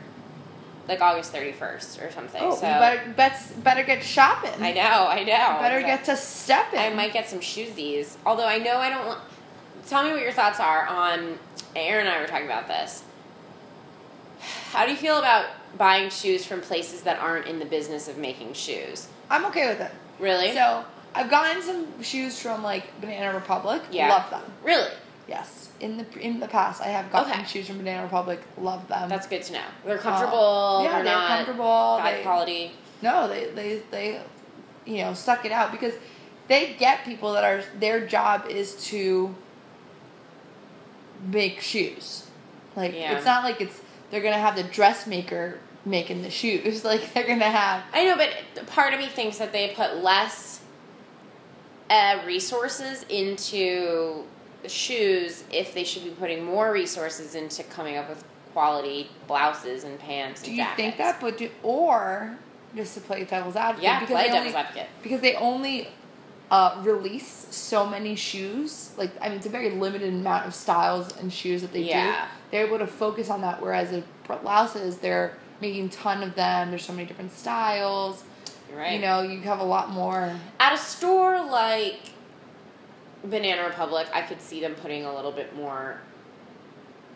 like 0.89 1.01
August 1.01 1.31
31st 1.31 2.05
or 2.05 2.11
something. 2.11 2.41
Oh, 2.43 2.55
so, 2.55 2.67
you 2.67 2.73
better 2.73 3.13
bets, 3.15 3.51
better 3.51 3.83
get 3.83 4.03
shopping. 4.03 4.61
I 4.61 4.73
know, 4.73 5.07
I 5.07 5.23
know. 5.23 5.59
Better 5.61 5.81
get 5.81 6.03
to 6.05 6.17
stepping. 6.17 6.79
I 6.79 6.89
might 6.89 7.13
get 7.13 7.29
some 7.29 7.39
shoesies. 7.39 8.17
Although 8.25 8.47
I 8.47 8.57
know 8.57 8.77
I 8.77 8.89
don't 8.89 9.05
want. 9.05 9.19
Tell 9.87 10.03
me 10.03 10.11
what 10.11 10.21
your 10.21 10.31
thoughts 10.31 10.59
are 10.59 10.85
on. 10.85 11.37
Aaron 11.75 12.07
and 12.07 12.15
I 12.15 12.19
were 12.19 12.27
talking 12.27 12.45
about 12.47 12.67
this. 12.67 13.03
How 14.71 14.85
do 14.85 14.91
you 14.91 14.97
feel 14.97 15.19
about 15.19 15.45
buying 15.77 16.09
shoes 16.09 16.45
from 16.45 16.61
places 16.61 17.03
that 17.03 17.19
aren't 17.19 17.47
in 17.47 17.59
the 17.59 17.65
business 17.65 18.07
of 18.07 18.17
making 18.17 18.53
shoes? 18.53 19.07
I'm 19.29 19.45
okay 19.45 19.67
with 19.67 19.81
it. 19.81 19.91
Really? 20.19 20.53
So 20.53 20.83
I've 21.13 21.29
gotten 21.29 21.61
some 21.61 22.01
shoes 22.01 22.39
from 22.39 22.63
like 22.63 22.99
Banana 22.99 23.33
Republic. 23.33 23.81
Yeah. 23.91 24.09
Love 24.09 24.29
them. 24.31 24.43
really? 24.63 24.91
Yes. 25.29 25.69
In 25.79 25.97
the 25.97 26.05
in 26.19 26.39
the 26.39 26.47
past, 26.47 26.81
I 26.81 26.87
have 26.87 27.11
gotten 27.11 27.31
Okay. 27.31 27.43
shoes 27.45 27.67
from 27.67 27.77
Banana 27.77 28.03
Republic. 28.03 28.41
Love 28.57 28.87
them. 28.87 29.07
That's 29.07 29.27
good 29.27 29.43
to 29.43 29.53
know. 29.53 29.61
They're 29.85 29.97
comfortable. 29.99 30.37
Uh, 30.79 30.83
yeah, 30.83 30.91
they're, 30.95 31.03
they're 31.03 31.13
not 31.13 31.27
comfortable. 31.37 31.97
bad 32.03 32.17
They- 32.17 32.23
quality. 32.23 32.71
No, 33.01 33.27
they 33.27 33.45
they 33.51 33.81
they, 33.91 34.21
you 34.85 35.03
know, 35.03 35.13
stuck 35.13 35.45
it 35.45 35.51
out 35.51 35.71
because 35.71 35.93
they 36.47 36.73
get 36.73 37.05
people 37.05 37.31
that 37.33 37.43
are 37.45 37.63
their 37.79 38.05
job 38.05 38.47
is 38.49 38.75
to 38.87 39.33
make 41.27 41.61
shoes. 41.61 42.25
Like 42.75 42.93
Yeah. 42.93 43.15
it's 43.15 43.25
not 43.25 43.43
like 43.43 43.61
it's 43.61 43.79
they're 44.11 44.21
gonna 44.21 44.37
have 44.39 44.55
the 44.55 44.63
dressmaker 44.63 45.59
making 45.85 46.23
the 46.23 46.29
shoes. 46.29 46.83
Like 46.91 47.13
they're 47.13 47.27
gonna 47.27 47.45
have 47.45 47.83
I 47.93 48.03
know, 48.05 48.17
but 48.17 48.65
part 48.67 48.93
of 48.93 48.99
me 48.99 49.07
thinks 49.07 49.37
that 49.37 49.51
they 49.53 49.69
put 49.75 49.97
less 49.97 50.61
uh, 51.89 52.19
resources 52.25 53.03
into 53.09 54.23
shoes 54.67 55.43
if 55.51 55.73
they 55.73 55.83
should 55.83 56.03
be 56.03 56.09
putting 56.11 56.43
more 56.43 56.71
resources 56.71 57.35
into 57.35 57.63
coming 57.63 57.97
up 57.97 58.09
with 58.09 58.23
quality 58.53 59.09
blouses 59.27 59.83
and 59.83 59.99
pants. 59.99 60.41
Do 60.41 60.47
and 60.49 60.57
you 60.57 60.63
jackets. 60.63 60.75
think 60.77 60.97
that? 60.97 61.21
But 61.21 61.37
do, 61.37 61.49
or 61.63 62.37
just 62.75 62.93
to 62.95 63.01
play 63.01 63.23
devil's 63.23 63.55
advocate, 63.55 63.83
Yeah, 63.83 63.99
because 63.99 64.13
play 64.15 64.23
they 64.27 64.33
devil's 64.33 64.53
only, 64.53 64.65
advocate. 64.67 64.87
because 65.03 65.21
they 65.21 65.35
only 65.35 65.87
uh, 66.51 66.81
release 66.83 67.47
so 67.51 67.85
many 67.85 68.15
shoes. 68.15 68.91
Like 68.97 69.11
I 69.21 69.29
mean, 69.29 69.37
it's 69.37 69.45
a 69.45 69.49
very 69.49 69.69
limited 69.71 70.13
amount 70.13 70.45
of 70.47 70.53
styles 70.53 71.15
and 71.17 71.31
shoes 71.31 71.61
that 71.61 71.71
they 71.73 71.81
Yeah. 71.83 72.25
do. 72.25 72.31
They're 72.51 72.65
able 72.65 72.79
to 72.79 72.87
focus 72.87 73.29
on 73.29 73.41
that. 73.41 73.61
Whereas 73.61 73.91
the 73.91 74.03
blouses, 74.27 74.97
they're 74.97 75.37
making 75.61 75.85
a 75.85 75.89
ton 75.89 76.23
of 76.23 76.35
them. 76.35 76.69
There's 76.71 76.83
so 76.85 76.93
many 76.93 77.05
different 77.07 77.31
styles. 77.31 78.23
You're 78.69 78.79
right. 78.79 78.93
You 78.93 78.99
know, 78.99 79.21
you 79.21 79.39
have 79.41 79.59
a 79.59 79.63
lot 79.63 79.89
more. 79.91 80.35
At 80.59 80.73
a 80.73 80.77
store 80.77 81.43
like 81.43 81.99
Banana 83.23 83.63
Republic, 83.65 84.07
I 84.13 84.21
could 84.21 84.41
see 84.41 84.61
them 84.61 84.75
putting 84.75 85.05
a 85.05 85.13
little 85.13 85.31
bit 85.31 85.55
more 85.55 85.99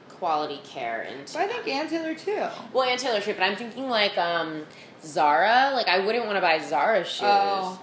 quality 0.10 0.62
care 0.64 1.04
into. 1.04 1.34
But 1.34 1.42
I 1.44 1.48
think. 1.48 1.68
Ann 1.68 1.90
Taylor 1.90 2.16
too. 2.16 2.46
Well, 2.72 2.90
and 2.90 3.00
Taylor 3.00 3.22
Swift, 3.22 3.40
but 3.40 3.46
I'm 3.46 3.56
thinking 3.56 3.90
like 3.90 4.18
um, 4.18 4.66
Zara. 5.04 5.72
Like 5.74 5.88
I 5.88 6.00
wouldn't 6.00 6.26
want 6.26 6.38
to 6.38 6.42
buy 6.42 6.60
Zara 6.60 7.04
shoes. 7.04 7.22
Oh, 7.24 7.82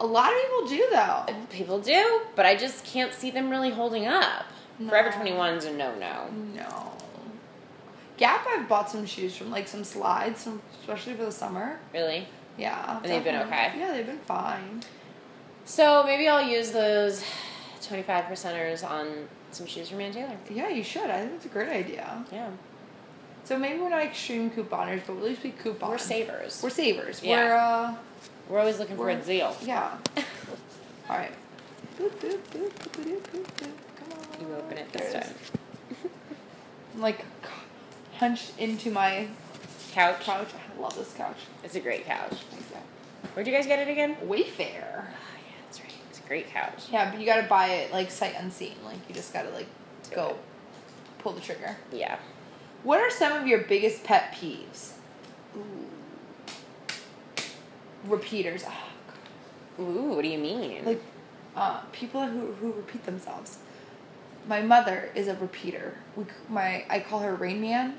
a 0.00 0.06
lot 0.06 0.32
of 0.32 0.38
people 0.42 0.66
do 0.68 0.88
though. 0.90 1.26
People 1.50 1.80
do, 1.80 2.22
but 2.34 2.46
I 2.46 2.56
just 2.56 2.84
can't 2.84 3.12
see 3.12 3.30
them 3.30 3.50
really 3.50 3.70
holding 3.70 4.06
up. 4.06 4.46
No. 4.78 4.88
Forever 4.88 5.10
21's 5.10 5.64
a 5.66 5.72
no 5.72 5.94
no. 5.94 6.28
No. 6.54 6.92
Gap, 8.16 8.46
I've 8.48 8.68
bought 8.68 8.90
some 8.90 9.04
shoes 9.06 9.36
from, 9.36 9.50
like 9.50 9.66
some 9.66 9.84
slides, 9.84 10.40
some, 10.40 10.62
especially 10.80 11.14
for 11.14 11.24
the 11.24 11.32
summer. 11.32 11.80
Really? 11.92 12.28
Yeah. 12.56 13.00
And 13.02 13.10
they've 13.10 13.24
been 13.24 13.36
okay? 13.42 13.72
Yeah, 13.76 13.92
they've 13.92 14.06
been 14.06 14.18
fine. 14.18 14.82
So 15.64 16.04
maybe 16.04 16.28
I'll 16.28 16.46
use 16.46 16.70
those 16.70 17.24
25 17.86 18.24
percenters 18.24 18.88
on 18.88 19.28
some 19.50 19.66
shoes 19.66 19.88
from 19.88 20.00
Ann 20.00 20.12
Taylor. 20.12 20.36
Yeah, 20.50 20.68
you 20.68 20.82
should. 20.82 21.10
I 21.10 21.20
think 21.20 21.32
it's 21.34 21.46
a 21.46 21.48
great 21.48 21.68
idea. 21.68 22.24
Yeah. 22.32 22.50
So 23.44 23.58
maybe 23.58 23.80
we're 23.80 23.88
not 23.90 24.02
extreme 24.02 24.50
couponers, 24.50 25.02
but 25.06 25.16
we'll 25.16 25.24
at 25.24 25.30
least 25.30 25.42
be 25.42 25.50
coupons. 25.50 25.90
We're 25.90 25.98
savers. 25.98 26.60
We're 26.62 26.70
savers. 26.70 27.22
Yeah. 27.22 27.44
We're 27.44 27.54
uh 27.56 27.94
We're 28.48 28.58
always 28.60 28.78
looking 28.78 28.96
for 28.96 29.10
a 29.10 29.16
deal. 29.16 29.56
yeah. 29.62 29.96
All 31.10 31.16
right. 31.18 31.32
Boop, 31.98 32.10
boop, 32.12 32.38
boop. 32.52 33.32
Come 33.96 34.12
on. 34.12 34.40
You 34.48 34.54
open 34.56 34.78
it 34.78 34.92
this 34.92 35.12
time. 35.12 35.34
I'm 36.94 37.00
like 37.00 37.24
hunched 38.18 38.52
into 38.58 38.90
my 38.90 39.26
Couch. 39.92 40.20
couch. 40.20 40.48
I 40.54 40.80
love 40.80 40.94
this 40.96 41.12
couch. 41.14 41.36
It's 41.64 41.74
a 41.74 41.80
great 41.80 42.06
couch. 42.06 42.34
Where'd 43.34 43.46
you 43.46 43.52
guys 43.52 43.66
get 43.66 43.78
it 43.86 43.90
again? 43.90 44.16
Wayfair. 44.24 44.28
Oh, 44.28 45.04
yeah, 45.04 45.04
that's 45.64 45.80
right. 45.80 45.90
It's 46.10 46.18
a 46.18 46.21
great 46.32 46.48
couch. 46.48 46.84
Yeah, 46.90 47.10
but 47.10 47.20
you 47.20 47.26
gotta 47.26 47.46
buy 47.46 47.66
it 47.68 47.92
like 47.92 48.10
sight 48.10 48.34
unseen. 48.38 48.72
Like 48.86 48.96
you 49.06 49.14
just 49.14 49.34
gotta 49.34 49.50
like 49.50 49.66
Do 50.08 50.16
go 50.16 50.28
it. 50.28 50.36
pull 51.18 51.32
the 51.32 51.42
trigger. 51.42 51.76
Yeah. 51.92 52.16
What 52.84 53.00
are 53.00 53.10
some 53.10 53.32
of 53.34 53.46
your 53.46 53.64
biggest 53.64 54.02
pet 54.02 54.34
peeves? 54.34 54.92
Repeaters. 58.06 58.64
Oh. 58.66 59.82
Ooh, 59.82 60.14
what 60.14 60.22
do 60.22 60.28
you 60.28 60.38
mean? 60.38 60.86
Like 60.86 61.02
uh, 61.54 61.80
people 61.92 62.26
who 62.26 62.52
who 62.52 62.72
repeat 62.72 63.04
themselves. 63.04 63.58
My 64.48 64.62
mother 64.62 65.10
is 65.14 65.28
a 65.28 65.34
repeater. 65.34 65.98
We, 66.16 66.24
my 66.48 66.86
I 66.88 67.00
call 67.00 67.20
her 67.20 67.34
Rain 67.34 67.60
Man 67.60 67.98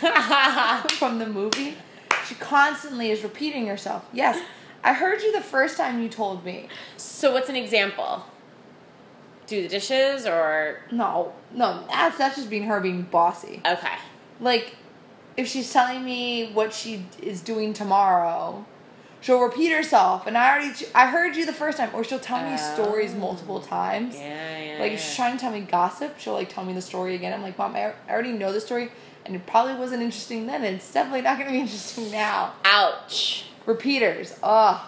from 0.98 1.18
the 1.18 1.26
movie. 1.26 1.74
She 2.28 2.36
constantly 2.36 3.10
is 3.10 3.24
repeating 3.24 3.66
herself. 3.66 4.04
Yes, 4.12 4.40
I 4.84 4.92
heard 4.94 5.22
you 5.22 5.32
the 5.32 5.40
first 5.40 5.76
time 5.76 6.02
you 6.02 6.08
told 6.08 6.44
me. 6.44 6.68
so 6.96 7.32
what's 7.32 7.48
an 7.48 7.56
example? 7.56 8.24
Do 9.46 9.62
the 9.62 9.68
dishes 9.68 10.26
or 10.26 10.78
No, 10.90 11.32
no, 11.52 11.84
that's 11.88 12.16
that's 12.18 12.36
just 12.36 12.48
being 12.50 12.64
her 12.64 12.80
being 12.80 13.02
bossy. 13.02 13.60
okay. 13.66 13.94
like 14.40 14.74
if 15.36 15.46
she's 15.48 15.72
telling 15.72 16.04
me 16.04 16.52
what 16.52 16.72
she 16.72 17.06
is 17.22 17.40
doing 17.40 17.72
tomorrow 17.72 18.64
she'll 19.22 19.40
repeat 19.40 19.70
herself 19.70 20.26
and 20.26 20.36
i 20.36 20.50
already 20.50 20.72
i 20.94 21.06
heard 21.06 21.34
you 21.36 21.46
the 21.46 21.52
first 21.54 21.78
time 21.78 21.88
or 21.94 22.04
she'll 22.04 22.18
tell 22.18 22.42
me 22.44 22.52
oh. 22.58 22.74
stories 22.74 23.12
Oh. 23.14 23.18
multiple 23.18 23.60
times 23.60 24.14
Yeah, 24.16 24.58
yeah. 24.74 24.78
like 24.80 24.92
if 24.92 25.00
she's 25.00 25.14
trying 25.16 25.34
to 25.36 25.40
tell 25.40 25.50
me 25.52 25.60
gossip 25.60 26.18
she'll 26.18 26.34
like 26.34 26.52
tell 26.52 26.64
me 26.64 26.72
the 26.74 26.82
story 26.82 27.14
again 27.14 27.32
i'm 27.32 27.40
like 27.40 27.56
mom 27.56 27.74
i 27.76 27.94
I 28.08 28.12
already 28.12 28.32
know 28.32 28.52
the 28.52 28.60
story 28.60 28.90
and 29.24 29.34
it 29.34 29.46
probably 29.46 29.74
wasn't 29.74 30.02
interesting 30.02 30.46
then 30.46 30.64
and 30.64 30.76
it's 30.76 30.92
definitely 30.92 31.22
not 31.22 31.36
going 31.38 31.46
to 31.48 31.52
be 31.52 31.60
interesting 31.60 32.10
now 32.10 32.52
Ouch. 32.64 33.46
Repeaters 33.66 34.38
ugh 34.42 34.80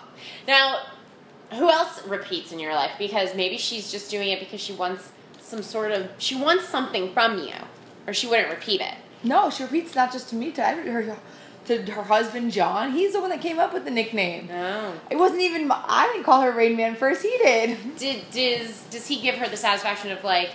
Now, 0.46 0.80
who 1.52 1.70
else 1.70 2.04
repeats 2.06 2.52
in 2.52 2.58
your 2.58 2.74
life? 2.74 2.92
Because 2.98 3.34
maybe 3.34 3.58
she's 3.58 3.90
just 3.92 4.10
doing 4.10 4.28
it 4.28 4.40
because 4.40 4.60
she 4.60 4.72
wants 4.72 5.10
some 5.40 5.62
sort 5.62 5.92
of 5.92 6.08
she 6.18 6.34
wants 6.36 6.64
something 6.68 7.12
from 7.12 7.38
you, 7.38 7.54
or 8.06 8.12
she 8.14 8.26
wouldn't 8.26 8.48
repeat 8.50 8.80
it. 8.80 8.94
no 9.22 9.50
she 9.50 9.62
repeats 9.62 9.94
not 9.94 10.10
just 10.12 10.28
to 10.30 10.34
me 10.36 10.50
to 10.52 10.62
her 10.62 11.16
to 11.66 11.82
her 11.92 12.02
husband 12.02 12.50
john 12.52 12.92
he's 12.92 13.12
the 13.12 13.20
one 13.20 13.30
that 13.30 13.40
came 13.40 13.58
up 13.58 13.72
with 13.72 13.84
the 13.84 13.90
nickname 13.90 14.48
No. 14.48 14.92
it 15.10 15.16
wasn't 15.16 15.40
even 15.40 15.70
i 15.72 16.06
didn't 16.12 16.24
call 16.24 16.40
her 16.42 16.50
rain 16.52 16.76
man 16.76 16.94
first 16.96 17.22
he 17.22 17.34
did 17.38 17.96
Did 17.96 18.30
does 18.30 18.82
does 18.90 19.06
he 19.06 19.20
give 19.20 19.36
her 19.36 19.48
the 19.48 19.56
satisfaction 19.56 20.10
of 20.12 20.22
like 20.24 20.50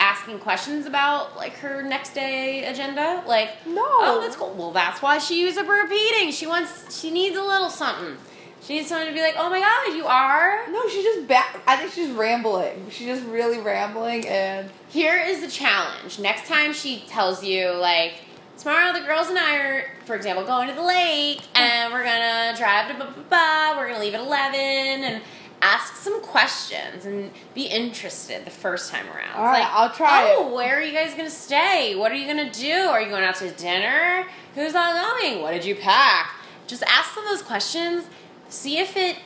asking 0.00 0.38
questions 0.38 0.86
about 0.86 1.36
like 1.36 1.54
her 1.58 1.82
next 1.82 2.14
day 2.14 2.64
agenda? 2.64 3.22
Like 3.26 3.50
No. 3.66 3.82
Oh, 3.84 4.20
that's 4.22 4.36
cool. 4.36 4.54
Well, 4.56 4.70
that's 4.70 5.02
why 5.02 5.18
she 5.18 5.44
was 5.44 5.56
repeating. 5.56 6.30
She 6.32 6.46
wants 6.46 6.98
she 6.98 7.10
needs 7.10 7.36
a 7.36 7.42
little 7.42 7.70
something. 7.70 8.16
She 8.60 8.74
needs 8.74 8.88
someone 8.88 9.06
to 9.06 9.14
be 9.14 9.20
like, 9.22 9.36
oh 9.38 9.48
my 9.48 9.60
god, 9.60 9.96
you 9.96 10.04
are. 10.06 10.68
No, 10.70 10.88
she's 10.88 11.04
just 11.04 11.28
ba- 11.28 11.60
I 11.66 11.76
think 11.76 11.92
she's 11.92 12.10
rambling. 12.10 12.90
She's 12.90 13.06
just 13.06 13.24
really 13.24 13.58
rambling, 13.60 14.26
and 14.26 14.68
Here 14.88 15.16
is 15.16 15.40
the 15.40 15.48
challenge. 15.48 16.18
Next 16.18 16.46
time 16.48 16.72
she 16.72 17.04
tells 17.08 17.42
you, 17.44 17.70
like, 17.70 18.14
tomorrow 18.58 18.92
the 18.92 19.06
girls 19.06 19.28
and 19.28 19.38
I 19.38 19.56
are, 19.58 19.84
for 20.04 20.16
example, 20.16 20.44
going 20.44 20.68
to 20.68 20.74
the 20.74 20.82
lake 20.82 21.40
and 21.54 21.92
we're 21.92 22.02
gonna 22.04 22.54
drive 22.58 22.88
to 22.88 22.94
ba 22.94 23.12
ba 23.14 23.22
ba, 23.30 23.74
we're 23.78 23.88
gonna 23.88 24.00
leave 24.00 24.14
at 24.14 24.20
11 24.20 24.58
and 24.60 25.22
ask 25.60 25.96
some 25.96 26.20
questions 26.22 27.04
and 27.04 27.30
be 27.54 27.62
interested 27.66 28.44
the 28.44 28.50
first 28.50 28.90
time 28.92 29.06
around. 29.08 29.34
All 29.36 29.44
right, 29.44 29.66
I'll 29.70 29.90
try 29.90 30.32
Oh, 30.36 30.54
where 30.54 30.78
are 30.78 30.82
you 30.82 30.92
guys 30.92 31.14
gonna 31.14 31.30
stay? 31.30 31.94
What 31.96 32.12
are 32.12 32.14
you 32.14 32.26
gonna 32.26 32.50
do? 32.52 32.72
Are 32.72 33.00
you 33.02 33.08
going 33.08 33.24
out 33.24 33.36
to 33.36 33.50
dinner? 33.50 34.24
Who's 34.54 34.74
all 34.74 34.92
going? 34.94 35.42
What 35.42 35.52
did 35.52 35.64
you 35.64 35.74
pack? 35.74 36.34
Just 36.66 36.82
ask 36.84 37.14
them 37.14 37.24
those 37.24 37.42
questions. 37.42 38.04
See 38.48 38.78
if 38.78 38.96
it 38.96 39.16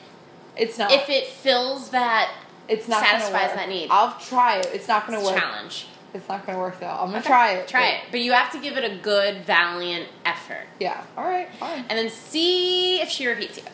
it's 0.56 0.78
not. 0.78 0.90
if 0.92 1.08
it 1.10 1.26
fills 1.26 1.90
that 1.90 2.30
it's 2.68 2.88
not 2.88 3.04
satisfies 3.04 3.54
that 3.54 3.68
need. 3.68 3.88
I'll 3.90 4.18
try 4.18 4.56
it. 4.58 4.68
It's 4.72 4.88
not 4.88 5.06
gonna 5.06 5.22
work. 5.22 5.36
challenge. 5.36 5.86
It's 6.14 6.28
not 6.28 6.46
gonna 6.46 6.58
work 6.58 6.78
though. 6.80 6.86
I'm 6.86 7.06
gonna 7.06 7.18
Okay. 7.18 7.26
try 7.28 7.50
it. 7.52 7.68
Try 7.68 7.80
but- 7.80 7.94
it, 7.94 8.00
but 8.10 8.20
you 8.20 8.32
have 8.32 8.52
to 8.52 8.58
give 8.58 8.76
it 8.76 8.84
a 8.84 8.94
good, 8.96 9.44
valiant 9.44 10.08
effort, 10.24 10.66
Yeah. 10.78 11.02
All 11.16 11.24
right. 11.24 11.48
Fine. 11.58 11.84
and 11.88 11.98
then 11.98 12.10
see 12.10 13.00
if 13.00 13.08
she 13.08 13.26
repeats 13.26 13.56
you. 13.58 13.64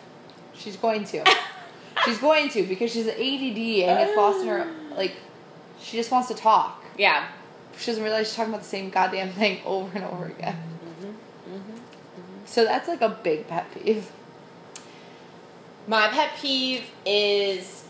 She's 0.56 0.76
going 0.76 1.04
to. 1.06 1.24
she's 2.08 2.18
going 2.18 2.48
to 2.50 2.62
because 2.64 2.92
she's 2.92 3.06
an 3.06 3.14
ADD 3.14 3.88
and 3.88 4.08
it's 4.08 4.16
lost 4.16 4.40
in 4.42 4.48
her. 4.48 4.66
Like, 4.96 5.14
she 5.80 5.96
just 5.96 6.10
wants 6.10 6.28
to 6.28 6.34
talk. 6.34 6.84
Yeah. 6.96 7.28
She 7.78 7.86
doesn't 7.86 8.02
realize 8.02 8.26
she's 8.28 8.36
talking 8.36 8.52
about 8.52 8.62
the 8.62 8.68
same 8.68 8.90
goddamn 8.90 9.30
thing 9.30 9.60
over 9.64 9.96
and 9.96 10.04
over 10.04 10.26
again. 10.26 10.56
Mhm. 10.84 11.10
Mm-hmm. 11.52 11.76
So 12.46 12.64
that's 12.64 12.88
like 12.88 13.00
a 13.00 13.10
big 13.10 13.46
pet 13.46 13.66
peeve. 13.72 14.10
My 15.86 16.08
pet 16.08 16.32
peeve 16.40 16.84
is, 17.06 17.84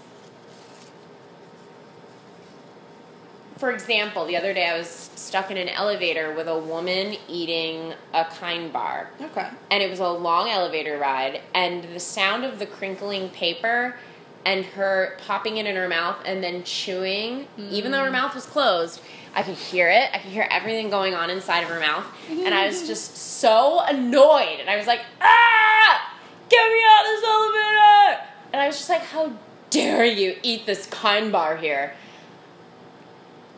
for 3.56 3.72
example, 3.72 4.24
the 4.26 4.36
other 4.36 4.54
day 4.54 4.68
I 4.68 4.78
was 4.78 5.10
stuck 5.16 5.50
in 5.50 5.56
an 5.56 5.68
elevator 5.68 6.32
with 6.32 6.46
a 6.46 6.58
woman 6.58 7.16
eating 7.28 7.94
a 8.14 8.24
kind 8.24 8.72
bar. 8.72 9.10
Okay. 9.20 9.48
And 9.70 9.82
it 9.82 9.90
was 9.90 9.98
a 9.98 10.08
long 10.08 10.48
elevator 10.48 10.96
ride, 10.98 11.40
and 11.54 11.82
the 11.92 11.98
sound 11.98 12.44
of 12.44 12.58
the 12.60 12.66
crinkling 12.66 13.30
paper 13.30 13.96
and 14.44 14.64
her 14.64 15.16
popping 15.26 15.56
it 15.58 15.66
in 15.66 15.76
her 15.76 15.88
mouth 15.88 16.16
and 16.24 16.42
then 16.42 16.64
chewing, 16.64 17.48
even 17.58 17.92
though 17.92 18.04
her 18.04 18.10
mouth 18.10 18.34
was 18.34 18.46
closed, 18.46 19.00
I 19.34 19.42
could 19.42 19.56
hear 19.56 19.90
it. 19.90 20.10
I 20.12 20.18
could 20.18 20.30
hear 20.32 20.48
everything 20.50 20.90
going 20.90 21.14
on 21.14 21.30
inside 21.30 21.60
of 21.60 21.68
her 21.68 21.80
mouth. 21.80 22.06
And 22.30 22.54
I 22.54 22.66
was 22.66 22.86
just 22.86 23.16
so 23.16 23.80
annoyed. 23.80 24.58
And 24.60 24.70
I 24.70 24.76
was 24.76 24.86
like, 24.86 25.00
ah! 25.20 26.14
Get 26.48 26.66
me 26.66 26.80
out 26.88 27.04
of 27.04 27.10
this 27.10 27.24
elevator! 27.24 28.22
And 28.52 28.62
I 28.62 28.66
was 28.66 28.78
just 28.78 28.88
like, 28.88 29.02
how 29.02 29.32
dare 29.70 30.04
you 30.04 30.36
eat 30.42 30.64
this 30.66 30.86
kind 30.86 31.30
bar 31.30 31.56
here? 31.56 31.94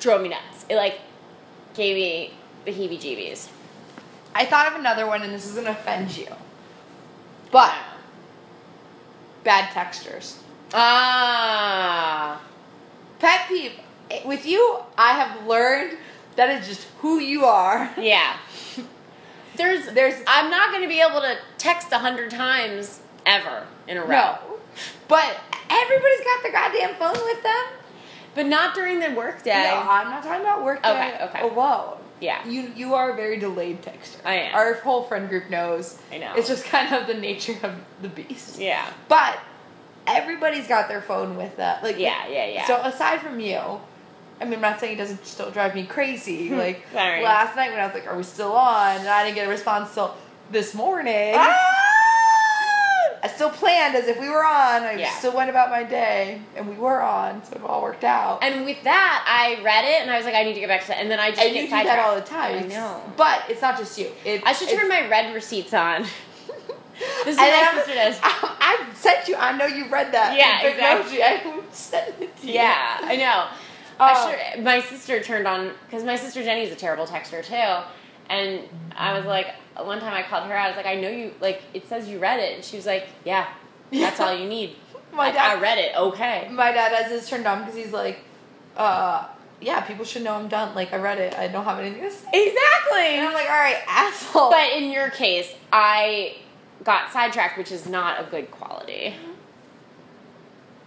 Drove 0.01 0.23
me 0.23 0.31
nuts. 0.31 0.67
It 0.69 0.77
like 0.77 0.99
gave 1.75 1.97
me 1.97 2.35
the 2.65 2.73
heebie 2.73 2.99
jeebies. 2.99 3.49
I 4.35 4.45
thought 4.47 4.73
of 4.73 4.79
another 4.79 5.07
one, 5.07 5.23
and 5.23 5.33
this 5.33 5.47
is 5.47 5.55
gonna 5.55 5.71
offend 5.71 6.17
you. 6.17 6.29
But 7.51 7.75
bad 9.45 9.71
textures. 9.73 10.43
Ah. 10.73 12.41
Pet 13.19 13.41
peeve. 13.49 13.73
With 14.25 14.45
you, 14.47 14.79
I 14.99 15.13
have 15.13 15.47
learned 15.47 15.97
that 16.37 16.51
is 16.51 16.67
just 16.67 16.87
who 16.99 17.19
you 17.21 17.45
are. 17.45 17.91
Yeah. 17.99 18.37
There's 19.57 19.93
There's 19.93 20.15
I'm 20.27 20.51
not 20.51 20.71
going 20.71 20.83
to 20.83 20.89
be 20.89 21.01
able 21.01 21.21
to 21.21 21.37
text 21.59 21.93
a 21.93 21.99
hundred 21.99 22.31
times 22.31 23.01
ever 23.27 23.67
in 23.87 23.99
a 23.99 24.01
row. 24.01 24.09
no, 24.09 24.39
but 25.07 25.37
everybody's 25.69 26.21
got 26.21 26.43
their 26.43 26.53
goddamn 26.53 26.95
phone 26.95 27.23
with 27.27 27.43
them. 27.43 27.65
But 28.35 28.47
not 28.47 28.75
during 28.75 29.01
the 29.01 29.11
workday. 29.11 29.65
No, 29.65 29.83
I'm 29.91 30.09
not 30.09 30.23
talking 30.23 30.41
about 30.41 30.65
work 30.65 30.79
Okay, 30.79 31.19
okay. 31.23 31.41
alone. 31.43 31.99
Yeah. 32.21 32.47
You 32.49 32.73
you 32.75 32.95
are 32.95 33.11
a 33.11 33.17
very 33.17 33.39
delayed 33.39 33.83
texter. 33.83 34.25
I 34.25 34.35
am. 34.37 34.55
Our 34.55 34.75
whole 34.75 35.03
friend 35.03 35.29
group 35.29 35.51
knows. 35.51 35.99
I 36.13 36.19
know. 36.19 36.33
It's 36.37 36.49
just 36.49 36.65
kind 36.65 36.95
of 36.95 37.07
the 37.07 37.15
nature 37.15 37.57
of 37.63 37.75
the 38.01 38.09
beast. 38.09 38.59
Yeah. 38.59 38.89
But 39.09 39.39
everybody's 40.07 40.67
got 40.67 40.89
their 40.89 41.01
phone 41.03 41.37
with 41.37 41.57
them. 41.57 41.79
Like 41.83 41.99
Yeah, 41.99 42.27
yeah, 42.29 42.47
yeah. 42.47 42.67
So 42.67 42.77
aside 42.83 43.21
from 43.21 43.41
you, 43.41 43.59
I 44.41 44.45
mean, 44.45 44.55
I'm 44.55 44.61
not 44.61 44.81
saying 44.81 44.95
it 44.95 44.99
doesn't 44.99 45.25
still 45.27 45.51
drive 45.51 45.75
me 45.75 45.85
crazy. 45.87 46.49
Like 46.51 46.85
Sorry. 46.93 47.23
last 47.23 47.57
night 47.57 47.71
when 47.71 47.81
I 47.81 47.85
was 47.87 47.95
like, 47.95 48.07
"Are 48.07 48.17
we 48.17 48.23
still 48.23 48.53
on?" 48.53 48.97
and 48.99 49.09
I 49.09 49.25
didn't 49.25 49.37
get 49.37 49.47
a 49.47 49.51
response 49.51 49.93
till 49.95 50.15
this 50.51 50.75
morning. 50.75 51.35
Ah! 51.37 51.77
I 53.23 53.29
still 53.29 53.51
planned 53.51 53.95
as 53.97 54.07
if 54.09 54.19
we 54.19 54.31
were 54.31 54.45
on. 54.47 54.83
I 54.83 54.93
Yeah. 54.95 55.11
still 55.11 55.33
went 55.37 55.51
about 55.51 55.69
my 55.69 55.83
day, 55.83 56.41
and 56.57 56.67
we 56.69 56.75
were 56.77 57.03
on, 57.03 57.45
so 57.45 57.55
it 57.57 57.63
all 57.63 57.83
worked 57.83 58.03
out. 58.03 58.43
And 58.43 58.65
with 58.65 58.83
that, 58.85 59.25
I 59.29 59.63
read 59.63 59.85
it 59.85 60.01
and 60.01 60.11
I 60.11 60.17
was 60.17 60.25
like, 60.25 60.35
I 60.35 60.43
need 60.43 60.55
to 60.55 60.61
get 60.61 60.69
back 60.71 60.81
to 60.83 60.89
that. 60.89 61.01
And 61.01 61.11
then 61.11 61.21
I 61.21 61.31
just 61.31 61.43
And 61.43 61.55
you 61.55 61.65
do 61.65 61.69
that 61.69 61.99
all 61.99 62.15
the 62.15 62.23
time. 62.23 62.65
I 62.65 62.67
know. 62.67 63.03
But 63.19 63.43
it's 63.51 63.61
not 63.61 63.77
just 63.77 63.99
you. 63.99 64.11
It, 64.25 64.43
I 64.47 64.55
should 64.55 64.71
turn 64.71 64.89
my 64.89 65.07
read 65.07 65.35
receipts 65.35 65.75
on. 65.75 66.07
This 67.25 67.35
is 67.35 67.37
what 67.37 67.75
my 67.75 67.79
sister 67.79 67.95
does. 67.95 68.21
I, 68.23 68.87
sent 68.95 69.29
you. 69.29 69.37
I 69.37 69.57
know 69.57 69.67
you 69.67 69.89
read 69.89 70.13
that. 70.13 70.37
Yeah, 70.37 70.67
exactly. 70.69 71.23
I 71.23 71.63
sent 71.73 72.21
it 72.21 72.37
to 72.39 72.47
you. 72.47 72.53
Yeah, 72.55 72.99
I 73.03 73.17
know. 73.17 73.47
Oh. 74.03 74.07
I 74.07 74.55
sure, 74.55 74.63
my 74.63 74.81
sister 74.81 75.21
turned 75.23 75.47
on 75.47 75.73
because 75.85 76.05
my 76.05 76.17
sister 76.17 76.43
Jenny's 76.43 76.73
a 76.73 76.75
terrible 76.75 77.05
texter 77.07 77.45
too, 77.45 77.87
and 78.31 78.63
I 78.97 79.13
was 79.15 79.27
like, 79.27 79.49
one 79.77 80.01
time 80.01 80.15
I 80.15 80.23
called 80.23 80.47
her 80.49 80.57
out. 80.57 80.65
I 80.65 80.69
was 80.69 80.77
like, 80.79 80.87
I 80.87 80.95
know 80.95 81.11
you 81.11 81.35
like 81.43 81.61
it 81.75 81.87
says 81.87 82.09
you 82.09 82.19
read 82.19 82.41
it, 82.41 82.55
and 82.55 82.65
she 82.65 82.77
was 82.77 82.87
like, 82.87 83.09
Yeah, 83.27 83.47
that's 83.93 84.19
all 84.19 84.35
you 84.35 84.49
need. 84.49 84.75
My 85.13 85.27
Like, 85.27 85.35
dad- 85.35 85.59
I 85.59 85.61
read 85.61 85.77
it. 85.77 85.95
Okay. 85.99 86.49
My 86.51 86.73
dad 86.73 86.93
has 86.93 87.11
his 87.13 87.29
turned 87.29 87.47
on 87.47 87.59
because 87.59 87.75
he's 87.75 87.93
like, 87.93 88.21
uh, 88.75 89.27
yeah, 89.61 89.83
people 89.83 90.07
should 90.07 90.23
know 90.23 90.33
I'm 90.33 90.49
done. 90.49 90.75
Like 90.75 90.95
I 90.95 90.97
read 90.97 91.19
it. 91.19 91.35
I 91.35 91.49
don't 91.49 91.65
have 91.67 91.79
anything 91.79 92.01
to 92.01 92.11
say. 92.11 92.27
Exactly. 92.33 93.17
And 93.19 93.27
I'm 93.27 93.35
like, 93.35 93.51
all 93.51 93.59
right, 93.59 93.83
asshole. 93.87 94.49
But 94.51 94.73
in 94.73 94.91
your 94.91 95.11
case, 95.11 95.53
I 95.71 96.37
got 96.85 97.13
sidetracked, 97.13 97.59
which 97.59 97.73
is 97.73 97.87
not 97.87 98.21
a 98.21 98.31
good 98.31 98.51
quality. 98.51 99.15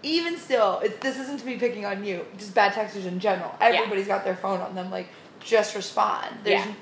even 0.01 0.37
still, 0.37 0.79
it's, 0.83 0.97
this 0.97 1.17
isn't 1.17 1.39
to 1.39 1.45
be 1.45 1.55
picking 1.55 1.85
on 1.85 2.03
you. 2.03 2.25
Just 2.37 2.53
bad 2.53 2.73
texters 2.73 3.05
in 3.05 3.19
general. 3.19 3.55
Everybody's 3.61 4.07
got 4.07 4.25
their 4.25 4.35
phone 4.35 4.59
on 4.59 4.75
them. 4.75 4.91
Like, 4.91 5.07
just 5.39 5.75
respond. 5.75 6.27
There's, 6.43 6.65
Yeah. 6.65 6.73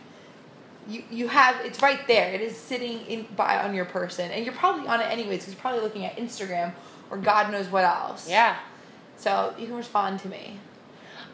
You 0.87 1.03
you 1.11 1.27
have 1.27 1.63
it's 1.63 1.79
right 1.83 2.05
there. 2.07 2.33
It 2.33 2.41
is 2.41 2.57
sitting 2.57 3.01
in 3.05 3.27
by 3.35 3.63
on 3.63 3.75
your 3.75 3.85
person, 3.85 4.31
and 4.31 4.43
you're 4.43 4.55
probably 4.55 4.87
on 4.87 4.99
it 4.99 5.03
anyways 5.03 5.41
because 5.41 5.53
you're 5.53 5.61
probably 5.61 5.81
looking 5.81 6.05
at 6.05 6.17
Instagram 6.17 6.73
or 7.11 7.17
God 7.17 7.51
knows 7.51 7.67
what 7.67 7.83
else. 7.83 8.27
Yeah. 8.27 8.55
So 9.15 9.53
you 9.59 9.67
can 9.67 9.75
respond 9.75 10.19
to 10.21 10.27
me. 10.27 10.57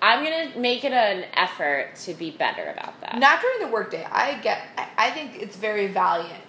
I'm 0.01 0.21
gonna 0.21 0.59
make 0.59 0.83
it 0.83 0.91
an 0.91 1.23
effort 1.33 1.95
to 2.03 2.13
be 2.13 2.29
better 2.31 2.73
about 2.75 2.99
that. 2.99 3.17
Not 3.17 3.39
during 3.41 3.61
the 3.61 3.69
workday. 3.69 4.03
I 4.03 4.37
get. 4.39 4.63
I, 4.77 4.87
I 4.97 5.11
think 5.11 5.41
it's 5.41 5.55
very 5.55 5.87
valiant 5.87 6.43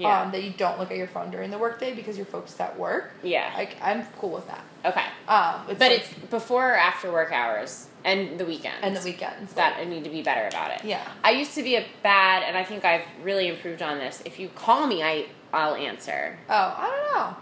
yeah. 0.00 0.22
um, 0.22 0.32
that 0.32 0.42
you 0.42 0.50
don't 0.56 0.78
look 0.78 0.90
at 0.90 0.96
your 0.96 1.06
phone 1.06 1.30
during 1.30 1.50
the 1.50 1.58
workday 1.58 1.94
because 1.94 2.16
you're 2.16 2.26
focused 2.26 2.60
at 2.60 2.78
work. 2.78 3.12
yeah. 3.22 3.52
Like 3.56 3.76
I'm 3.82 4.04
cool 4.18 4.30
with 4.30 4.46
that. 4.48 4.64
okay. 4.84 5.04
Um, 5.28 5.66
it's 5.68 5.78
But 5.78 5.90
like- 5.92 6.00
it's 6.00 6.12
before 6.30 6.72
or 6.72 6.76
after 6.76 7.12
work 7.12 7.32
hours 7.32 7.86
and 8.04 8.38
the 8.38 8.44
weekends. 8.46 8.78
and 8.82 8.96
the 8.96 9.02
weekends 9.02 9.52
that 9.54 9.76
I 9.78 9.84
need 9.84 10.04
to 10.04 10.10
be 10.10 10.22
better 10.22 10.46
about 10.48 10.70
it. 10.72 10.84
Yeah. 10.84 11.06
I 11.22 11.32
used 11.32 11.54
to 11.54 11.62
be 11.62 11.76
a 11.76 11.84
bad, 12.02 12.42
and 12.44 12.56
I 12.56 12.64
think 12.64 12.84
I've 12.84 13.04
really 13.22 13.48
improved 13.48 13.82
on 13.82 13.98
this. 13.98 14.22
If 14.24 14.38
you 14.40 14.48
call 14.48 14.86
me, 14.86 15.02
I 15.02 15.26
I'll 15.52 15.74
answer. 15.74 16.38
Oh, 16.48 16.54
I 16.78 16.86
don't 16.90 17.12
know. 17.18 17.36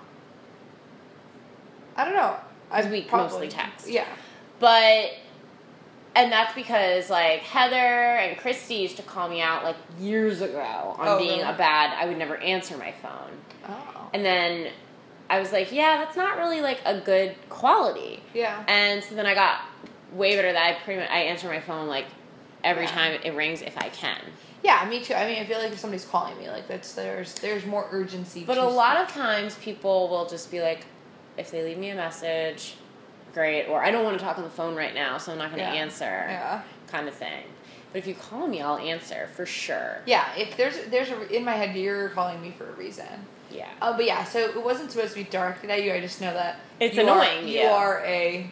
I 1.97 2.05
don't 2.05 2.15
know. 2.15 2.37
I 2.71 2.89
we 2.91 3.07
mostly 3.11 3.49
text. 3.49 3.89
Yeah. 3.89 4.07
But 4.61 5.11
and 6.19 6.33
that's 6.33 6.55
because 6.55 7.09
like 7.11 7.41
Heather 7.41 7.77
and 7.77 8.37
Christy 8.37 8.75
used 8.75 8.97
to 8.97 9.03
call 9.03 9.29
me 9.29 9.41
out 9.41 9.65
like 9.65 9.77
years 9.99 10.41
ago 10.43 10.95
on 10.99 11.09
Oh, 11.09 11.19
being 11.19 11.39
really? 11.41 11.43
a 11.55 11.57
bad. 11.57 11.95
I 11.97 12.07
would 12.07 12.19
never 12.19 12.37
answer 12.39 12.77
my 12.77 12.93
phone, 12.93 13.31
Oh. 13.69 14.11
and 14.13 14.25
then 14.25 14.73
I 15.31 15.39
was 15.41 15.53
like, 15.53 15.71
yeah, 15.73 15.99
that's 15.99 16.17
not 16.17 16.39
really 16.39 16.61
like 16.61 16.81
a 16.85 17.01
good 17.01 17.35
quality. 17.51 18.23
Yeah. 18.35 18.63
And 18.67 19.03
so 19.05 19.15
then 19.15 19.27
I 19.27 19.35
got 19.35 19.61
way 20.13 20.37
better 20.37 20.53
that 20.53 20.63
I 20.63 20.83
pretty 20.85 21.01
much 21.01 21.11
I 21.11 21.19
answer 21.21 21.49
my 21.49 21.61
phone 21.61 21.87
like 21.87 22.07
every 22.65 22.85
Yeah. 22.85 22.91
time 22.91 23.21
it 23.25 23.35
rings 23.35 23.61
if 23.63 23.77
I 23.79 23.89
can. 23.91 24.21
Yeah, 24.65 24.85
me 24.91 25.01
too. 25.05 25.15
I 25.15 25.27
mean, 25.29 25.41
I 25.41 25.45
feel 25.45 25.59
like 25.59 25.71
if 25.71 25.79
somebody's 25.79 26.05
calling 26.07 26.37
me, 26.39 26.49
like 26.51 26.67
that's 26.67 26.95
there's 26.95 27.35
there's 27.35 27.65
more 27.65 27.87
urgency. 27.93 28.43
But 28.45 28.59
a 28.59 28.65
lot 28.65 28.97
of 28.97 29.09
times 29.09 29.55
people 29.57 30.09
will 30.09 30.27
just 30.27 30.51
be 30.51 30.61
like, 30.61 30.85
if 31.37 31.51
they 31.53 31.63
leave 31.63 31.79
me 31.79 31.91
a 31.91 31.95
message, 31.95 32.75
great, 33.39 33.67
or 33.69 33.81
I 33.85 33.93
don't 33.93 34.03
want 34.05 34.19
to 34.19 34.25
talk 34.25 34.37
on 34.37 34.43
the 34.45 34.51
phone 34.51 34.75
right 34.75 34.93
now, 34.95 35.17
so 35.17 35.31
I'm 35.31 35.39
not 35.39 35.53
going 35.53 35.63
to 35.65 35.73
Yeah. 35.75 35.81
answer, 35.85 36.05
Yeah. 36.29 36.63
kind 36.91 37.07
of 37.07 37.15
thing. 37.15 37.45
But 37.93 37.99
if 38.01 38.07
you 38.09 38.15
call 38.15 38.49
me, 38.49 38.61
I'll 38.61 38.79
answer 38.79 39.29
for 39.37 39.47
sure. 39.47 40.03
Yeah. 40.07 40.25
If 40.37 40.57
there's 40.57 40.77
there's 40.87 41.11
a 41.11 41.19
in 41.35 41.45
my 41.45 41.53
head, 41.53 41.75
you're 41.77 42.09
calling 42.11 42.43
me 42.43 42.51
for 42.59 42.69
a 42.69 42.73
reason. 42.73 43.27
Yeah. 43.51 43.69
Uh, 43.81 43.93
but 43.97 44.05
yeah, 44.05 44.25
so 44.25 44.41
it 44.41 44.63
wasn't 44.63 44.91
supposed 44.91 45.15
to 45.15 45.21
be 45.25 45.29
directed 45.31 45.71
at 45.71 45.83
you. 45.85 45.93
I 45.95 46.01
just 46.01 46.21
know 46.21 46.35
that 46.35 46.59
It's 46.81 46.97
you 46.97 47.03
annoying, 47.03 47.45
Are, 47.45 47.49
you 47.49 47.61
yeah. 47.61 47.73
are 47.73 48.03
a, 48.05 48.51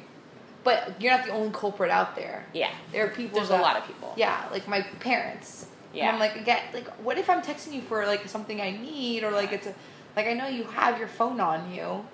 but 0.64 0.78
you're 1.00 1.12
not 1.14 1.26
the 1.26 1.32
only 1.32 1.50
culprit 1.52 1.90
out 1.90 2.14
there. 2.16 2.46
Yeah. 2.54 2.70
There 2.92 3.04
are 3.04 3.08
people. 3.10 3.36
There's 3.38 3.50
a 3.50 3.58
lot 3.58 3.76
of 3.76 3.84
people. 3.86 4.14
Yeah, 4.16 4.40
like 4.52 4.66
my 4.68 4.82
parents. 5.00 5.66
Yeah. 5.92 6.04
And 6.06 6.14
I'm 6.14 6.20
like, 6.20 6.36
again, 6.36 6.62
like, 6.72 6.86
what 7.06 7.18
if 7.18 7.28
I'm 7.28 7.42
texting 7.42 7.72
you 7.72 7.82
for 7.82 8.06
like 8.06 8.26
something 8.28 8.60
I 8.60 8.70
need 8.70 9.24
or 9.24 9.32
like 9.32 9.52
it's 9.52 9.66
a, 9.66 9.74
like 10.16 10.26
I 10.28 10.32
know 10.32 10.46
you 10.46 10.64
have 10.64 10.98
your 10.98 11.08
phone 11.08 11.40
on 11.40 11.72
you. 11.74 12.06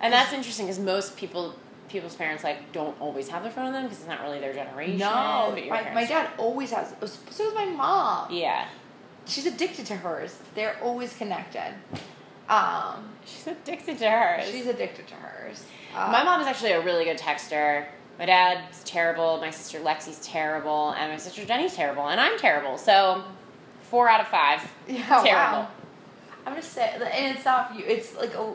And 0.00 0.12
that's 0.12 0.32
interesting 0.32 0.66
because 0.66 0.78
most 0.78 1.16
people, 1.16 1.54
people's 1.88 2.14
parents 2.14 2.44
like 2.44 2.72
don't 2.72 2.98
always 3.00 3.28
have 3.28 3.42
their 3.42 3.52
phone 3.52 3.66
on 3.66 3.72
them 3.72 3.84
because 3.84 3.98
it's 3.98 4.08
not 4.08 4.20
really 4.22 4.38
their 4.40 4.52
generation. 4.54 4.98
No, 4.98 5.56
my, 5.68 5.90
my 5.94 6.04
dad 6.04 6.30
always 6.38 6.70
has. 6.72 6.94
So 7.30 7.44
does 7.44 7.54
my 7.54 7.66
mom. 7.66 8.32
Yeah. 8.32 8.66
She's 9.26 9.46
addicted 9.46 9.86
to 9.86 9.96
hers. 9.96 10.38
They're 10.54 10.76
always 10.82 11.14
connected. 11.16 11.74
Um, 12.48 13.10
She's 13.26 13.46
addicted 13.46 13.98
to 13.98 14.10
hers. 14.10 14.50
she's 14.50 14.66
addicted 14.66 15.06
to 15.08 15.14
hers. 15.14 15.64
Uh, 15.94 16.08
My 16.10 16.24
mom 16.24 16.40
is 16.40 16.46
actually 16.46 16.72
a 16.72 16.80
really 16.80 17.04
good 17.04 17.18
texter. 17.18 17.84
My 18.18 18.24
dad's 18.26 18.82
terrible. 18.84 19.36
My 19.38 19.50
sister 19.50 19.80
Lexi's 19.80 20.18
terrible, 20.26 20.90
and 20.92 21.12
my 21.12 21.18
sister 21.18 21.44
Jenny's 21.44 21.74
terrible, 21.74 22.08
and 22.08 22.18
I'm 22.20 22.38
terrible. 22.38 22.78
So, 22.78 23.22
four 23.82 24.08
out 24.08 24.20
of 24.20 24.28
five. 24.28 24.60
Yeah, 24.88 25.02
terrible. 25.06 25.24
wow. 25.30 25.68
I'm 26.46 26.56
just 26.56 26.72
saying, 26.72 27.02
and 27.02 27.36
it's 27.36 27.44
not 27.44 27.76
you. 27.78 27.84
It's 27.86 28.16
like 28.16 28.32
a, 28.34 28.54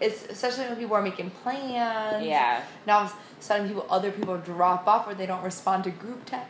it's 0.00 0.24
especially 0.26 0.64
when 0.66 0.76
people 0.76 0.96
are 0.96 1.02
making 1.02 1.30
plans. 1.30 2.24
Yeah. 2.24 2.62
Now 2.86 3.12
sudden 3.38 3.68
people 3.68 3.86
other 3.90 4.10
people 4.10 4.36
drop 4.38 4.86
off 4.86 5.06
or 5.06 5.14
they 5.14 5.26
don't 5.26 5.42
respond 5.42 5.84
to 5.84 5.90
group 5.90 6.24
text. 6.24 6.48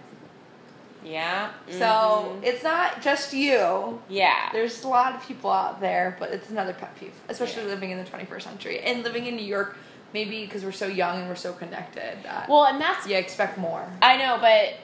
Yeah. 1.04 1.50
So 1.70 2.36
mhm. 2.36 2.44
it's 2.44 2.62
not 2.62 3.00
just 3.00 3.32
you. 3.32 4.00
yeah. 4.08 4.50
There's 4.52 4.84
a 4.84 4.88
lot 4.88 5.14
of 5.14 5.26
people 5.26 5.50
out 5.50 5.80
there, 5.80 6.16
but 6.20 6.30
it's 6.30 6.50
another 6.50 6.74
pet 6.74 6.94
peeve, 7.00 7.12
especially 7.28 7.62
Yeah. 7.62 7.68
living 7.70 7.90
in 7.90 7.98
the 7.98 8.04
21st 8.04 8.42
century 8.42 8.80
and 8.80 9.02
living 9.02 9.26
in 9.26 9.34
New 9.36 9.44
York. 9.46 9.76
Maybe 10.12 10.44
because 10.44 10.64
we're 10.64 10.72
so 10.72 10.88
young 10.88 11.20
and 11.20 11.28
we're 11.28 11.36
so 11.36 11.52
connected 11.52 12.18
that 12.24 12.48
Well, 12.48 12.64
and 12.64 12.80
that's 12.80 13.06
you 13.06 13.16
expect 13.16 13.56
more. 13.58 13.86
I 14.02 14.16
know, 14.16 14.38
but 14.40 14.74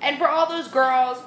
And 0.00 0.18
for 0.18 0.28
all 0.28 0.46
those 0.46 0.68
girls 0.68 1.18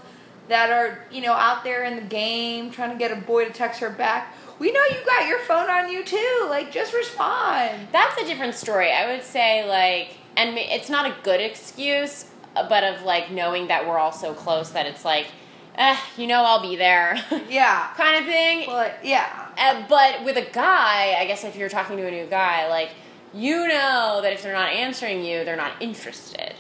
that 0.48 0.72
are, 0.72 1.04
you 1.12 1.22
know, 1.22 1.34
out 1.34 1.64
there 1.64 1.84
in 1.84 1.96
the 1.96 2.02
game 2.02 2.72
trying 2.72 2.92
to 2.92 2.98
get 2.98 3.12
a 3.12 3.16
boy 3.16 3.46
to 3.46 3.52
text 3.52 3.80
her 3.82 3.90
back, 3.90 4.34
we 4.60 4.72
know 4.72 4.82
you 4.92 4.98
got 5.06 5.28
your 5.28 5.40
phone 5.40 5.70
on 5.70 5.90
you 5.90 6.04
too. 6.04 6.48
Like, 6.50 6.72
just 6.72 6.94
respond. 6.94 7.88
that's 7.92 8.22
a 8.22 8.26
different 8.26 8.56
story. 8.56 8.92
I 8.92 9.12
would 9.12 9.24
say 9.24 9.68
like, 9.68 10.18
and 10.38 10.58
it's 10.58 10.90
not 10.90 11.06
a 11.06 11.16
good 11.24 11.42
excuse, 11.42 12.26
but 12.54 12.84
of 12.84 13.04
like 13.04 13.32
knowing 13.32 13.68
that 13.68 13.88
we're 13.88 13.98
all 13.98 14.12
so 14.12 14.34
close 14.34 14.70
that 14.72 14.86
it's 14.86 15.04
like, 15.06 15.28
eh, 15.76 15.98
you 16.18 16.28
know, 16.28 16.44
I'll 16.44 16.62
be 16.62 16.76
there, 16.76 17.18
Yeah. 17.50 17.88
kind 17.96 18.18
of 18.18 18.26
thing. 18.26 18.64
But 18.68 19.00
yeah. 19.04 19.48
Uh, 19.58 19.84
but 19.88 20.24
with 20.24 20.38
a 20.38 20.50
guy, 20.52 21.16
I 21.20 21.26
guess 21.26 21.44
if 21.44 21.56
you're 21.56 21.70
talking 21.70 21.98
to 21.98 22.06
a 22.08 22.12
new 22.12 22.26
guy, 22.26 22.68
like 22.70 22.90
you 23.34 23.68
know 23.68 24.20
that 24.24 24.34
if 24.34 24.42
they're 24.42 24.54
not 24.54 24.72
answering 24.72 25.24
you, 25.24 25.44
they're 25.46 25.56
not 25.56 25.74
interested. 25.82 26.54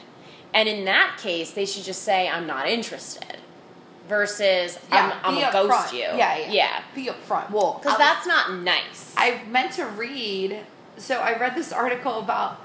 And 0.53 0.67
in 0.69 0.85
that 0.85 1.17
case, 1.21 1.51
they 1.51 1.65
should 1.65 1.83
just 1.83 2.01
say, 2.03 2.27
"I'm 2.27 2.45
not 2.47 2.67
interested," 2.67 3.37
versus 4.09 4.77
Yeah, 4.91 5.19
"I'm, 5.23 5.35
I'm 5.35 5.41
gonna 5.41 5.67
ghost 5.69 5.93
you." 5.93 5.99
Yeah, 5.99 6.37
yeah. 6.37 6.51
yeah. 6.51 6.81
Be 6.95 7.05
upfront. 7.05 7.51
Well, 7.51 7.79
Because 7.81 7.97
that's 7.97 8.25
not 8.27 8.51
nice. 8.55 9.13
I 9.15 9.41
meant 9.49 9.71
to 9.73 9.85
read. 9.85 10.59
So 10.97 11.19
I 11.19 11.37
read 11.39 11.55
this 11.55 11.71
article 11.71 12.19
about 12.19 12.59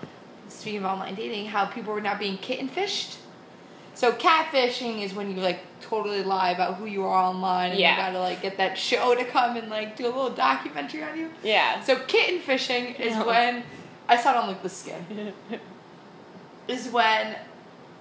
speaking 0.49 0.81
of 0.81 0.87
online 0.87 1.15
dating, 1.15 1.47
how 1.47 1.67
people 1.67 1.93
were 1.95 2.01
now 2.01 2.19
being 2.19 2.39
kitten 2.39 2.67
fished. 2.69 3.19
So 3.97 4.11
catfishing 4.13 5.03
is 5.03 5.15
when 5.15 5.31
you 5.31 5.41
like 5.41 5.61
totally 5.81 6.25
lie 6.25 6.51
about 6.51 6.75
who 6.77 6.87
you 6.87 7.05
are 7.05 7.15
online, 7.31 7.71
and 7.73 7.79
Yeah. 7.79 7.93
you 7.93 8.03
gotta 8.03 8.19
like 8.19 8.43
get 8.43 8.57
that 8.57 8.77
show 8.77 9.15
to 9.15 9.25
come 9.25 9.57
and 9.57 9.69
like 9.71 9.97
do 9.97 10.07
a 10.07 10.09
little 10.09 10.31
documentary 10.31 11.05
on 11.05 11.17
you. 11.17 11.31
yeah. 11.45 11.81
So 11.83 11.97
kitten 12.01 12.41
fishing 12.41 12.95
is 12.97 13.15
No. 13.15 13.27
when 13.27 13.63
I 14.09 14.17
saw 14.17 14.31
it 14.33 14.37
on 14.39 14.49
like 14.49 14.63
the 14.63 14.69
skin. 14.69 15.33
Is 16.67 16.89
when 16.89 17.37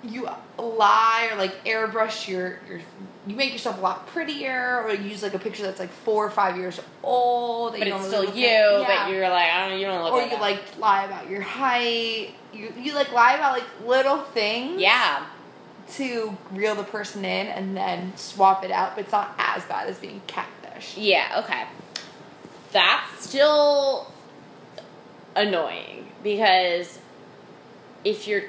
you 0.03 0.27
lie 0.57 1.29
or 1.31 1.37
like 1.37 1.63
airbrush 1.65 2.27
your 2.27 2.59
your 2.69 2.79
you 3.25 3.35
make 3.37 3.53
yourself 3.53 3.77
a 3.77 3.81
lot 3.81 4.05
prettier 4.07 4.81
or 4.83 4.93
use 4.93 5.23
like 5.23 5.33
a 5.33 5.39
picture 5.39 5.63
that's 5.63 5.79
like 5.79 5.89
four 5.91 6.25
or 6.25 6.29
five 6.29 6.57
years 6.57 6.79
old. 7.03 7.73
that 7.73 7.79
but 7.79 7.87
you 7.87 7.93
it's 7.95 8.03
don't 8.03 8.11
still 8.27 8.35
you, 8.35 8.47
at- 8.47 8.87
but 9.05 9.11
you're 9.11 9.29
like, 9.29 9.49
I 9.49 9.69
don't, 9.69 9.79
you 9.79 9.85
don't 9.85 10.03
look 10.03 10.13
or 10.13 10.17
like 10.17 10.25
you 10.31 10.37
that. 10.37 10.41
like 10.41 10.77
lie 10.77 11.03
about 11.05 11.29
your 11.29 11.41
height. 11.41 12.31
You 12.53 12.73
you 12.77 12.93
like 12.93 13.11
lie 13.13 13.35
about 13.35 13.53
like 13.53 13.87
little 13.87 14.17
things. 14.19 14.81
yeah. 14.81 15.25
To 15.95 16.37
reel 16.51 16.75
the 16.75 16.83
person 16.83 17.23
in 17.25 17.47
and 17.47 17.75
then 17.77 18.15
swap 18.17 18.63
it 18.63 18.71
out, 18.71 18.95
but 18.95 19.03
it's 19.03 19.11
not 19.11 19.35
as 19.37 19.63
bad 19.65 19.87
as 19.89 19.97
being 19.99 20.21
catfish. 20.27 20.97
Yeah, 20.97 21.41
okay. 21.43 21.65
That's 22.71 23.23
still 23.29 24.11
annoying 25.35 26.07
because 26.23 26.99
if 28.03 28.27
you're 28.27 28.43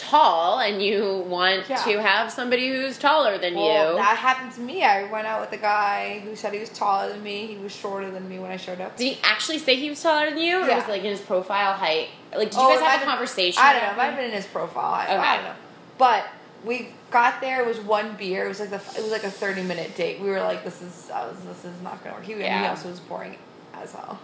tall 0.00 0.58
and 0.60 0.82
you 0.82 1.24
want 1.28 1.68
Yeah. 1.68 1.76
to 1.84 2.00
have 2.02 2.32
somebody 2.32 2.68
who's 2.68 2.96
taller 2.98 3.36
than 3.38 3.54
Well, 3.54 3.92
you, 3.92 3.96
that 3.98 4.16
happened 4.16 4.52
to 4.52 4.60
me. 4.60 4.82
I 4.82 5.04
went 5.04 5.26
out 5.26 5.40
with 5.40 5.52
a 5.52 5.56
guy 5.62 6.20
who 6.24 6.34
said 6.34 6.52
he 6.54 6.58
was 6.60 6.70
taller 6.70 7.10
than 7.12 7.22
me. 7.22 7.46
He 7.46 7.56
was 7.56 7.72
shorter 7.74 8.10
than 8.10 8.28
me 8.28 8.38
when 8.38 8.50
I 8.50 8.56
showed 8.56 8.80
up. 8.80 8.96
did 8.96 9.04
he 9.16 9.18
actually 9.22 9.58
say 9.58 9.76
he 9.76 9.90
was 9.90 10.02
taller 10.02 10.30
than 10.30 10.38
you, 10.38 10.62
or 10.62 10.66
Yeah. 10.66 10.76
was 10.76 10.84
it 10.84 10.90
like 10.90 11.02
in 11.04 11.10
his 11.10 11.20
profile 11.20 11.74
height? 11.74 12.08
Like, 12.34 12.50
did 12.50 12.58
Oh, 12.58 12.68
you 12.72 12.74
guys 12.78 12.84
have 12.86 12.94
a 13.02 13.04
have- 13.04 13.08
conversation? 13.08 13.62
I 13.62 13.72
don't 13.74 13.82
know. 13.82 13.90
It 13.92 13.96
might 13.96 14.04
have 14.06 14.16
been 14.16 14.24
in 14.26 14.32
his 14.32 14.46
profile. 14.46 14.94
I, 14.94 15.16
I 15.16 15.34
don't 15.36 15.44
know. 15.44 15.54
But 15.98 16.26
we 16.64 16.88
got 17.10 17.40
there. 17.40 17.60
It 17.62 17.66
was 17.66 17.78
one 17.80 18.14
beer. 18.16 18.46
It 18.46 18.48
was 18.48 18.60
like 18.60 18.70
the. 18.70 18.76
It 18.76 19.02
was 19.02 19.10
like 19.12 19.24
a 19.24 19.30
thirty 19.30 19.62
minute 19.62 19.96
date. 19.96 20.20
We 20.20 20.30
were 20.30 20.40
like, 20.40 20.64
this 20.64 20.80
is. 20.82 21.10
I 21.10 21.26
was, 21.26 21.36
this 21.40 21.64
is 21.64 21.80
not 21.82 22.02
gonna 22.02 22.16
work. 22.16 22.24
He, 22.24 22.32
and 22.34 22.42
he 22.64 22.66
also 22.66 22.88
was 22.88 23.00
boring 23.00 23.36
as 23.74 23.92
hell. 23.92 24.18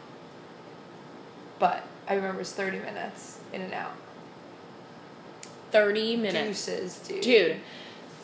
But 1.58 1.82
I 2.08 2.14
remember 2.14 2.36
it 2.36 2.40
was 2.40 2.52
thirty 2.52 2.78
minutes 2.78 3.38
in 3.52 3.60
and 3.62 3.72
out. 3.72 3.92
Thirty 5.76 6.16
minutes, 6.16 6.66
Deuces, 6.66 6.98
dude. 7.06 7.20
dude. 7.20 7.56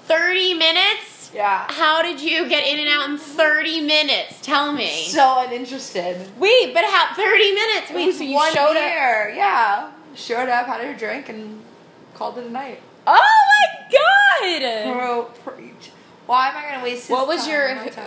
Thirty 0.06 0.54
minutes. 0.54 1.30
Yeah. 1.34 1.66
How 1.70 2.02
did 2.02 2.20
you 2.20 2.48
get 2.48 2.66
in 2.66 2.78
and 2.78 2.88
out 2.88 3.10
in 3.10 3.18
thirty 3.18 3.80
minutes? 3.80 4.40
Tell 4.42 4.72
me. 4.72 5.04
So 5.04 5.44
uninterested. 5.46 6.16
Wait, 6.38 6.72
but 6.74 6.84
how? 6.84 7.14
Thirty 7.14 7.52
minutes. 7.52 7.90
Wait, 7.90 8.06
was 8.06 8.18
so 8.18 8.24
you 8.24 8.34
one 8.34 8.52
showed 8.52 8.70
up? 8.70 8.76
Yeah. 8.76 9.92
Showed 10.14 10.48
up, 10.48 10.66
had 10.66 10.80
a 10.80 10.96
drink, 10.96 11.28
and 11.28 11.62
called 12.14 12.38
it 12.38 12.46
a 12.46 12.50
night. 12.50 12.80
Oh 13.06 13.18
my 13.52 13.98
god! 14.50 14.92
Bro, 14.94 15.24
preach. 15.44 15.90
Why 16.26 16.48
am 16.48 16.56
I 16.56 16.70
gonna 16.70 16.82
waste 16.84 17.10
What 17.10 17.26
was 17.26 17.42
time, 17.46 17.50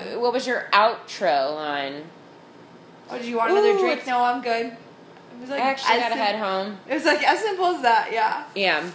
your? 0.08 0.20
What 0.20 0.34
was 0.34 0.48
your 0.48 0.68
outro 0.74 1.54
line? 1.56 2.04
Oh, 3.10 3.18
did 3.18 3.26
you 3.28 3.38
want 3.38 3.52
another 3.52 3.78
drink? 3.78 4.08
No, 4.08 4.24
I'm 4.24 4.42
good. 4.42 4.68
It 4.68 5.42
was 5.42 5.50
like 5.50 5.62
I 5.62 5.70
actually 5.70 5.98
gotta 6.00 6.16
sim- 6.16 6.18
head 6.24 6.36
home. 6.40 6.78
It 6.88 6.94
was 6.94 7.06
like 7.06 7.24
as 7.28 7.40
simple 7.40 7.66
as 7.68 7.82
that. 7.82 8.10
Yeah. 8.12 8.46
Yeah, 8.56 8.90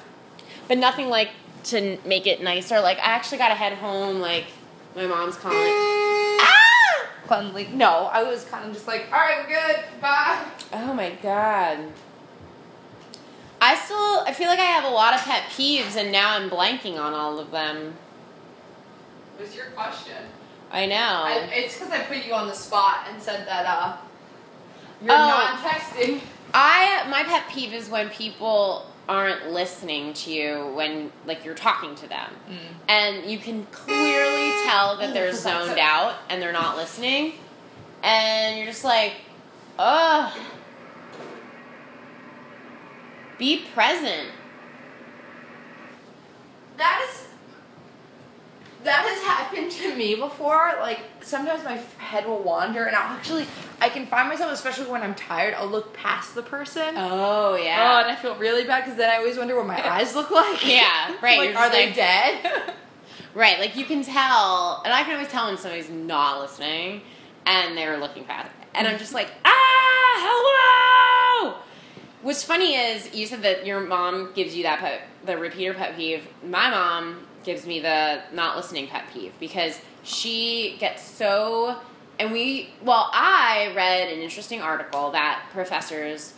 but 0.70 0.78
nothing 0.78 1.08
like 1.08 1.30
to 1.64 1.98
make 2.06 2.28
it 2.28 2.40
nicer. 2.42 2.80
Like 2.80 2.98
I 2.98 3.06
actually 3.06 3.38
gotta 3.38 3.56
head 3.56 3.72
home. 3.72 4.20
Like 4.20 4.44
my 4.94 5.04
mom's 5.04 5.34
calling. 5.34 5.58
ah! 5.58 7.06
Cleanly. 7.26 7.68
No, 7.72 8.06
I 8.06 8.22
was 8.22 8.44
kind 8.44 8.66
of 8.68 8.72
just 8.72 8.86
like, 8.86 9.06
all 9.12 9.18
right, 9.18 9.44
we're 9.46 9.54
good. 9.74 9.84
Bye. 10.00 10.44
Oh 10.72 10.94
my 10.94 11.10
god. 11.22 11.80
I 13.60 13.74
still 13.74 14.20
I 14.26 14.32
feel 14.32 14.46
like 14.46 14.60
I 14.60 14.64
have 14.64 14.84
a 14.84 14.94
lot 14.94 15.12
of 15.12 15.20
pet 15.22 15.42
peeves, 15.50 15.96
and 15.96 16.12
now 16.12 16.36
I'm 16.36 16.48
blanking 16.48 16.98
on 17.00 17.14
all 17.14 17.40
of 17.40 17.50
them. 17.50 17.94
Was 19.40 19.54
your 19.56 19.66
question? 19.74 20.16
I 20.70 20.86
know. 20.86 20.94
I, 20.94 21.48
it's 21.52 21.74
because 21.76 21.90
I 21.92 21.98
put 22.04 22.24
you 22.24 22.32
on 22.32 22.46
the 22.46 22.54
spot 22.54 23.08
and 23.10 23.20
said 23.20 23.44
that 23.48 23.66
uh, 23.66 23.96
you're 25.02 25.10
Oh. 25.10 25.16
not 25.16 25.58
texting. 25.58 26.20
I 26.54 27.06
my 27.10 27.24
pet 27.24 27.48
peeve 27.50 27.72
is 27.74 27.88
when 27.90 28.08
people 28.10 28.86
aren't 29.10 29.50
listening 29.50 30.12
to 30.12 30.30
you 30.30 30.72
when 30.76 31.10
like 31.26 31.44
you're 31.44 31.56
talking 31.56 31.96
to 31.96 32.08
them. 32.08 32.30
Mm. 32.48 32.56
And 32.88 33.30
you 33.30 33.38
can 33.38 33.66
clearly 33.72 34.52
tell 34.64 34.96
that 34.98 35.12
they're 35.12 35.32
zoned 35.34 35.78
out 35.80 36.14
and 36.28 36.40
they're 36.40 36.52
not 36.52 36.76
listening. 36.76 37.34
And 38.04 38.56
you're 38.56 38.68
just 38.68 38.84
like, 38.84 39.14
"Ugh. 39.78 40.32
Be 43.36 43.64
present." 43.74 44.28
That 46.76 47.06
is. 47.10 47.19
That 48.84 49.04
has 49.04 49.22
happened 49.22 49.70
to 49.72 49.94
me 49.94 50.14
before. 50.14 50.72
Like 50.80 51.00
sometimes 51.22 51.62
my 51.64 51.76
head 51.98 52.26
will 52.26 52.42
wander, 52.42 52.84
and 52.84 52.96
I'll 52.96 53.16
actually 53.16 53.46
I 53.80 53.88
can 53.88 54.06
find 54.06 54.28
myself, 54.28 54.52
especially 54.52 54.90
when 54.90 55.02
I'm 55.02 55.14
tired. 55.14 55.54
I'll 55.54 55.66
look 55.66 55.94
past 55.94 56.34
the 56.34 56.42
person. 56.42 56.94
Oh, 56.96 57.56
yeah. 57.56 57.96
Oh, 57.98 58.02
and 58.02 58.10
I 58.10 58.16
feel 58.16 58.34
really 58.36 58.64
bad 58.64 58.84
because 58.84 58.96
then 58.98 59.10
I 59.10 59.16
always 59.16 59.36
wonder 59.38 59.56
what 59.56 59.66
my 59.66 59.86
eyes 59.96 60.14
look 60.14 60.30
like. 60.30 60.66
Yeah, 60.66 61.14
right, 61.22 61.38
like, 61.38 61.50
you're 61.52 61.70
they 61.70 61.86
like- 61.86 61.94
dead? 61.94 62.74
Right, 63.32 63.60
like 63.60 63.76
you 63.76 63.84
can 63.84 64.02
tell, 64.02 64.82
and 64.84 64.92
I 64.92 65.04
can 65.04 65.12
always 65.14 65.28
tell 65.28 65.46
when 65.46 65.56
somebody's 65.56 65.88
not 65.88 66.40
listening 66.40 67.02
and 67.46 67.78
they're 67.78 67.96
looking 67.96 68.24
past. 68.24 68.50
And 68.74 68.88
I'm 68.88 68.98
just 68.98 69.14
like, 69.14 69.28
ah, 69.44 69.50
hello! 71.44 71.54
What's 72.22 72.42
funny 72.42 72.74
is 72.74 73.14
you 73.14 73.26
said 73.26 73.42
that 73.42 73.64
your 73.64 73.80
mom 73.80 74.32
gives 74.34 74.56
you 74.56 74.64
that 74.64 74.80
pet, 74.80 75.02
the 75.24 75.38
repeater 75.38 75.74
pet 75.74 75.94
peeve. 75.94 76.26
My 76.44 76.70
mom 76.70 77.24
gives 77.44 77.66
me 77.66 77.80
the 77.80 78.22
not 78.32 78.56
listening 78.56 78.86
pet 78.88 79.04
peeve 79.12 79.32
because 79.40 79.80
she 80.02 80.76
gets 80.78 81.02
so. 81.02 81.78
And 82.18 82.32
we, 82.32 82.70
well, 82.82 83.08
I 83.12 83.72
read 83.74 84.08
an 84.08 84.18
interesting 84.18 84.60
article 84.60 85.10
that 85.12 85.46
professors 85.52 86.34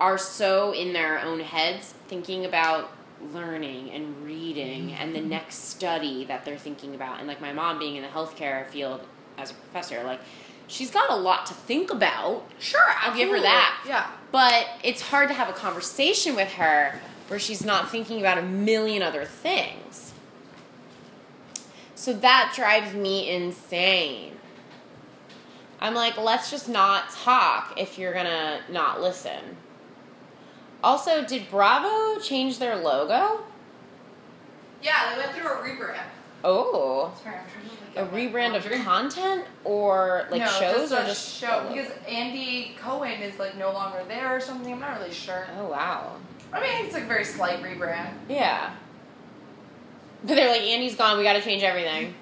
are 0.00 0.18
so 0.18 0.72
in 0.72 0.92
their 0.92 1.20
own 1.20 1.40
heads 1.40 1.94
thinking 2.08 2.44
about 2.44 2.90
learning 3.32 3.90
and 3.90 4.24
reading 4.24 4.92
and 4.92 5.14
the 5.14 5.20
next 5.20 5.70
study 5.70 6.24
that 6.24 6.44
they're 6.44 6.58
thinking 6.58 6.94
about. 6.94 7.18
And 7.18 7.28
like 7.28 7.40
my 7.40 7.52
mom 7.52 7.78
being 7.78 7.96
in 7.96 8.02
the 8.02 8.08
healthcare 8.08 8.66
field 8.66 9.00
as 9.38 9.52
a 9.52 9.54
professor, 9.54 10.02
like 10.02 10.20
she's 10.66 10.90
got 10.90 11.10
a 11.10 11.16
lot 11.16 11.46
to 11.46 11.54
think 11.54 11.90
about. 11.92 12.44
Sure, 12.58 12.80
I'll 13.00 13.16
give 13.16 13.30
her 13.30 13.40
that. 13.40 13.84
Yeah. 13.86 14.10
But 14.32 14.66
it's 14.82 15.00
hard 15.00 15.28
to 15.28 15.34
have 15.34 15.48
a 15.48 15.52
conversation 15.52 16.34
with 16.34 16.52
her 16.54 17.00
where 17.28 17.38
she's 17.38 17.64
not 17.64 17.90
thinking 17.90 18.20
about 18.20 18.38
a 18.38 18.42
million 18.42 19.02
other 19.02 19.24
things. 19.24 20.12
So 21.94 22.12
that 22.12 22.52
drives 22.54 22.94
me 22.94 23.30
insane. 23.30 24.32
I'm 25.80 25.94
like, 25.94 26.16
let's 26.16 26.50
just 26.50 26.68
not 26.68 27.10
talk 27.10 27.74
if 27.78 27.98
you're 27.98 28.12
gonna 28.12 28.60
not 28.70 29.00
listen. 29.00 29.56
Also, 30.82 31.24
did 31.24 31.50
Bravo 31.50 32.20
change 32.20 32.58
their 32.58 32.76
logo? 32.76 33.44
Yeah, 34.82 35.14
they 35.14 35.18
went 35.18 35.32
through 35.32 35.46
a 35.46 35.56
rebrand. 35.56 36.02
Oh. 36.44 37.10
Sorry, 37.22 37.36
I'm 37.36 37.44
trying 37.50 37.64
to 37.64 38.00
like 38.00 38.06
A 38.06 38.14
rebrand 38.14 38.54
of 38.54 38.84
content 38.84 39.46
or 39.64 40.26
like 40.30 40.42
no, 40.42 40.46
shows 40.46 40.90
just 40.90 40.92
or 40.92 41.06
just 41.06 41.34
show 41.40 41.66
because 41.72 41.90
Andy 42.06 42.76
Cohen 42.78 43.22
is 43.22 43.38
like 43.38 43.56
no 43.56 43.72
longer 43.72 44.04
there 44.06 44.36
or 44.36 44.40
something. 44.40 44.72
I'm 44.72 44.80
not 44.80 44.98
really 44.98 45.12
sure. 45.12 45.46
Oh 45.58 45.68
wow. 45.68 46.16
I 46.54 46.60
mean, 46.60 46.84
it's 46.84 46.94
like 46.94 47.02
a 47.02 47.06
very 47.06 47.24
slight 47.24 47.62
rebrand. 47.62 48.12
Yeah. 48.28 48.74
But 50.24 50.36
they're 50.36 50.50
like, 50.50 50.62
Andy's 50.62 50.94
gone, 50.94 51.18
we 51.18 51.24
gotta 51.24 51.42
change 51.42 51.62
everything. 51.62 52.14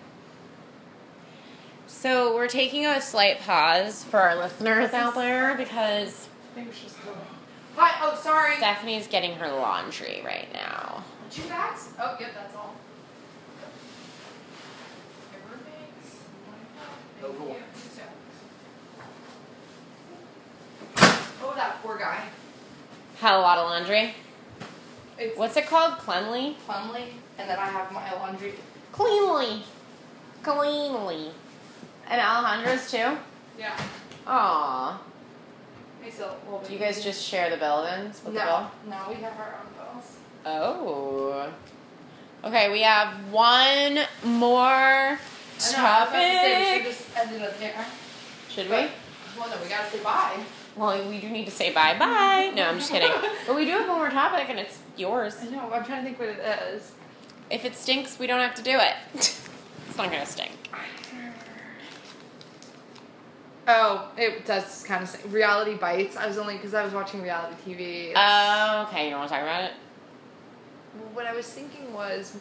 So 1.86 2.34
we're 2.34 2.48
taking 2.48 2.86
a 2.86 3.00
slight 3.00 3.40
pause 3.40 4.02
for 4.04 4.18
our 4.18 4.34
listeners 4.36 4.92
out 4.92 5.14
there 5.14 5.54
because 5.56 6.28
Maybe 6.56 6.68
we 6.68 6.74
should 6.74 6.84
just 6.88 7.04
go. 7.04 7.12
Hi. 7.76 7.98
Oh, 8.02 8.18
sorry. 8.20 8.56
Stephanie's 8.56 9.06
getting 9.06 9.34
her 9.34 9.48
laundry 9.48 10.22
right 10.24 10.52
now. 10.52 11.04
Two 11.30 11.46
bags? 11.48 11.90
Oh, 12.00 12.16
yep, 12.18 12.34
that's 12.34 12.54
all. 12.56 12.74
Oh, 13.62 13.68
Thank 17.20 17.34
Over 17.34 17.44
you. 17.44 17.50
one. 17.50 17.62
Oh, 21.44 21.54
that 21.54 21.82
poor 21.82 21.98
guy. 21.98 22.24
Had 23.22 23.34
a 23.34 23.38
lot 23.38 23.56
of 23.56 23.70
laundry. 23.70 24.14
It's 25.16 25.38
What's 25.38 25.56
it 25.56 25.68
called? 25.68 25.96
Cleanly? 25.98 26.56
cleanly, 26.66 27.04
and 27.38 27.48
then 27.48 27.56
I 27.56 27.66
have 27.66 27.92
my 27.92 28.12
laundry. 28.14 28.54
Cleanly. 28.90 29.62
Cleanly. 30.42 31.30
And 32.10 32.20
Alejandro's 32.20 32.90
too? 32.90 33.16
Yeah. 33.56 33.80
Aww. 34.26 34.96
It's 36.04 36.18
a 36.18 36.34
little 36.46 36.58
bit 36.58 36.66
Do 36.66 36.72
you 36.74 36.80
guys 36.80 37.04
just 37.04 37.22
share 37.24 37.48
the 37.48 37.58
bill 37.58 37.84
then? 37.84 38.12
Split 38.12 38.34
the 38.34 38.40
No, 38.40 38.44
bill? 38.44 38.70
no, 38.90 39.08
we 39.08 39.14
have 39.22 39.38
our 39.38 39.54
own 39.60 39.72
bills. 39.94 40.16
Oh. 40.44 41.48
Okay, 42.42 42.72
we 42.72 42.82
have 42.82 43.14
one 43.30 44.00
more 44.24 44.58
I 44.66 45.14
know, 45.14 45.18
I 45.18 45.60
was 45.60 45.72
about 45.74 46.04
to 46.06 46.10
say, 46.10 46.26
we 46.26 46.64
topic. 46.64 46.82
should 46.82 46.92
just 46.92 47.16
end 47.16 47.36
it 47.36 47.42
up 47.48 47.58
there. 47.60 47.86
Should 48.50 48.66
we? 48.66 48.72
Well, 49.38 49.48
no, 49.48 49.62
we 49.62 49.68
gotta 49.68 49.88
say 49.88 50.02
bye. 50.02 50.40
Well, 50.76 51.08
we 51.08 51.20
do 51.20 51.28
need 51.28 51.44
to 51.46 51.50
say 51.50 51.72
bye 51.72 51.98
bye. 51.98 52.52
No, 52.56 52.64
I'm 52.68 52.78
just 52.78 52.90
kidding. 52.90 53.10
But 53.46 53.54
we 53.56 53.64
do 53.64 53.72
have 53.72 53.88
one 53.88 53.98
more 53.98 54.10
topic, 54.10 54.46
and 54.48 54.58
it's 54.58 54.78
yours. 54.96 55.36
I 55.40 55.46
know, 55.50 55.70
I'm 55.72 55.84
trying 55.84 56.00
to 56.00 56.04
think 56.04 56.18
what 56.18 56.28
it 56.28 56.38
is. 56.74 56.92
If 57.50 57.64
it 57.64 57.76
stinks, 57.76 58.18
we 58.18 58.26
don't 58.26 58.40
have 58.40 58.54
to 58.56 58.62
do 58.62 58.78
it. 58.78 58.94
it's 59.14 59.96
not 59.96 60.10
gonna 60.10 60.24
stink. 60.26 60.52
Oh, 63.68 64.10
it 64.16 64.44
does 64.44 64.82
kind 64.82 65.02
of 65.04 65.08
say 65.08 65.20
reality 65.28 65.74
bites. 65.76 66.16
I 66.16 66.26
was 66.26 66.36
only 66.36 66.54
because 66.54 66.74
I 66.74 66.82
was 66.84 66.92
watching 66.92 67.22
reality 67.22 67.54
TV. 67.64 68.10
It's- 68.10 68.16
Oh, 68.16 68.86
okay. 68.88 69.04
You 69.04 69.10
don't 69.10 69.20
want 69.20 69.30
to 69.30 69.34
talk 69.36 69.42
about 69.44 69.64
it? 69.64 69.72
what 71.14 71.26
I 71.26 71.32
was 71.32 71.46
thinking 71.46 71.94
was 71.94 72.36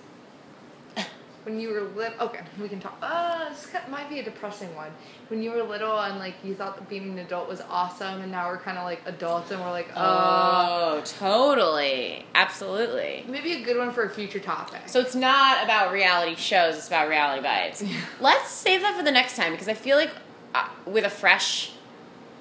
when 1.44 1.60
you 1.60 1.70
were 1.70 1.82
little. 1.82 2.28
Okay, 2.28 2.42
we 2.60 2.70
can 2.70 2.80
talk. 2.80 2.98
Uh, 3.02 3.50
this 3.50 3.68
might 3.90 4.10
be 4.10 4.20
a 4.20 4.24
depressing 4.24 4.74
one. 4.76 4.92
When 5.30 5.42
you 5.42 5.52
were 5.52 5.64
little 5.64 6.00
and 6.00 6.20
like 6.20 6.36
you 6.44 6.54
thought 6.54 6.78
that 6.78 6.88
being 6.90 7.10
an 7.12 7.20
adult 7.20 7.48
was 7.50 7.62
awesome, 7.62 8.22
and 8.22 8.32
now 8.32 8.48
we're 8.50 8.58
kind 8.60 8.78
of 8.78 8.84
like 8.84 9.02
adults 9.06 9.52
and 9.52 9.60
we're 9.62 9.72
like, 9.72 9.90
uh, 9.96 10.00
Oh, 10.00 11.02
totally. 11.06 12.26
Absolutely. 12.36 13.26
maybe 13.28 13.54
a 13.54 13.62
good 13.64 13.78
one 13.78 13.92
for 13.92 14.04
a 14.04 14.10
future 14.10 14.40
topic. 14.40 14.82
So 14.88 15.00
it's 15.00 15.16
not 15.16 15.64
about 15.64 15.92
reality 15.92 16.36
shows, 16.36 16.78
it's 16.78 16.88
about 16.88 17.10
reality 17.10 17.42
bites. 17.42 17.84
Let's 18.20 18.50
save 18.50 18.82
that 18.82 18.96
for 18.98 19.04
the 19.04 19.12
next 19.12 19.36
time 19.36 19.52
because 19.52 19.68
I 19.68 19.74
feel 19.74 19.98
like 19.98 20.12
uh, 20.54 20.68
with 20.86 21.06
a 21.06 21.10
fresh 21.10 21.72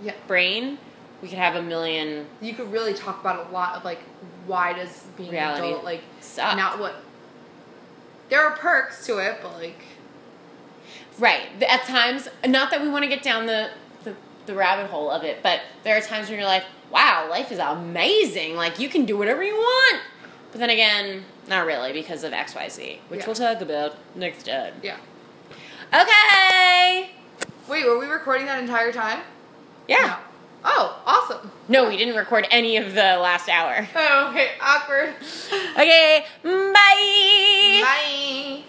yeah, 0.03 0.15
brain, 0.27 0.79
we 1.23 1.29
could 1.29 1.39
have 1.39 1.55
a 1.55 1.63
million 1.63 2.27
you 2.41 2.55
could 2.55 2.73
really 2.73 2.95
talk 2.95 3.21
about 3.21 3.49
a 3.49 3.53
lot 3.53 3.77
of 3.77 3.85
like 3.85 4.01
why 4.47 4.73
does 4.73 5.05
being 5.17 5.31
an 5.31 5.37
adult 5.57 5.85
like 5.85 6.03
suck. 6.21 6.57
not 6.57 6.79
what. 6.79 6.95
There 8.31 8.41
are 8.45 8.57
perks 8.57 9.05
to 9.07 9.19
it, 9.19 9.39
but 9.43 9.53
like 9.59 9.77
Right. 11.19 11.49
At 11.69 11.83
times, 11.85 12.29
not 12.47 12.71
that 12.71 12.81
we 12.81 12.89
want 12.89 13.03
to 13.05 13.09
get 13.09 13.23
down 13.23 13.45
the, 13.45 13.71
the, 14.05 14.15
the 14.47 14.55
rabbit 14.55 14.91
hole 14.91 15.11
of 15.11 15.23
it, 15.23 15.43
but 15.43 15.61
there 15.85 15.95
are 15.99 16.01
times 16.01 16.31
when 16.31 16.39
you're 16.39 16.49
like, 16.49 16.65
wow, 16.91 17.27
life 17.29 17.53
is 17.53 17.59
amazing. 17.59 18.57
Like, 18.57 18.79
you 18.79 18.89
can 18.89 19.05
do 19.05 19.19
whatever 19.19 19.43
you 19.45 19.55
want. 19.55 20.01
But 20.51 20.61
then 20.61 20.71
again, 20.71 21.25
not 21.47 21.67
really 21.67 21.93
because 21.93 22.25
of 22.25 22.33
XYZ, 22.33 23.01
which 23.09 23.21
Yeah. 23.21 23.27
we'll 23.27 23.35
talk 23.35 23.61
about 23.61 23.97
next 24.17 24.47
time. 24.47 24.73
yeah. 24.83 24.97
Okay. 25.93 27.11
Wait, 27.69 27.85
were 27.85 27.99
we 27.99 28.07
recording 28.07 28.47
that 28.47 28.59
entire 28.61 28.93
time? 28.93 29.21
Yeah. 29.89 29.99
No. 30.07 30.17
Oh, 30.65 31.03
awesome. 31.07 31.51
No, 31.69 31.89
we 31.89 31.97
didn't 31.97 32.17
record 32.17 32.47
any 32.51 32.77
of 32.77 32.95
the 32.95 33.01
last 33.19 33.49
hour. 33.49 33.89
Oh, 33.95 34.29
okay, 34.31 34.51
awkward. 34.61 35.15
Okay, 35.73 36.25
bye. 36.43 37.81
Bye. 37.83 38.63